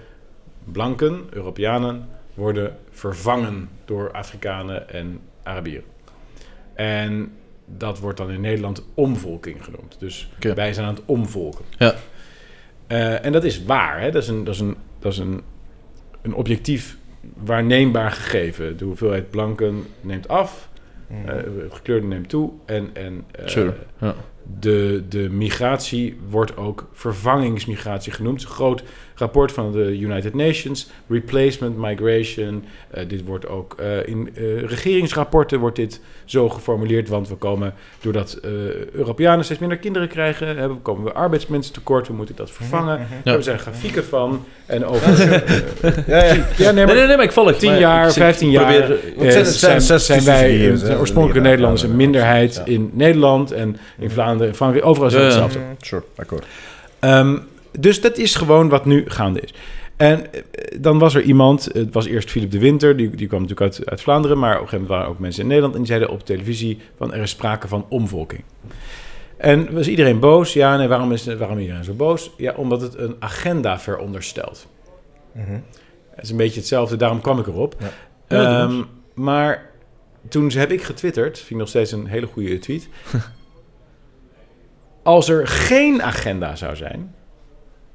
[0.64, 5.85] blanken, Europeanen, worden vervangen door Afrikanen en Arabieren.
[6.75, 7.33] En
[7.64, 9.97] dat wordt dan in Nederland omvolking genoemd.
[9.99, 11.64] Dus wij zijn aan het omvolken.
[11.79, 11.95] Ja.
[12.87, 14.01] Eh, en dat is waar.
[14.01, 14.11] Hè?
[14.11, 15.43] Dat is, een, dat is, een, dat is een,
[16.23, 16.97] een objectief
[17.35, 18.77] waarneembaar gegeven.
[18.77, 20.69] De hoeveelheid blanken neemt af,
[21.09, 21.35] eh
[21.71, 23.75] gekleurde neemt toe en, en eh, Sure.
[24.01, 24.15] Ja.
[24.59, 28.45] de, de migratie wordt ook vervangingsmigratie genoemd.
[28.45, 28.83] Groot
[29.17, 32.64] rapport van de United Nations, replacement migration.
[32.91, 37.75] Eh, dit wordt ook eh, in eh, regeringsrapporten wordt dit zo geformuleerd, want we komen
[38.01, 38.51] doordat eh,
[38.93, 43.07] Europeanen steeds minder kinderen krijgen, hebben, komen we arbeidsmensen tekort, we moeten dat vervangen.
[43.25, 43.33] Ja.
[43.35, 45.05] Er zijn grafieken van en over.
[46.07, 46.35] Ja, ja.
[46.57, 47.53] ja, nee, Nee, maar nee, nee, maar ik volg.
[47.53, 48.99] 10 maar jaar, ik zeg- 15 jaar probeer-
[49.45, 51.97] zijn- het wij hè, oorspronkelijke liggen Nederlanders een daar.
[51.97, 52.64] minderheid Ja.
[52.64, 55.35] in Nederland en in Vlaanderen, Frankrijk, overal is het Ja, ja.
[55.35, 55.59] hetzelfde.
[55.69, 56.45] Mm, Sure, akkoord.
[56.99, 57.37] Ehm,
[57.79, 59.55] dus dat is gewoon wat nu gaande is.
[59.97, 60.41] En eh,
[60.81, 63.89] dan was er iemand, het was eerst Philip de Winter, die, die kwam natuurlijk uit,
[63.89, 66.11] uit Vlaanderen, maar op een gegeven moment waren ook mensen in Nederland en die zeiden
[66.11, 68.43] op televisie van er is sprake van omvolking.
[69.37, 70.53] En was iedereen boos?
[70.53, 72.31] Ja, nee, waarom is waarom iedereen zo boos?
[72.37, 74.66] Ja, omdat het een agenda veronderstelt.
[75.33, 75.59] Mhm.
[76.11, 77.77] Het is een beetje hetzelfde, daarom kwam ik erop.
[77.79, 77.89] Ja.
[78.29, 78.83] Ehm,
[79.14, 79.70] maar
[80.29, 82.89] toen heb ik getwitterd, vind ik nog steeds een hele goede tweet.
[85.03, 87.14] Als er geen agenda zou zijn,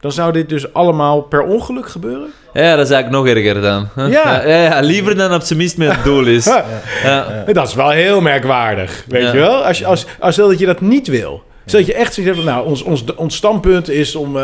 [0.02, 2.28] dan zou dit dus allemaal per ongeluk gebeuren.
[2.54, 3.88] Ja, dat is eigenlijk nog erger dan.
[3.96, 4.46] Ja.
[4.46, 6.46] ja, ja, liever dan op zijn minst met het doel is.
[7.04, 7.44] Ja.
[7.54, 9.32] Dat is wel heel merkwaardig, weet Ja.
[9.32, 9.66] je wel?
[9.66, 11.44] Als, je, als, als stel dat je dat niet wil.
[11.66, 14.44] Stel dat je echt hebt van, nou, ons, ons, ons standpunt is om eh,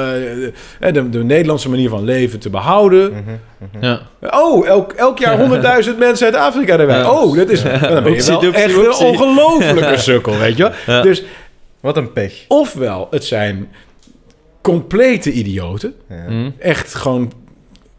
[0.80, 3.26] de, de Nederlandse manier van leven te behouden.
[3.82, 4.00] Ja.
[4.32, 5.38] Oh, elk, elk jaar
[5.86, 6.98] 100.000 mensen uit Afrika erbij.
[6.98, 7.12] Ja.
[7.12, 10.64] Oh, dat is dan ben je Oepsie, wel doepsie, echt een ongelofelijke sukkel, weet je
[10.64, 10.72] wel?
[10.96, 11.02] Ja.
[11.02, 11.24] Dus
[11.80, 12.34] Wat een pech.
[12.48, 13.68] ofwel, het zijn
[14.72, 15.94] complete idioten.
[16.08, 16.50] Hm.
[16.60, 17.32] Echt gewoon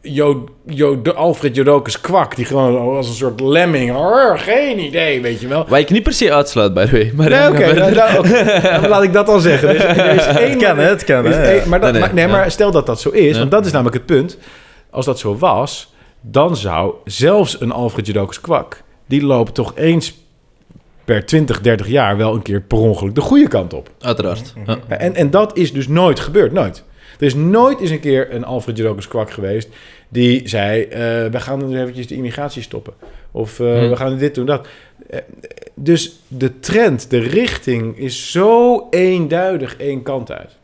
[0.02, 2.36] Jo, Jo, de Alfred Jodokus kwak.
[2.36, 3.92] Die gewoon als een soort lemming.
[3.96, 5.66] "Arr, geen idee, weet je wel.
[5.68, 7.12] Wat ik niet per se uitsluit, by the way.
[7.16, 9.68] Maar Nee, ja, oké, nou, nou, laat ik dat al zeggen.
[9.68, 12.26] Er is één, Het kan, hè, het kan, is maar, dat, Nee, nee, maar, nee,
[12.26, 12.30] ja.
[12.32, 13.38] maar stel dat dat zo is, Ja.
[13.38, 14.38] want dat is namelijk het punt.
[14.90, 18.82] Als dat zo was, dan zou zelfs een Alfred Jodokus kwak...
[19.06, 20.14] die loopt toch eens
[21.08, 23.90] per 20, 30 jaar wel een keer per ongeluk de goede kant op.
[24.00, 24.54] Uiteraard.
[24.66, 24.78] Ja.
[24.88, 26.84] Ja, En, en dat is dus nooit gebeurd, nooit.
[27.18, 29.68] Er is nooit eens een keer een Alfred Jodokus kwak geweest...
[30.08, 32.92] die zei, eh, we gaan dus eventjes de immigratie stoppen.
[33.30, 33.88] Of eh, Hm.
[33.88, 34.68] we gaan dit doen, dat.
[35.10, 35.18] Eh,
[35.74, 40.56] dus de trend, de richting is zo eenduidig één kant uit.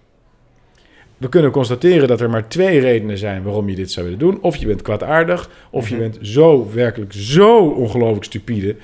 [1.16, 4.38] We kunnen constateren dat er maar twee redenen zijn waarom je dit zou willen doen.
[4.40, 8.76] Of je bent kwaadaardig, of je bent zo werkelijk zo ongelooflijk stupide...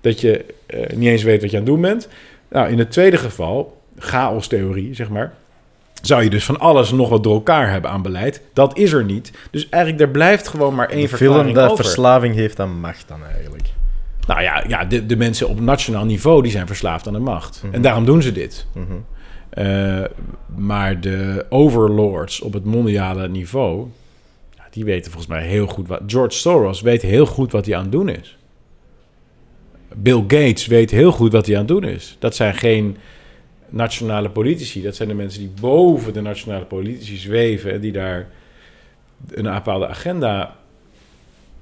[0.00, 0.55] dat je eh,
[0.94, 2.08] niet eens weet wat je aan het doen bent.
[2.48, 5.34] Nou, in het tweede geval, chaos-theorie, zeg maar...
[6.02, 8.40] zou je dus van alles nog wat door elkaar hebben aan beleid.
[8.52, 9.32] Dat is er niet.
[9.50, 11.84] Dus eigenlijk, er blijft gewoon maar één De verklaring film dat over.
[11.84, 13.64] verslaving heeft aan macht dan eigenlijk.
[14.26, 17.62] Nou ja, ja de, de mensen op nationaal niveau die zijn verslaafd aan de macht.
[17.64, 17.74] Mhm.
[17.74, 18.66] En daarom doen ze dit.
[18.72, 18.84] Mhm.
[19.50, 20.04] Eh,
[20.56, 23.86] maar de overlords op het mondiale niveau...
[24.70, 26.00] die weten volgens mij heel goed wat...
[26.06, 28.35] George Soros weet heel goed wat hij aan het doen is.
[29.98, 32.16] Bill Gates weet heel goed wat hij aan het doen is.
[32.18, 32.96] Dat zijn geen
[33.68, 34.82] nationale politici.
[34.82, 37.72] Dat zijn de mensen die boven de nationale politici zweven...
[37.72, 38.28] en die daar
[39.30, 40.56] een bepaalde agenda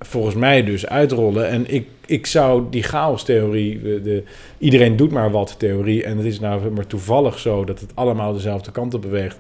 [0.01, 1.49] volgens mij dus uitrollen.
[1.49, 4.23] En ik, ik zou die chaos-theorie, de, de
[4.59, 6.05] iedereen doet maar wat theorie...
[6.05, 9.39] en het is nou maar toevallig zo dat het allemaal dezelfde kant op beweegt...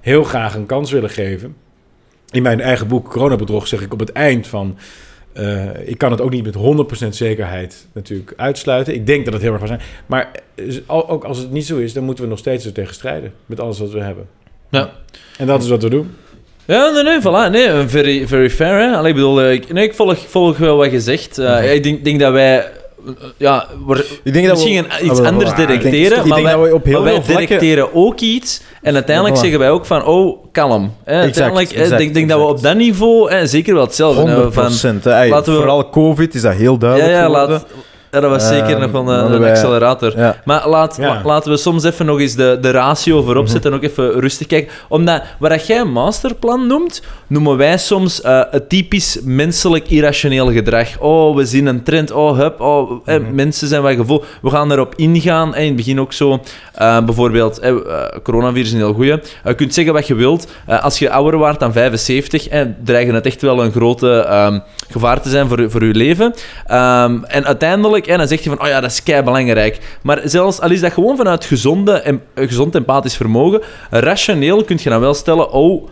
[0.00, 1.56] heel graag een kans willen geven.
[2.30, 4.76] In mijn eigen boek Coronabedrog zeg ik op het eind van...
[5.38, 6.54] eh, ik kan het ook niet met
[7.04, 8.94] 100% zekerheid natuurlijk uitsluiten.
[8.94, 9.80] Ik denk dat het heel erg kan zijn.
[10.06, 12.94] Maar eh, ook als het niet zo is, dan moeten we nog steeds er tegen
[12.94, 13.32] strijden.
[13.46, 14.26] Met alles wat we hebben.
[14.70, 14.90] Ja.
[15.38, 16.10] En dat is wat we doen.
[16.64, 17.50] Ja, nee, nee, voilà.
[17.50, 18.96] Nee, eh, very, very fair, hè.
[18.96, 21.38] Allee, ik bedoel, ik, nee, ik volg, volg wel wat je zegt.
[21.38, 22.66] Eh, Ik denk, denk dat wij...
[23.36, 26.42] Ja, we- Ik denk dat misschien we, een- iets Ah, anders ik directeren, Ik maar
[26.42, 28.60] wij, dat we op heel wij directeren ook iets.
[28.82, 29.40] En uiteindelijk Voilà.
[29.40, 30.94] zeggen wij ook van, oh, kalm.
[31.04, 33.46] Hè, uiteindelijk exact, denk, dat we op dat niveau...
[33.46, 34.20] zeker wel hetzelfde.
[34.20, 35.04] hè, 100 van, procent.
[35.04, 35.28] hè.
[35.28, 37.66] laten we- Vooral COVID is dat heel duidelijk ja, laat,
[38.10, 40.18] ja, dat was zeker Ehm, nog wel een, hadden een wij- accelerator.
[40.18, 40.36] Ja.
[40.44, 41.06] Maar laat, Ja.
[41.08, 43.52] la- laten we soms even nog eens de, de ratio voorop Mhm.
[43.52, 44.72] zetten en ook even rustig kijken.
[44.88, 50.52] Omdat wat dat jij een masterplan noemt, noemen wij soms eh, het typisch menselijk irrationeel
[50.52, 50.98] gedrag.
[51.00, 52.10] Oh, we zien een trend.
[52.10, 52.60] Oh, hup.
[52.60, 53.34] Oh, eh, Mhm.
[53.34, 54.24] mensen zijn wat gevoel.
[54.42, 55.54] We gaan erop ingaan.
[55.54, 56.40] Eh, in het begin ook zo.
[57.04, 57.74] bijvoorbeeld, eh,
[58.22, 59.20] coronavirus is een heel goeie.
[59.44, 60.46] Je kunt zeggen wat je wilt.
[60.66, 64.58] Als je ouder wordt dan 75, eh, dreigen het echt wel een grote ehm,
[64.90, 66.34] gevaar te zijn voor, voor je leven.
[66.66, 69.78] Ehm, en uiteindelijk, en dan zeg je van, oh ja, dat is kei belangrijk.
[70.02, 73.60] Maar zelfs al is dat gewoon vanuit gezonde, eh, gezond empathisch vermogen,
[73.90, 75.88] rationeel kun je dan wel stellen, oh,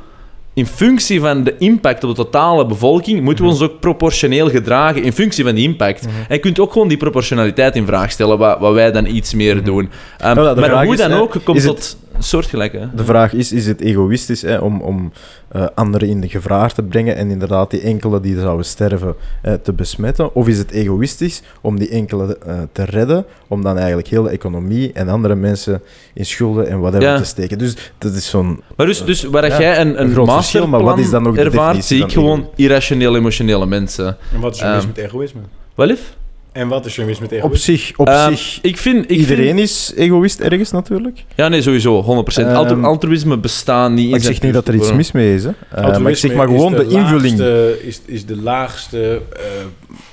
[0.57, 5.03] in functie van de impact op de totale bevolking, moeten we ons ook proportioneel gedragen
[5.03, 6.05] in functie van die impact.
[6.07, 9.35] En je kunt ook gewoon die proportionaliteit in vraag stellen, wat, wat wij dan iets
[9.35, 9.91] meer doen.
[10.19, 11.97] Ehm, Nou, de maar hoe is, dan ook, je komt het- tot...
[12.19, 12.95] hè.
[12.95, 15.13] De vraag is, is het egoïstisch hè, om, om
[15.49, 19.53] eh, anderen in de gevaar te brengen en inderdaad die enkele die zouden sterven eh,
[19.55, 20.35] te besmetten?
[20.35, 24.31] Of is het egoïstisch om die enkele eh, te redden, om dan eigenlijk heel de
[24.31, 25.83] economie en andere mensen
[26.15, 27.17] in schulden en whatever Ja.
[27.19, 27.59] te steken?
[27.59, 28.63] Dus dat is zo'n...
[28.77, 31.23] Maar dus, dus waar Ja, jij een, een een groot verschil, maar wat is dan
[31.23, 34.17] nog de ervaart, definitie zie ik gewoon irrationeel emotionele mensen.
[34.35, 35.41] En wat is er mis Ehm, met egoïsme?
[35.75, 36.17] Wel lief?
[36.57, 39.05] En wat is er mis met Op zich, op Ehm, zich ik vind...
[39.11, 41.25] Ik iedereen Vind, is egoïst ergens natuurlijk.
[41.35, 42.03] ja, nee, sowieso.
[42.03, 42.07] 100%.
[42.07, 45.35] Altru- Ehm, altruïsme bestaat niet in Maar ik zeg niet dat er iets mis mee
[45.35, 45.45] is.
[45.45, 45.49] Hè.
[45.51, 47.39] Eh, maar ik Altruïsme zeg maar is gewoon de, invulling.
[47.39, 48.99] laagste- is, is de laagste
[49.33, 49.43] eh,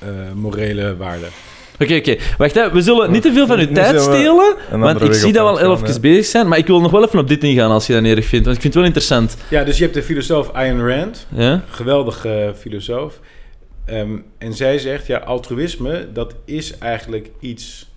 [0.10, 1.26] eh, morele waarde.
[1.80, 2.16] Oké, oké.
[2.38, 2.72] Wacht, hè.
[2.72, 5.48] we zullen niet te veel van uw Nu tijd we stelen, want ik zie dat
[5.48, 6.00] heel gaan, even hè.
[6.00, 8.26] bezig zijn, maar ik wil nog wel even op dit ingaan als je dat erg
[8.26, 9.38] vindt, want ik vind het wel interessant.
[9.50, 11.64] Ja, dus je hebt de filosoof Ayn Rand, Ja?
[11.70, 13.20] geweldige filosoof.
[13.86, 17.92] Ehm, en zij zegt, ja, altruïsme, dat is eigenlijk iets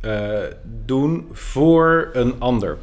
[0.00, 0.38] eh,
[0.84, 2.78] doen voor een ander.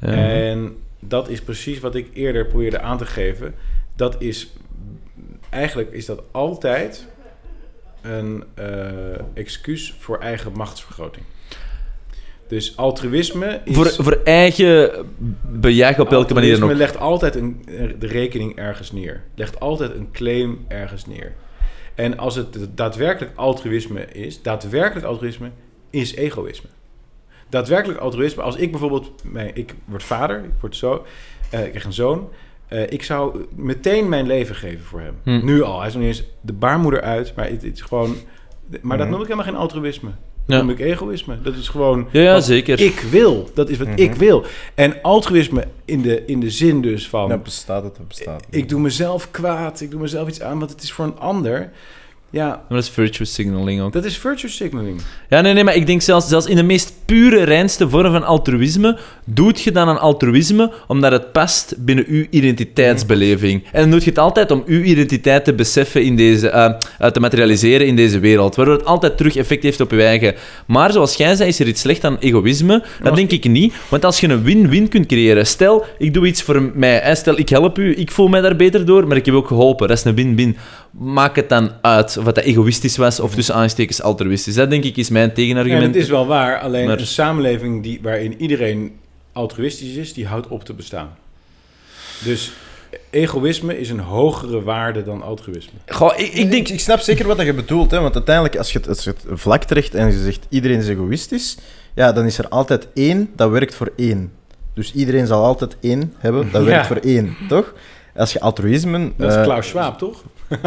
[0.00, 0.08] Ja.
[0.08, 3.54] En dat is precies wat ik eerder probeerde aan te geven.
[3.96, 4.52] Dat is,
[5.50, 7.06] eigenlijk is dat altijd
[8.02, 8.66] een eh,
[9.34, 11.24] excuus voor eigen machtsvergroting.
[12.48, 13.74] Dus altruïsme is...
[13.74, 14.90] Voor, voor eigen
[15.42, 16.92] bejag op welke manier dan Altruïsme ook.
[16.92, 17.64] legt altijd een,
[17.98, 19.22] de rekening ergens neer.
[19.34, 21.32] Legt altijd een claim ergens neer.
[21.94, 25.50] En als het daadwerkelijk altruïsme is, daadwerkelijk altruïsme
[25.90, 26.68] is egoïsme.
[27.48, 31.04] Daadwerkelijk altruïsme, als ik bijvoorbeeld, nee, ik word vader, ik word zo,
[31.50, 32.28] eh, ik krijg een zoon.
[32.68, 35.14] eh, ik zou meteen mijn leven geven voor hem.
[35.22, 35.44] Hm.
[35.44, 35.78] Nu al.
[35.78, 38.16] Hij is nog niet eens de baarmoeder uit, maar het, het is gewoon.
[38.82, 39.10] Maar dat Mhm.
[39.16, 40.10] noem ik helemaal geen altruïsme.
[40.46, 40.58] Ja.
[40.58, 41.40] Noem ik egoïsme.
[41.42, 42.08] Dat is gewoon.
[42.10, 42.80] Ja, ja, wat zeker.
[42.80, 43.50] Ik wil.
[43.54, 44.00] Dat is wat Mhm.
[44.00, 44.44] ik wil.
[44.74, 47.28] En altruïsme in de, in de zin dus van.
[47.28, 48.44] Ja, bestaat het, dat bestaat.
[48.50, 49.80] ik doe mezelf kwaad.
[49.80, 51.70] Ik doe mezelf iets aan, want het is voor een ander.
[52.34, 53.92] Ja, Maar dat is virtuous signaling ook.
[53.92, 55.00] dat is virtue signaling.
[55.28, 58.24] Ja, nee, nee, maar ik denk zelfs, zelfs in de meest pure, reinste vorm van
[58.24, 63.64] altruïsme, doet je dan een altruïsme omdat het past binnen uw identiteitsbeleving.
[63.72, 67.20] En dan doet je het altijd om uw identiteit te beseffen in deze, eh, te
[67.20, 70.34] materialiseren in deze wereld, waardoor het altijd terug effect heeft op je eigen.
[70.66, 72.82] Maar zoals jij zei, is er iets slecht aan egoïsme?
[73.02, 76.42] Dat denk ik niet, want als je een win-win kunt creëren, stel, ik doe iets
[76.42, 79.34] voor mij, stel, ik help u, ik voel mij daar beter door, maar ik heb
[79.34, 80.56] ook geholpen, dat is een win-win.
[80.98, 84.54] Maak het dan uit of dat egoïstisch was of tussen aanstekens altruïstisch.
[84.54, 85.94] Dat denk ik is mijn En tegenargument.
[85.94, 88.96] het is wel waar, alleen Maar- een samenleving die, waarin iedereen
[89.32, 91.08] altruïstisch is, die houdt op te bestaan.
[92.24, 92.52] Dus
[93.10, 95.72] egoïsme is een hogere waarde dan altruïsme.
[95.86, 96.68] Goh, ik, ik denk...
[96.68, 99.24] ik snap zeker wat je bedoelt, hè, want uiteindelijk, als je, het, als je het
[99.40, 101.56] vlak trekt en je zegt iedereen is egoïstisch,
[101.94, 104.32] ja, dan is er altijd één dat werkt voor één.
[104.74, 106.68] Dus iedereen zal altijd één hebben dat Ja.
[106.68, 107.74] werkt voor één, toch?
[108.16, 109.12] Als je altruïsme...
[109.16, 110.22] Dat is eh, Klaus Schwab, toch?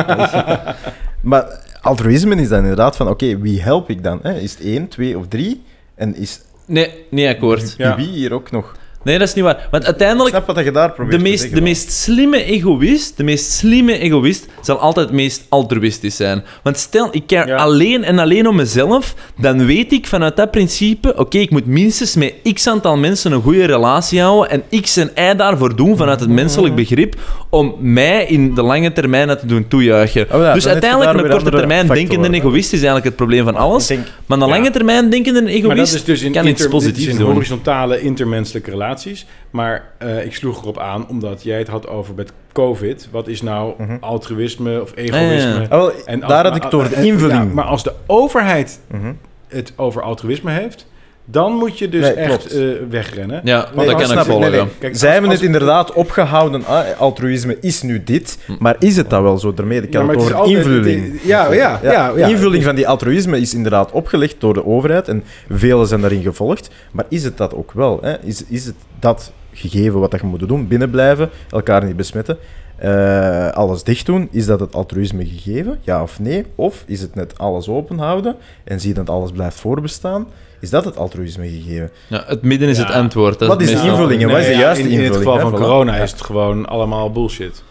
[1.22, 1.46] Maar
[1.82, 4.20] altruïsme is dan inderdaad van, oké, wie help ik dan?
[4.22, 4.40] Hè?
[4.40, 5.64] Is het één, twee of drie?
[5.96, 7.74] En is Nee, niet akkoord.
[7.78, 7.96] Ja.
[7.96, 8.76] wie hier ook nog?
[9.04, 9.68] Nee, dat is niet waar.
[9.72, 12.44] Want Ik uiteindelijk, snap wat je daar probeert de te meest, zeggen, de meest slimme
[12.44, 16.44] egoïst, de meest slimme egoïst, zal altijd het meest altruïstisch zijn.
[16.64, 17.56] Want stel, ik care Ja.
[17.56, 22.16] alleen en alleen om mezelf, dan weet ik vanuit dat principe, oké, ik moet minstens
[22.16, 26.20] met x aantal mensen een goede relatie houden en x en y daarvoor doen vanuit
[26.20, 27.16] het menselijk begrip
[27.50, 30.28] om mij in de lange termijn dat te doen toejuichen.
[30.34, 33.90] Oh ja, dus uiteindelijk een korte termijn denkende egoïst is eigenlijk het probleem van alles.
[33.90, 34.54] Ik denk, Maar een Ja.
[34.54, 37.12] lange termijn denkende egoïst Maar dat is dus in, kan iets inter- dit is positiefs
[37.14, 37.32] in doen.
[37.34, 39.26] horizontale intermenselijke relaties.
[39.50, 43.08] Maar eh, ik sloeg erop aan omdat jij het had over met COVID.
[43.12, 43.98] Wat is nou Mhm.
[44.00, 45.62] altruïsme of egoïsme?
[45.62, 45.68] ja.
[45.68, 47.40] Wel, En als- daar had maar- ik door de eh, invulling.
[47.48, 49.14] ja, maar als de overheid Mhm.
[49.48, 50.88] het over altruïsme heeft,
[51.30, 53.42] dan moet je dus Nee, echt eh, wegrennen.
[53.44, 54.40] Ja, Want dat kan ik volgen.
[54.40, 54.60] nee, nee.
[54.60, 54.66] ja.
[54.80, 56.66] Kijk, Zij als- hebben als- het inderdaad opgehouden.
[56.66, 58.38] Ah, altruïsme is nu dit.
[58.60, 59.54] Maar is het dat wel zo?
[59.54, 61.20] Daarmee ik Ja, kan het over altijd- invulling.
[61.24, 62.28] ja, ja, ja, ja.
[62.28, 65.08] invulling van die altruïsme is inderdaad opgelegd door de overheid.
[65.08, 66.70] En velen zijn daarin gevolgd.
[66.92, 68.00] Maar is het dat ook wel?
[68.02, 68.16] Hè?
[68.24, 70.68] Is, is het dat gegeven wat dat je moet doen?
[70.68, 72.38] Binnenblijven, elkaar niet besmetten.
[72.78, 75.80] eh, alles dicht doen, is dat het altruïsme gegeven?
[75.82, 76.46] Ja of nee?
[76.56, 80.28] Of is het net alles open houden en zien dat alles blijft voorbestaan?
[80.60, 81.92] Is dat het altruïsme gegeven?
[82.08, 82.86] Ja, het midden is Ja.
[82.86, 83.46] het antwoord.
[83.48, 85.50] Wat is de invulling en wat is de ja, juiste in, in het invulling, geval
[85.50, 86.04] van corona Ja.
[86.04, 87.64] is het gewoon allemaal bullshit.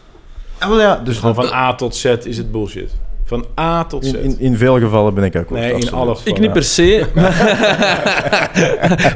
[0.59, 2.91] Ah, wel ja, Dus gewoon van A tot Z is het bullshit.
[3.25, 4.09] Van A tot Z.
[4.13, 5.61] in, in, in veel gevallen ben ik akkoord.
[5.61, 6.17] Nee, in alle gevallen.
[6.25, 7.07] Ik niet per se.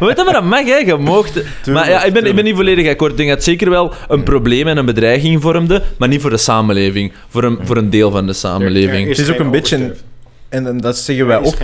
[0.00, 0.76] Weet je wat dat mag, hè?
[0.76, 1.42] Je moogt...
[1.66, 3.10] maar ja, ik ben, ik ben niet volledig akkoord.
[3.10, 6.30] Ik denk dat het zeker wel een probleem en een bedreiging vormde, maar niet voor
[6.30, 7.12] de samenleving.
[7.28, 9.08] Voor een, voor een deel van de samenleving.
[9.08, 9.94] is Het is ook een beetje-.
[10.50, 11.54] En, en dat zeggen wij ook.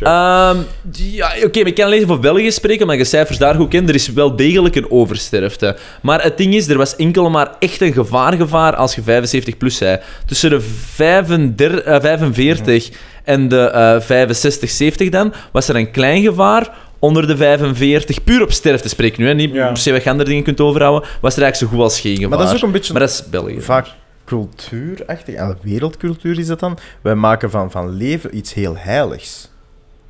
[0.00, 0.56] Ehm,
[0.92, 3.88] ja, oké, maar ik kan alleen voor België spreken, omdat je cijfers daar goed kent.
[3.88, 5.76] Er is wel degelijk een oversterfte.
[6.02, 9.76] Maar het ding is, er was enkel maar echt een gevaar-gevaar als je 75 plus
[9.76, 9.98] zei.
[10.26, 12.88] Tussen de 35, eh, 45
[13.24, 18.42] en de eh 65, 70 dan, was er een klein gevaar, onder de 45, puur
[18.42, 19.66] op sterfte spreek ik nu, hè, niet Ja.
[19.66, 22.14] per se wat je andere dingen kunt overhouden, was er eigenlijk zo goed als geen
[22.14, 22.28] gevaar.
[22.28, 23.60] Maar dat is ook een beetje Maar dat is België.
[23.60, 23.86] vaak
[24.26, 26.78] cultuurachtig, en wereldcultuur is dat dan.
[27.00, 29.50] Wij maken van, van leven iets heel heiligs.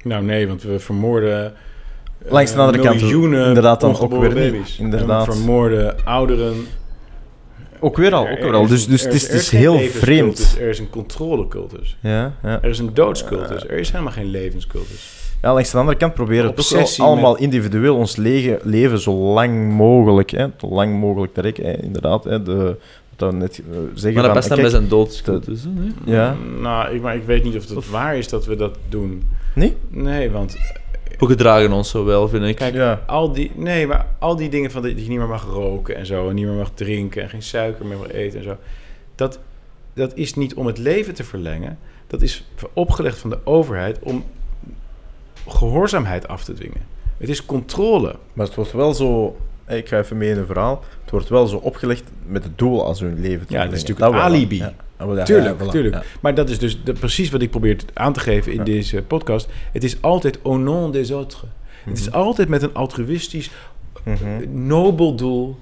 [0.03, 1.45] Nou nee, want we vermoorden...
[2.25, 4.53] eh, Langs de andere kant, miljoenen inderdaad dan ook weer niet.
[4.53, 4.79] baby's.
[4.79, 5.27] Inderdaad.
[5.29, 6.55] En vermoorden ouderen.
[7.81, 8.67] Ook weer al, ook er weer al.
[8.67, 10.57] Dus, dus er het is, er het is heel vreemd.
[10.61, 11.97] Er is een controlecultus.
[12.01, 12.59] Ja, ja.
[12.63, 13.63] Er is een doodscultus.
[13.65, 15.15] Er is helemaal geen levenscultus.
[15.43, 19.13] ja, langs de andere kant proberen we toch allemaal met- individueel ons lege, leven zo
[19.13, 21.65] lang mogelijk, hè, zo lang mogelijk te rekken.
[21.65, 22.77] Hè, inderdaad, hè, de,
[23.17, 25.25] we net eh, zeggen Maar dat past dan bij zijn dood.
[25.45, 25.93] Dus, hè, nee?
[26.05, 26.37] Ja.
[26.61, 29.23] Nou, ik, maar ik weet niet of het waar is dat we dat doen.
[29.55, 29.77] Nee?
[29.89, 30.57] Nee, want
[31.19, 32.57] We gedragen ons zo wel, vind ik.
[32.57, 33.03] Kijk, Ja.
[33.07, 36.07] al die, nee, maar al die dingen van dat je niet meer mag roken en
[36.07, 38.57] zo, en niet meer mag drinken en geen suiker meer mag eten en zo,
[39.15, 39.39] dat,
[39.95, 41.79] dat is niet om het leven te verlengen.
[42.07, 44.25] Dat is opgelegd van de overheid om
[45.49, 46.87] gehoorzaamheid af te dwingen.
[47.17, 48.15] Het is controle.
[48.33, 49.37] Maar het wordt wel zo...
[49.69, 50.85] Ik ga even mee in een verhaal.
[51.03, 53.81] Het wordt wel zo opgelegd met het doel als hun leven te Ja, dat is
[53.85, 54.57] natuurlijk een alibi.
[54.57, 54.73] ja.
[55.15, 55.95] Ja, tuurlijk, ja, voilà, tuurlijk.
[55.95, 56.03] ja.
[56.21, 58.65] Maar dat is dus de- precies wat ik probeer aan te geven in Ja.
[58.65, 59.49] deze podcast.
[59.73, 61.43] Het is altijd au nom des autres.
[61.85, 63.51] Het is altijd met een altruïstisch,
[64.05, 64.67] Mhm.
[64.67, 65.57] nobel doel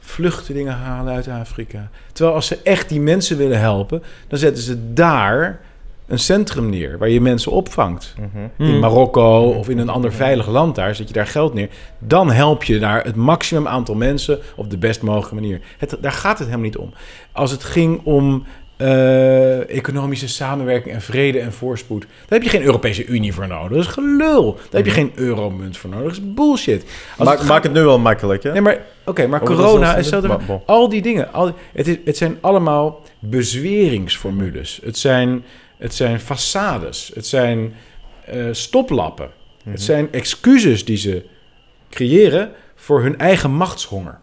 [0.00, 1.90] vluchtelingen halen uit Afrika.
[2.12, 5.60] Terwijl als ze echt die mensen willen helpen, dan zetten ze daar
[6.08, 8.14] een centrum neer waar je mensen opvangt.
[8.18, 8.70] Mhm.
[8.70, 11.68] In Marokko of in een ander veilig land daar, zet je daar geld neer.
[11.98, 15.60] Dan help je daar het maximum aantal mensen op de best mogelijke manier.
[15.78, 16.92] Het, daar gaat het helemaal niet om.
[17.32, 18.44] Als het ging om
[18.78, 23.70] eh, economische samenwerking en vrede en voorspoed, daar heb je geen Europese Unie voor nodig.
[23.70, 24.54] Dat is gelul.
[24.54, 26.06] Daar heb je geen euromunt voor nodig.
[26.06, 26.84] Dat is bullshit.
[27.18, 28.52] Maak, het maak het nu wel makkelijk, hè?
[28.52, 30.62] Nee, maar oké, maar Oh, corona is maar bon.
[30.66, 34.80] Al die dingen, al, het, is, het zijn allemaal bezweringsformules.
[34.84, 35.44] Het zijn,
[35.78, 37.14] het zijn façades.
[37.14, 37.74] Het zijn
[38.24, 39.30] eh, stoplappen.
[39.62, 39.70] Mhm.
[39.70, 41.24] Het zijn excuses die ze
[41.90, 44.18] creëren voor hun eigen machtshonger.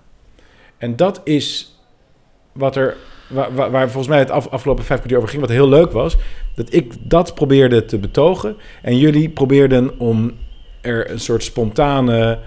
[0.77, 1.75] En dat is
[2.51, 2.95] wat er,
[3.27, 5.91] waar, waar, waar volgens mij het af, afgelopen vijf kwartier over ging, wat heel leuk
[5.91, 6.17] was.
[6.55, 8.55] Dat ik dat probeerde te betogen.
[8.81, 10.31] En jullie probeerden om
[10.81, 12.39] er een soort spontane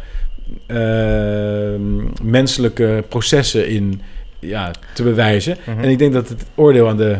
[0.67, 1.75] eh,
[2.23, 4.01] menselijke processen in
[4.39, 5.57] ja, te bewijzen.
[5.67, 5.81] Mhm.
[5.81, 7.19] En ik denk dat het oordeel aan de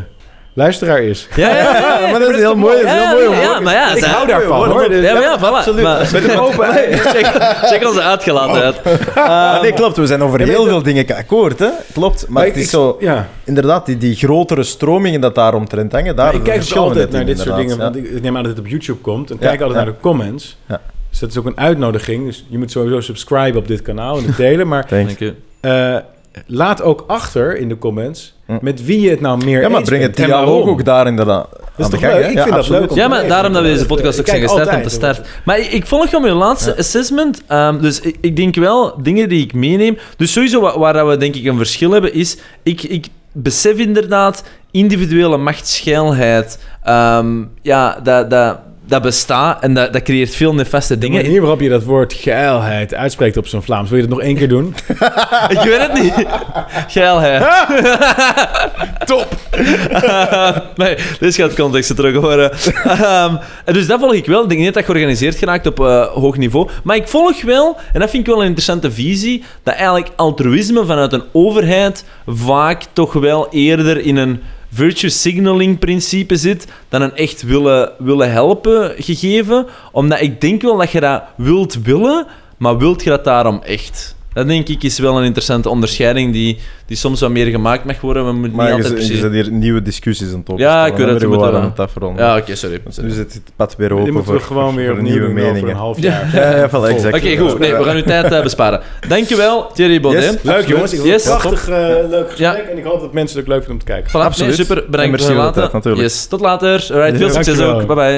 [0.59, 1.27] luisteraar is.
[1.35, 1.55] Ja, ja,
[1.99, 2.75] ja, maar dat is heel mooi.
[2.75, 4.67] Dat is heel mooi ja, maar ja, Ik hou daarvan, hoor.
[4.67, 4.93] hoor.
[4.93, 5.41] Ja, maar ja, voilà.
[5.41, 5.83] Absoluut.
[5.83, 6.65] Maar, Met een open
[7.13, 7.25] check,
[7.63, 8.75] check onze uitgelatenheid.
[9.15, 9.97] Ah, nee, klopt.
[9.97, 11.69] We zijn over heel veel dingen akkoord, hè?
[11.93, 12.25] Klopt.
[12.27, 12.97] Maar, ik- het is ik- zo...
[12.99, 17.25] Ja, Inderdaad, die, die grotere stromingen dat daar omtrent hangen, daar ik kijk altijd naar
[17.25, 19.31] dit soort dingen, want ik, neem aan dat het op YouTube komt.
[19.31, 20.57] En kijk altijd naar de comments.
[20.67, 20.81] Ja.
[21.09, 22.25] Dus dat is ook een uitnodiging.
[22.25, 24.67] Dus je moet sowieso subscriben op dit kanaal en het delen.
[24.67, 24.85] Maar.
[24.89, 25.33] Dank je.
[25.59, 25.95] eh,
[26.45, 29.89] laat ook achter in de comments met wie je het nou meer Ja, maar eens
[29.89, 31.47] breng het dialoog ook daar inderdaad
[31.77, 32.13] is aan de toch gang.
[32.21, 32.29] leuk?
[32.29, 34.41] Ik Ja, vind dat leuk om Ja, maar daarom dat we deze podcast ook zijn
[34.41, 35.23] gestart om te starten.
[35.45, 37.41] Maar ik, ik volg gewoon mijn laatste assessment.
[37.47, 39.97] Ehm, dus ik, ik denk wel, dingen die ik meeneem...
[40.17, 42.37] Dus sowieso wa- waar, dat we denk ik een verschil hebben, is...
[42.63, 46.59] Ik, ik besef inderdaad, individuele machtsgeilheid...
[46.83, 48.59] ehm, ja, dat, dat,
[48.89, 51.21] dat bestaat en dat, dat creëert veel nefaste De dingen.
[51.21, 53.89] manier waarop je dat woord geilheid uitspreekt op zo'n Vlaams.
[53.89, 54.75] Wil je dat nog één keer doen?
[55.55, 56.25] Ik weet het niet.
[56.87, 57.43] Geilheid.
[59.05, 59.27] Top.
[60.81, 62.51] nee, dit gaat contexten terug horen.
[63.65, 64.43] En dus dat volg ik wel.
[64.43, 66.69] Ik denk niet dat georganiseerd geraakt op eh, hoog niveau.
[66.83, 70.85] Maar ik volg wel, en dat vind ik wel een interessante visie, dat eigenlijk altruïsme
[70.85, 77.15] vanuit een overheid vaak toch wel eerder in een virtue signaling principe zit dan een
[77.15, 79.67] echt willen, willen helpen gegeven.
[79.91, 82.27] Omdat ik denk wel dat je dat wilt willen,
[82.57, 84.15] maar wilt je dat daarom echt?
[84.33, 88.01] Dat denk ik is wel een interessante onderscheiding die, die soms wat meer gemaakt mag
[88.01, 88.25] worden.
[88.25, 89.21] We moeten Maar niet je, altijd je precies...
[89.23, 92.25] zet hier nieuwe discussies aan het Ja, ik weet we moeten wel- aan het afronden.
[92.25, 92.79] Ja, oké, sorry.
[92.85, 95.69] Dus nu zit het pad weer open voor, we gewoon weer voor opnieuw nieuwe meningen.
[95.69, 96.29] een half jaar.
[96.33, 97.15] Ja, ja, voilà, exact.
[97.15, 97.59] Oké, goed.
[97.59, 98.81] Nee, we gaan uw tijd eh, besparen.
[99.07, 100.23] Dankjewel, Thierry Baudet.
[100.23, 100.41] Yes.
[100.41, 100.91] Leuk jongens.
[100.91, 101.23] Yes.
[101.23, 101.77] prachtig eh,
[102.09, 102.51] leuk Ja.
[102.51, 102.69] gesprek.
[102.71, 104.09] En ik hoop dat mensen het ook leuk vinden om te kijken.
[104.09, 104.57] Voilà, Absoluut.
[104.57, 104.83] nee, super.
[104.89, 105.61] Bedankt merci voor het de laten.
[105.61, 106.03] tijd, natuurlijk.
[106.03, 106.87] Yes, tot later.
[106.91, 107.85] Alright, veel Ja, succes ook.
[107.85, 108.17] Bye bye.